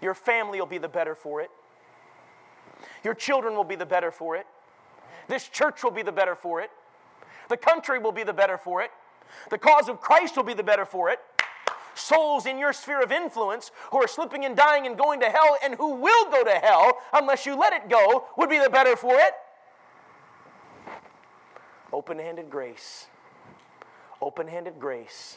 Your 0.00 0.14
family 0.14 0.60
will 0.60 0.66
be 0.66 0.78
the 0.78 0.88
better 0.88 1.14
for 1.14 1.40
it. 1.40 1.50
Your 3.02 3.14
children 3.14 3.54
will 3.54 3.64
be 3.64 3.76
the 3.76 3.86
better 3.86 4.10
for 4.10 4.36
it. 4.36 4.46
This 5.28 5.48
church 5.48 5.82
will 5.82 5.90
be 5.90 6.02
the 6.02 6.12
better 6.12 6.34
for 6.34 6.60
it. 6.60 6.70
The 7.48 7.56
country 7.56 7.98
will 7.98 8.12
be 8.12 8.22
the 8.22 8.32
better 8.32 8.58
for 8.58 8.82
it. 8.82 8.90
The 9.50 9.58
cause 9.58 9.88
of 9.88 10.00
Christ 10.00 10.36
will 10.36 10.44
be 10.44 10.54
the 10.54 10.62
better 10.62 10.84
for 10.84 11.10
it. 11.10 11.20
Souls 11.94 12.46
in 12.46 12.58
your 12.58 12.72
sphere 12.72 13.02
of 13.02 13.12
influence 13.12 13.70
who 13.90 14.02
are 14.02 14.08
slipping 14.08 14.44
and 14.44 14.56
dying 14.56 14.86
and 14.86 14.98
going 14.98 15.20
to 15.20 15.30
hell 15.30 15.56
and 15.62 15.74
who 15.74 15.94
will 15.94 16.30
go 16.30 16.44
to 16.44 16.50
hell 16.50 16.98
unless 17.12 17.46
you 17.46 17.56
let 17.58 17.72
it 17.72 17.88
go 17.88 18.26
would 18.36 18.50
be 18.50 18.58
the 18.58 18.70
better 18.70 18.96
for 18.96 19.14
it. 19.14 19.32
Open 21.92 22.18
handed 22.18 22.50
grace. 22.50 23.06
Open 24.24 24.48
handed 24.48 24.80
grace. 24.80 25.36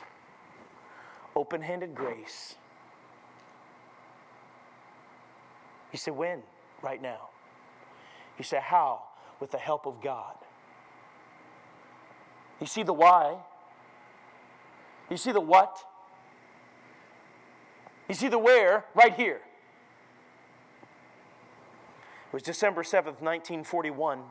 Open 1.36 1.62
handed 1.62 1.94
grace. 1.94 2.56
You 5.92 6.00
say, 6.00 6.12
when? 6.12 6.42
Right 6.82 7.02
now. 7.02 7.28
You 8.38 8.46
say, 8.46 8.62
how? 8.64 9.04
With 9.42 9.52
the 9.52 9.58
help 9.58 9.88
of 9.88 10.02
God. 10.02 10.36
You 12.62 12.66
see 12.66 12.84
the 12.84 12.94
why? 12.94 13.36
You 15.10 15.18
see 15.18 15.34
the 15.34 15.42
what? 15.42 15.84
You 18.08 18.16
see 18.16 18.30
the 18.30 18.40
where? 18.40 18.86
Right 18.96 19.14
here. 19.14 19.42
It 22.28 22.34
was 22.34 22.42
December 22.42 22.84
7th, 22.84 23.20
1941 23.22 24.22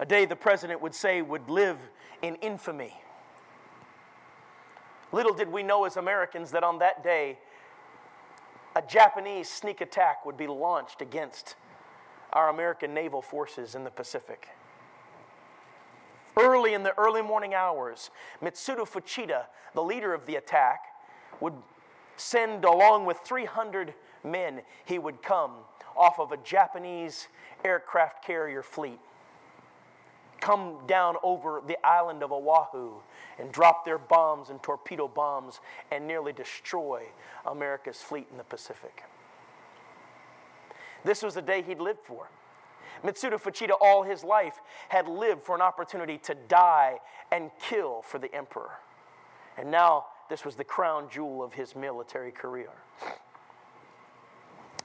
a 0.00 0.06
day 0.06 0.24
the 0.24 0.34
president 0.34 0.80
would 0.80 0.94
say 0.94 1.20
would 1.20 1.50
live 1.50 1.76
in 2.22 2.36
infamy. 2.36 2.94
Little 5.12 5.34
did 5.34 5.50
we 5.50 5.62
know 5.62 5.84
as 5.84 5.96
Americans 5.96 6.50
that 6.52 6.62
on 6.62 6.78
that 6.78 7.02
day, 7.02 7.38
a 8.76 8.82
Japanese 8.82 9.48
sneak 9.48 9.80
attack 9.80 10.24
would 10.24 10.36
be 10.36 10.46
launched 10.46 11.02
against 11.02 11.56
our 12.32 12.48
American 12.48 12.94
naval 12.94 13.20
forces 13.20 13.74
in 13.74 13.82
the 13.82 13.90
Pacific. 13.90 14.48
Early 16.36 16.74
in 16.74 16.84
the 16.84 16.96
early 16.96 17.22
morning 17.22 17.54
hours, 17.54 18.10
Mitsuda 18.40 18.88
Fuchida, 18.88 19.46
the 19.74 19.82
leader 19.82 20.14
of 20.14 20.26
the 20.26 20.36
attack, 20.36 20.80
would 21.40 21.54
send 22.16 22.64
along 22.64 23.06
with 23.06 23.18
300 23.24 23.94
men, 24.22 24.62
he 24.84 24.98
would 24.98 25.22
come 25.22 25.52
off 25.96 26.20
of 26.20 26.30
a 26.30 26.36
Japanese 26.36 27.26
aircraft 27.64 28.24
carrier 28.24 28.62
fleet 28.62 29.00
come 30.40 30.78
down 30.86 31.16
over 31.22 31.62
the 31.66 31.78
island 31.86 32.22
of 32.22 32.32
Oahu 32.32 32.92
and 33.38 33.52
drop 33.52 33.84
their 33.84 33.98
bombs 33.98 34.50
and 34.50 34.62
torpedo 34.62 35.08
bombs 35.08 35.60
and 35.90 36.06
nearly 36.06 36.32
destroy 36.32 37.04
America's 37.46 37.98
fleet 37.98 38.26
in 38.30 38.38
the 38.38 38.44
Pacific. 38.44 39.04
This 41.04 41.22
was 41.22 41.34
the 41.34 41.42
day 41.42 41.62
he'd 41.62 41.80
lived 41.80 42.00
for. 42.04 42.28
Mitsuda 43.02 43.40
Fuchida, 43.40 43.72
all 43.80 44.02
his 44.02 44.22
life, 44.22 44.60
had 44.88 45.08
lived 45.08 45.42
for 45.42 45.54
an 45.54 45.62
opportunity 45.62 46.18
to 46.18 46.34
die 46.34 46.98
and 47.32 47.50
kill 47.60 48.02
for 48.02 48.18
the 48.18 48.34
emperor. 48.34 48.72
And 49.56 49.70
now 49.70 50.06
this 50.28 50.44
was 50.44 50.56
the 50.56 50.64
crown 50.64 51.08
jewel 51.10 51.42
of 51.42 51.54
his 51.54 51.74
military 51.74 52.30
career. 52.30 52.70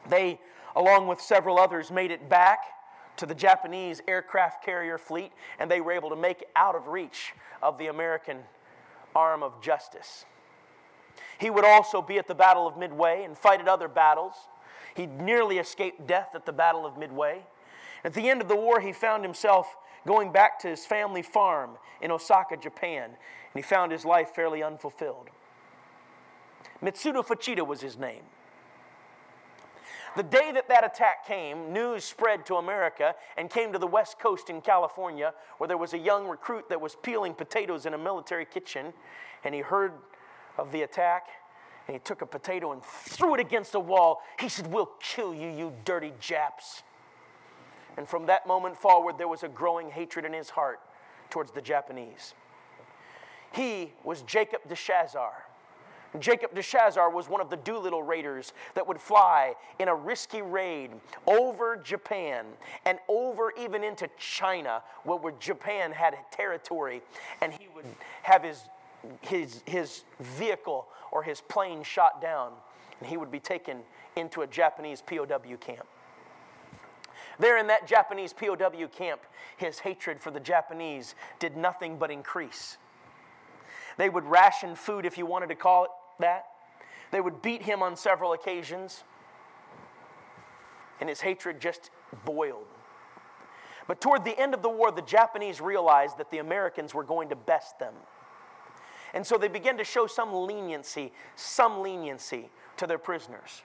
They, 0.10 0.40
along 0.76 1.08
with 1.08 1.20
several 1.20 1.60
others, 1.60 1.92
made 1.92 2.12
it 2.12 2.30
back 2.30 2.60
to 3.18 3.26
the 3.26 3.36
Japanese 3.36 4.02
aircraft 4.08 4.64
carrier 4.64 4.98
fleet, 4.98 5.32
and 5.60 5.70
they 5.70 5.82
were 5.82 5.92
able 5.92 6.10
to 6.10 6.16
make 6.16 6.46
out 6.56 6.76
of 6.76 6.88
reach 6.88 7.34
of 7.62 7.78
the 7.78 7.88
American 7.88 8.40
arm 9.16 9.44
of 9.44 9.62
justice. 9.62 10.26
He 11.38 11.50
would 11.50 11.66
also 11.66 12.02
be 12.02 12.18
at 12.18 12.28
the 12.28 12.36
Battle 12.36 12.68
of 12.68 12.78
Midway 12.78 13.24
and 13.24 13.38
fight 13.38 13.62
at 13.62 13.68
other 13.68 13.88
battles. 13.88 14.34
He 14.96 15.06
nearly 15.06 15.58
escaped 15.58 16.08
death 16.08 16.30
at 16.34 16.46
the 16.46 16.54
Battle 16.54 16.86
of 16.86 16.98
Midway. 16.98 17.44
At 18.04 18.14
the 18.14 18.30
end 18.30 18.42
of 18.42 18.48
the 18.48 18.56
war, 18.56 18.80
he 18.80 18.94
found 18.94 19.24
himself 19.24 19.76
going 20.06 20.32
back 20.32 20.60
to 20.60 20.68
his 20.68 20.86
family 20.86 21.22
farm 21.22 21.72
in 22.02 22.12
Osaka, 22.12 22.58
Japan, 22.58 23.04
and 23.06 23.16
he 23.56 23.62
found 23.62 23.92
his 23.92 24.06
life 24.06 24.30
fairly 24.36 24.62
unfulfilled. 24.62 25.30
Mitsudo 26.84 27.26
Fuchida 27.26 27.66
was 27.66 27.82
his 27.82 27.98
name. 27.98 28.24
The 30.16 30.24
day 30.24 30.52
that 30.54 30.70
that 30.70 30.86
attack 30.86 31.28
came, 31.28 31.74
news 31.74 32.06
spread 32.06 32.46
to 32.46 32.56
America 32.56 33.16
and 33.36 33.50
came 33.50 33.74
to 33.74 33.80
the 33.80 33.88
West 33.88 34.18
Coast 34.18 34.50
in 34.50 34.62
California, 34.62 35.34
where 35.58 35.68
there 35.68 35.78
was 35.78 35.94
a 35.94 35.98
young 35.98 36.26
recruit 36.28 36.70
that 36.70 36.80
was 36.80 36.96
peeling 36.96 37.34
potatoes 37.34 37.86
in 37.86 37.94
a 37.94 37.98
military 37.98 38.46
kitchen, 38.46 38.94
and 39.44 39.54
he 39.54 39.60
heard 39.60 39.92
of 40.58 40.72
the 40.72 40.84
attack, 40.84 41.28
and 41.88 41.96
he 41.96 42.00
took 42.00 42.22
a 42.22 42.26
potato 42.26 42.72
and 42.72 42.82
threw 42.82 43.36
it 43.36 43.42
against 43.42 43.74
the 43.74 43.80
wall. 43.80 44.22
He 44.40 44.48
said, 44.48 44.68
We'll 44.68 44.92
kill 45.02 45.36
you, 45.36 45.50
you 45.50 45.74
dirty 45.84 46.14
Japs. 46.22 46.84
And 47.98 48.08
from 48.08 48.26
that 48.28 48.48
moment 48.48 48.78
forward, 48.78 49.18
there 49.18 49.28
was 49.28 49.44
a 49.44 49.50
growing 49.50 49.90
hatred 49.90 50.24
in 50.24 50.32
his 50.32 50.50
heart 50.50 50.80
towards 51.30 51.52
the 51.52 51.62
Japanese. 51.62 52.34
He 53.52 53.94
was 54.04 54.22
Jacob 54.22 54.62
DeShazer 54.70 55.32
Jacob 56.20 56.54
DeShazer 56.54 57.12
was 57.12 57.28
one 57.28 57.42
of 57.42 57.50
the 57.50 57.58
Doolittle 57.58 58.04
raiders 58.04 58.54
that 58.74 58.88
would 58.88 59.00
fly 59.00 59.54
in 59.80 59.88
a 59.88 59.96
risky 59.96 60.42
raid 60.42 60.92
over 61.28 61.76
Japan 61.78 62.46
and 62.86 63.00
over 63.08 63.52
even 63.60 63.84
into 63.84 64.10
China, 64.18 64.82
where 65.04 65.34
Japan 65.40 65.92
had 65.92 66.16
territory, 66.32 67.02
and 67.42 67.54
he 67.54 67.68
would 67.76 67.86
have 68.24 68.44
his, 68.44 68.62
his, 69.22 69.62
his 69.66 70.04
vehicle 70.20 70.88
or 71.12 71.24
his 71.24 71.42
plane 71.42 71.84
shot 71.84 72.22
down, 72.22 72.54
and 73.00 73.10
he 73.10 73.18
would 73.18 73.32
be 73.32 73.40
taken 73.40 73.80
into 74.16 74.42
a 74.42 74.48
Japanese 74.48 75.02
POW 75.02 75.58
camp. 75.60 75.86
There 77.40 77.58
in 77.58 77.68
that 77.68 77.88
Japanese 77.88 78.34
POW 78.34 78.88
camp, 78.88 79.22
his 79.58 79.80
hatred 79.80 80.22
for 80.22 80.32
the 80.32 80.40
Japanese 80.40 81.16
did 81.40 81.58
nothing 81.58 81.98
but 81.98 82.10
increase. 82.10 82.78
They 83.98 84.10
would 84.10 84.26
ration 84.26 84.76
food, 84.76 85.06
if 85.06 85.18
you 85.18 85.26
wanted 85.26 85.48
to 85.50 85.56
call 85.56 85.86
it, 85.86 85.92
that. 86.20 86.46
They 87.12 87.22
would 87.22 87.42
beat 87.42 87.62
him 87.62 87.82
on 87.82 87.96
several 87.96 88.34
occasions, 88.34 89.04
and 91.00 91.08
his 91.08 91.22
hatred 91.22 91.60
just 91.62 91.92
boiled. 92.26 92.68
But 93.88 94.02
toward 94.02 94.26
the 94.26 94.38
end 94.40 94.54
of 94.54 94.62
the 94.62 94.70
war, 94.70 94.92
the 94.92 95.02
Japanese 95.02 95.62
realized 95.62 96.18
that 96.18 96.32
the 96.32 96.40
Americans 96.40 96.94
were 96.94 97.04
going 97.04 97.30
to 97.30 97.36
best 97.36 97.78
them. 97.80 97.94
And 99.14 99.26
so 99.26 99.38
they 99.38 99.48
began 99.48 99.78
to 99.78 99.84
show 99.84 100.08
some 100.08 100.34
leniency, 100.34 101.14
some 101.36 101.82
leniency 101.82 102.50
to 102.78 102.88
their 102.88 102.98
prisoners, 102.98 103.62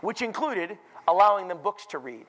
which 0.00 0.22
included 0.22 0.78
allowing 1.06 1.48
them 1.48 1.58
books 1.62 1.84
to 1.86 1.98
read. 1.98 2.26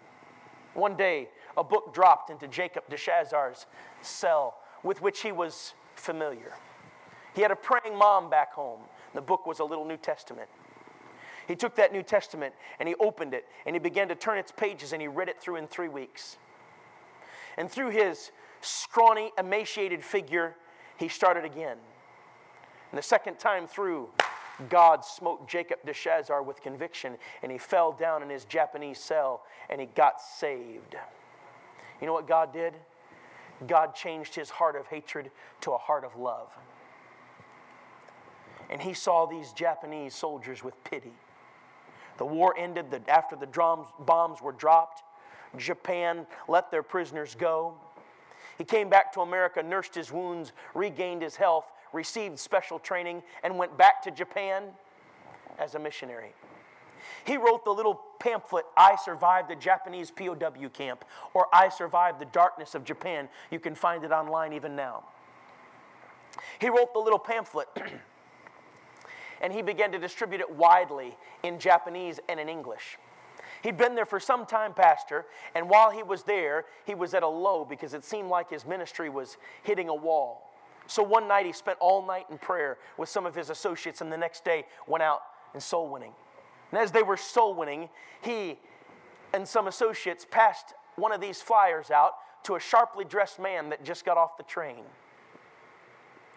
One 0.73 0.95
day, 0.95 1.29
a 1.55 1.63
book 1.63 1.93
dropped 1.93 2.29
into 2.29 2.47
Jacob 2.47 2.83
DeShazer's 2.89 3.67
cell 4.01 4.57
with 4.83 5.01
which 5.01 5.21
he 5.21 5.31
was 5.31 5.73
familiar. 5.95 6.53
He 7.39 7.43
had 7.43 7.51
a 7.51 7.55
praying 7.55 7.97
mom 7.97 8.29
back 8.29 8.51
home 8.51 8.81
the 9.13 9.21
book 9.21 9.47
was 9.47 9.59
a 9.59 9.63
little 9.63 9.85
New 9.85 9.95
Testament. 9.95 10.49
He 11.47 11.55
took 11.55 11.73
that 11.75 11.93
New 11.93 12.03
Testament 12.03 12.53
and 12.81 12.89
he 12.89 12.95
opened 12.95 13.33
it 13.33 13.45
and 13.65 13.73
he 13.77 13.79
began 13.79 14.09
to 14.09 14.15
turn 14.15 14.37
its 14.37 14.51
pages 14.51 14.91
and 14.91 15.01
he 15.01 15.07
read 15.07 15.29
it 15.29 15.39
through 15.39 15.55
in 15.55 15.65
three 15.65 15.87
weeks. 15.87 16.35
And 17.55 17.71
through 17.71 17.91
his 17.91 18.31
scrawny, 18.59 19.31
emaciated 19.37 20.03
figure, 20.03 20.57
he 20.97 21.07
started 21.07 21.45
again. 21.45 21.77
And 22.91 22.97
the 22.97 23.01
second 23.01 23.39
time 23.39 23.67
through, 23.67 24.09
God 24.67 25.05
smote 25.05 25.47
Jacob 25.47 25.77
DeShazer 25.87 26.43
with 26.45 26.61
conviction 26.61 27.15
and 27.41 27.53
he 27.53 27.57
fell 27.57 27.93
down 27.93 28.21
in 28.21 28.29
his 28.29 28.43
Japanese 28.43 28.99
cell 28.99 29.43
and 29.69 29.79
he 29.79 29.87
got 29.87 30.21
saved. 30.21 30.97
You 32.01 32.07
know 32.07 32.13
what 32.13 32.27
God 32.27 32.51
did? 32.51 32.73
God 33.65 33.95
changed 33.95 34.35
his 34.35 34.49
heart 34.49 34.75
of 34.75 34.87
hatred 34.87 35.31
to 35.61 35.71
a 35.71 35.77
heart 35.77 36.03
of 36.03 36.17
love 36.17 36.49
and 38.70 38.82
he 38.82 38.93
saw 38.93 39.26
these 39.26 39.51
Japanese 39.53 40.13
soldiers 40.13 40.63
with 40.63 40.82
pity. 40.84 41.13
The 42.17 42.26
war 42.26 42.53
ended 42.57 42.91
the, 42.91 43.01
after 43.09 43.36
the 43.36 43.45
drums, 43.45 43.88
bombs 43.99 44.41
were 44.41 44.51
dropped. 44.51 45.03
Japan 45.57 46.28
let 46.47 46.70
their 46.70 46.84
prisoners 46.84 47.36
go. 47.36 47.74
He 48.57 48.63
came 48.65 48.89
back 48.89 49.13
to 49.13 49.22
America, 49.22 49.63
nursed 49.63 49.95
his 49.95 50.11
wounds, 50.11 50.51
regained 50.76 51.22
his 51.22 51.38
health, 51.38 51.65
received 51.93 52.38
special 52.38 52.78
training, 52.78 53.24
and 53.41 53.57
went 53.57 53.78
back 53.78 54.01
to 54.03 54.11
Japan 54.11 54.63
as 55.57 55.76
a 55.76 55.80
missionary. 55.80 56.34
He 57.26 57.38
wrote 57.38 57.63
the 57.63 57.72
little 57.72 58.01
pamphlet, 58.20 58.65
I 58.76 58.97
Survived 58.97 59.49
the 59.49 59.55
Japanese 59.55 60.11
POW 60.11 60.70
Camp, 60.74 61.05
or 61.34 61.47
I 61.53 61.70
Survived 61.70 62.20
the 62.20 62.26
Darkness 62.26 62.76
of 62.76 62.84
Japan. 62.84 63.30
You 63.49 63.59
can 63.59 63.76
find 63.76 64.03
it 64.03 64.11
online 64.11 64.53
even 64.53 64.76
now. 64.76 65.05
He 66.59 66.70
wrote 66.70 66.93
the 66.93 66.99
little 66.99 67.20
pamphlet 67.20 67.67
and 69.41 69.53
he 69.53 69.61
began 69.61 69.91
to 69.91 69.99
distribute 69.99 70.41
it 70.41 70.49
widely 70.49 71.17
in 71.43 71.59
Japanese 71.59 72.19
and 72.27 72.39
in 72.39 72.49
English. 72.49 72.97
He'd 73.61 73.77
been 73.77 73.95
there 73.95 74.05
for 74.05 74.19
some 74.19 74.45
time, 74.45 74.73
Pastor, 74.73 75.25
and 75.53 75.69
while 75.69 75.91
he 75.91 76.03
was 76.03 76.23
there, 76.23 76.65
he 76.85 76.95
was 76.95 77.13
at 77.13 77.23
a 77.23 77.27
low 77.27 77.65
because 77.65 77.93
it 77.93 78.03
seemed 78.03 78.29
like 78.29 78.49
his 78.49 78.65
ministry 78.65 79.09
was 79.09 79.37
hitting 79.63 79.89
a 79.89 79.95
wall. 79.95 80.49
So 80.87 81.03
one 81.03 81.27
night 81.27 81.45
he 81.45 81.51
spent 81.51 81.77
all 81.79 82.05
night 82.05 82.25
in 82.29 82.37
prayer 82.37 82.77
with 82.97 83.09
some 83.09 83.25
of 83.25 83.35
his 83.35 83.49
associates, 83.49 84.01
and 84.01 84.11
the 84.11 84.17
next 84.17 84.43
day 84.43 84.65
went 84.87 85.03
out 85.03 85.21
and 85.53 85.61
soul 85.61 85.89
winning. 85.89 86.13
And 86.71 86.79
as 86.79 86.91
they 86.91 87.03
were 87.03 87.17
soul 87.17 87.53
winning, 87.53 87.89
he 88.21 88.57
and 89.33 89.47
some 89.47 89.67
associates 89.67 90.25
passed 90.29 90.73
one 90.95 91.11
of 91.11 91.21
these 91.21 91.41
flyers 91.41 91.91
out 91.91 92.13
to 92.43 92.55
a 92.55 92.59
sharply 92.59 93.05
dressed 93.05 93.39
man 93.39 93.69
that 93.69 93.83
just 93.83 94.05
got 94.05 94.17
off 94.17 94.37
the 94.37 94.43
train. 94.43 94.83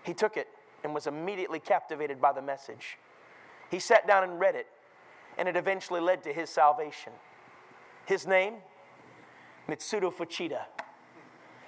He 0.02 0.12
took 0.12 0.36
it 0.36 0.48
and 0.84 0.94
was 0.94 1.06
immediately 1.06 1.60
captivated 1.60 2.20
by 2.20 2.32
the 2.32 2.42
message. 2.42 2.98
He 3.70 3.78
sat 3.78 4.06
down 4.06 4.24
and 4.24 4.38
read 4.38 4.54
it, 4.54 4.66
and 5.38 5.48
it 5.48 5.56
eventually 5.56 6.00
led 6.00 6.22
to 6.24 6.32
his 6.32 6.50
salvation. 6.50 7.12
His 8.06 8.26
name? 8.26 8.54
Mitsudo 9.68 10.12
Fuchida. 10.12 10.64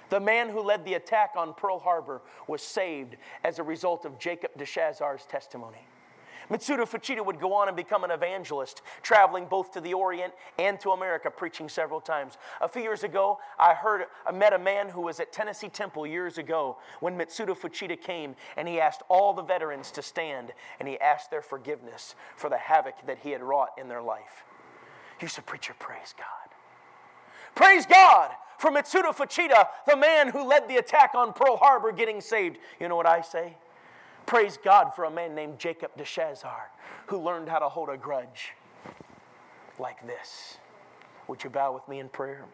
The 0.09 0.19
man 0.19 0.49
who 0.49 0.61
led 0.61 0.85
the 0.85 0.93
attack 0.93 1.31
on 1.35 1.53
Pearl 1.53 1.79
Harbor 1.79 2.21
was 2.47 2.61
saved 2.61 3.17
as 3.43 3.57
a 3.57 3.63
result 3.63 4.05
of 4.05 4.19
Jacob 4.19 4.51
DeShazer's 4.57 5.25
testimony. 5.25 5.87
Mitsudo 6.49 6.87
Fuchida 6.87 7.25
would 7.25 7.39
go 7.39 7.53
on 7.53 7.67
and 7.67 7.75
become 7.75 8.03
an 8.03 8.11
evangelist, 8.11 8.81
traveling 9.01 9.45
both 9.45 9.71
to 9.73 9.81
the 9.81 9.93
Orient 9.93 10.33
and 10.59 10.79
to 10.81 10.91
America, 10.91 11.31
preaching 11.31 11.69
several 11.69 11.99
times. 11.99 12.37
A 12.61 12.67
few 12.67 12.81
years 12.81 13.03
ago, 13.03 13.39
I 13.59 13.73
heard, 13.73 14.05
I 14.25 14.31
met 14.31 14.53
a 14.53 14.59
man 14.59 14.89
who 14.89 15.01
was 15.01 15.19
at 15.19 15.31
Tennessee 15.31 15.69
Temple 15.69 16.05
years 16.05 16.37
ago 16.37 16.77
when 16.99 17.17
Mitsuda 17.17 17.57
Fuchida 17.57 17.99
came, 17.99 18.35
and 18.57 18.67
he 18.67 18.79
asked 18.79 19.01
all 19.09 19.33
the 19.33 19.43
veterans 19.43 19.91
to 19.91 20.01
stand, 20.01 20.51
and 20.79 20.87
he 20.87 20.99
asked 20.99 21.31
their 21.31 21.41
forgiveness 21.41 22.15
for 22.35 22.49
the 22.49 22.57
havoc 22.57 22.95
that 23.07 23.19
he 23.19 23.31
had 23.31 23.41
wrought 23.41 23.71
in 23.77 23.87
their 23.87 24.01
life. 24.01 24.43
You 25.21 25.27
said, 25.27 25.45
Preacher, 25.45 25.73
praise 25.79 26.13
God. 26.17 26.25
Praise 27.55 27.85
God 27.85 28.31
for 28.57 28.71
Mitsuda 28.71 29.15
Fuchida, 29.15 29.67
the 29.87 29.95
man 29.95 30.29
who 30.29 30.47
led 30.47 30.67
the 30.67 30.77
attack 30.77 31.11
on 31.15 31.33
Pearl 31.33 31.57
Harbor, 31.57 31.91
getting 31.91 32.21
saved. 32.21 32.57
You 32.79 32.87
know 32.87 32.95
what 32.95 33.07
I 33.07 33.21
say? 33.21 33.57
Praise 34.25 34.57
God 34.63 34.95
for 34.95 35.05
a 35.05 35.11
man 35.11 35.35
named 35.35 35.59
Jacob 35.59 35.95
DeShazer 35.97 36.49
who 37.07 37.17
learned 37.17 37.47
how 37.47 37.59
to 37.59 37.69
hold 37.69 37.89
a 37.89 37.97
grudge 37.97 38.53
like 39.77 40.05
this. 40.07 40.57
Would 41.27 41.43
you 41.43 41.49
bow 41.49 41.73
with 41.73 41.87
me 41.87 41.99
in 41.99 42.09
prayer? 42.09 42.45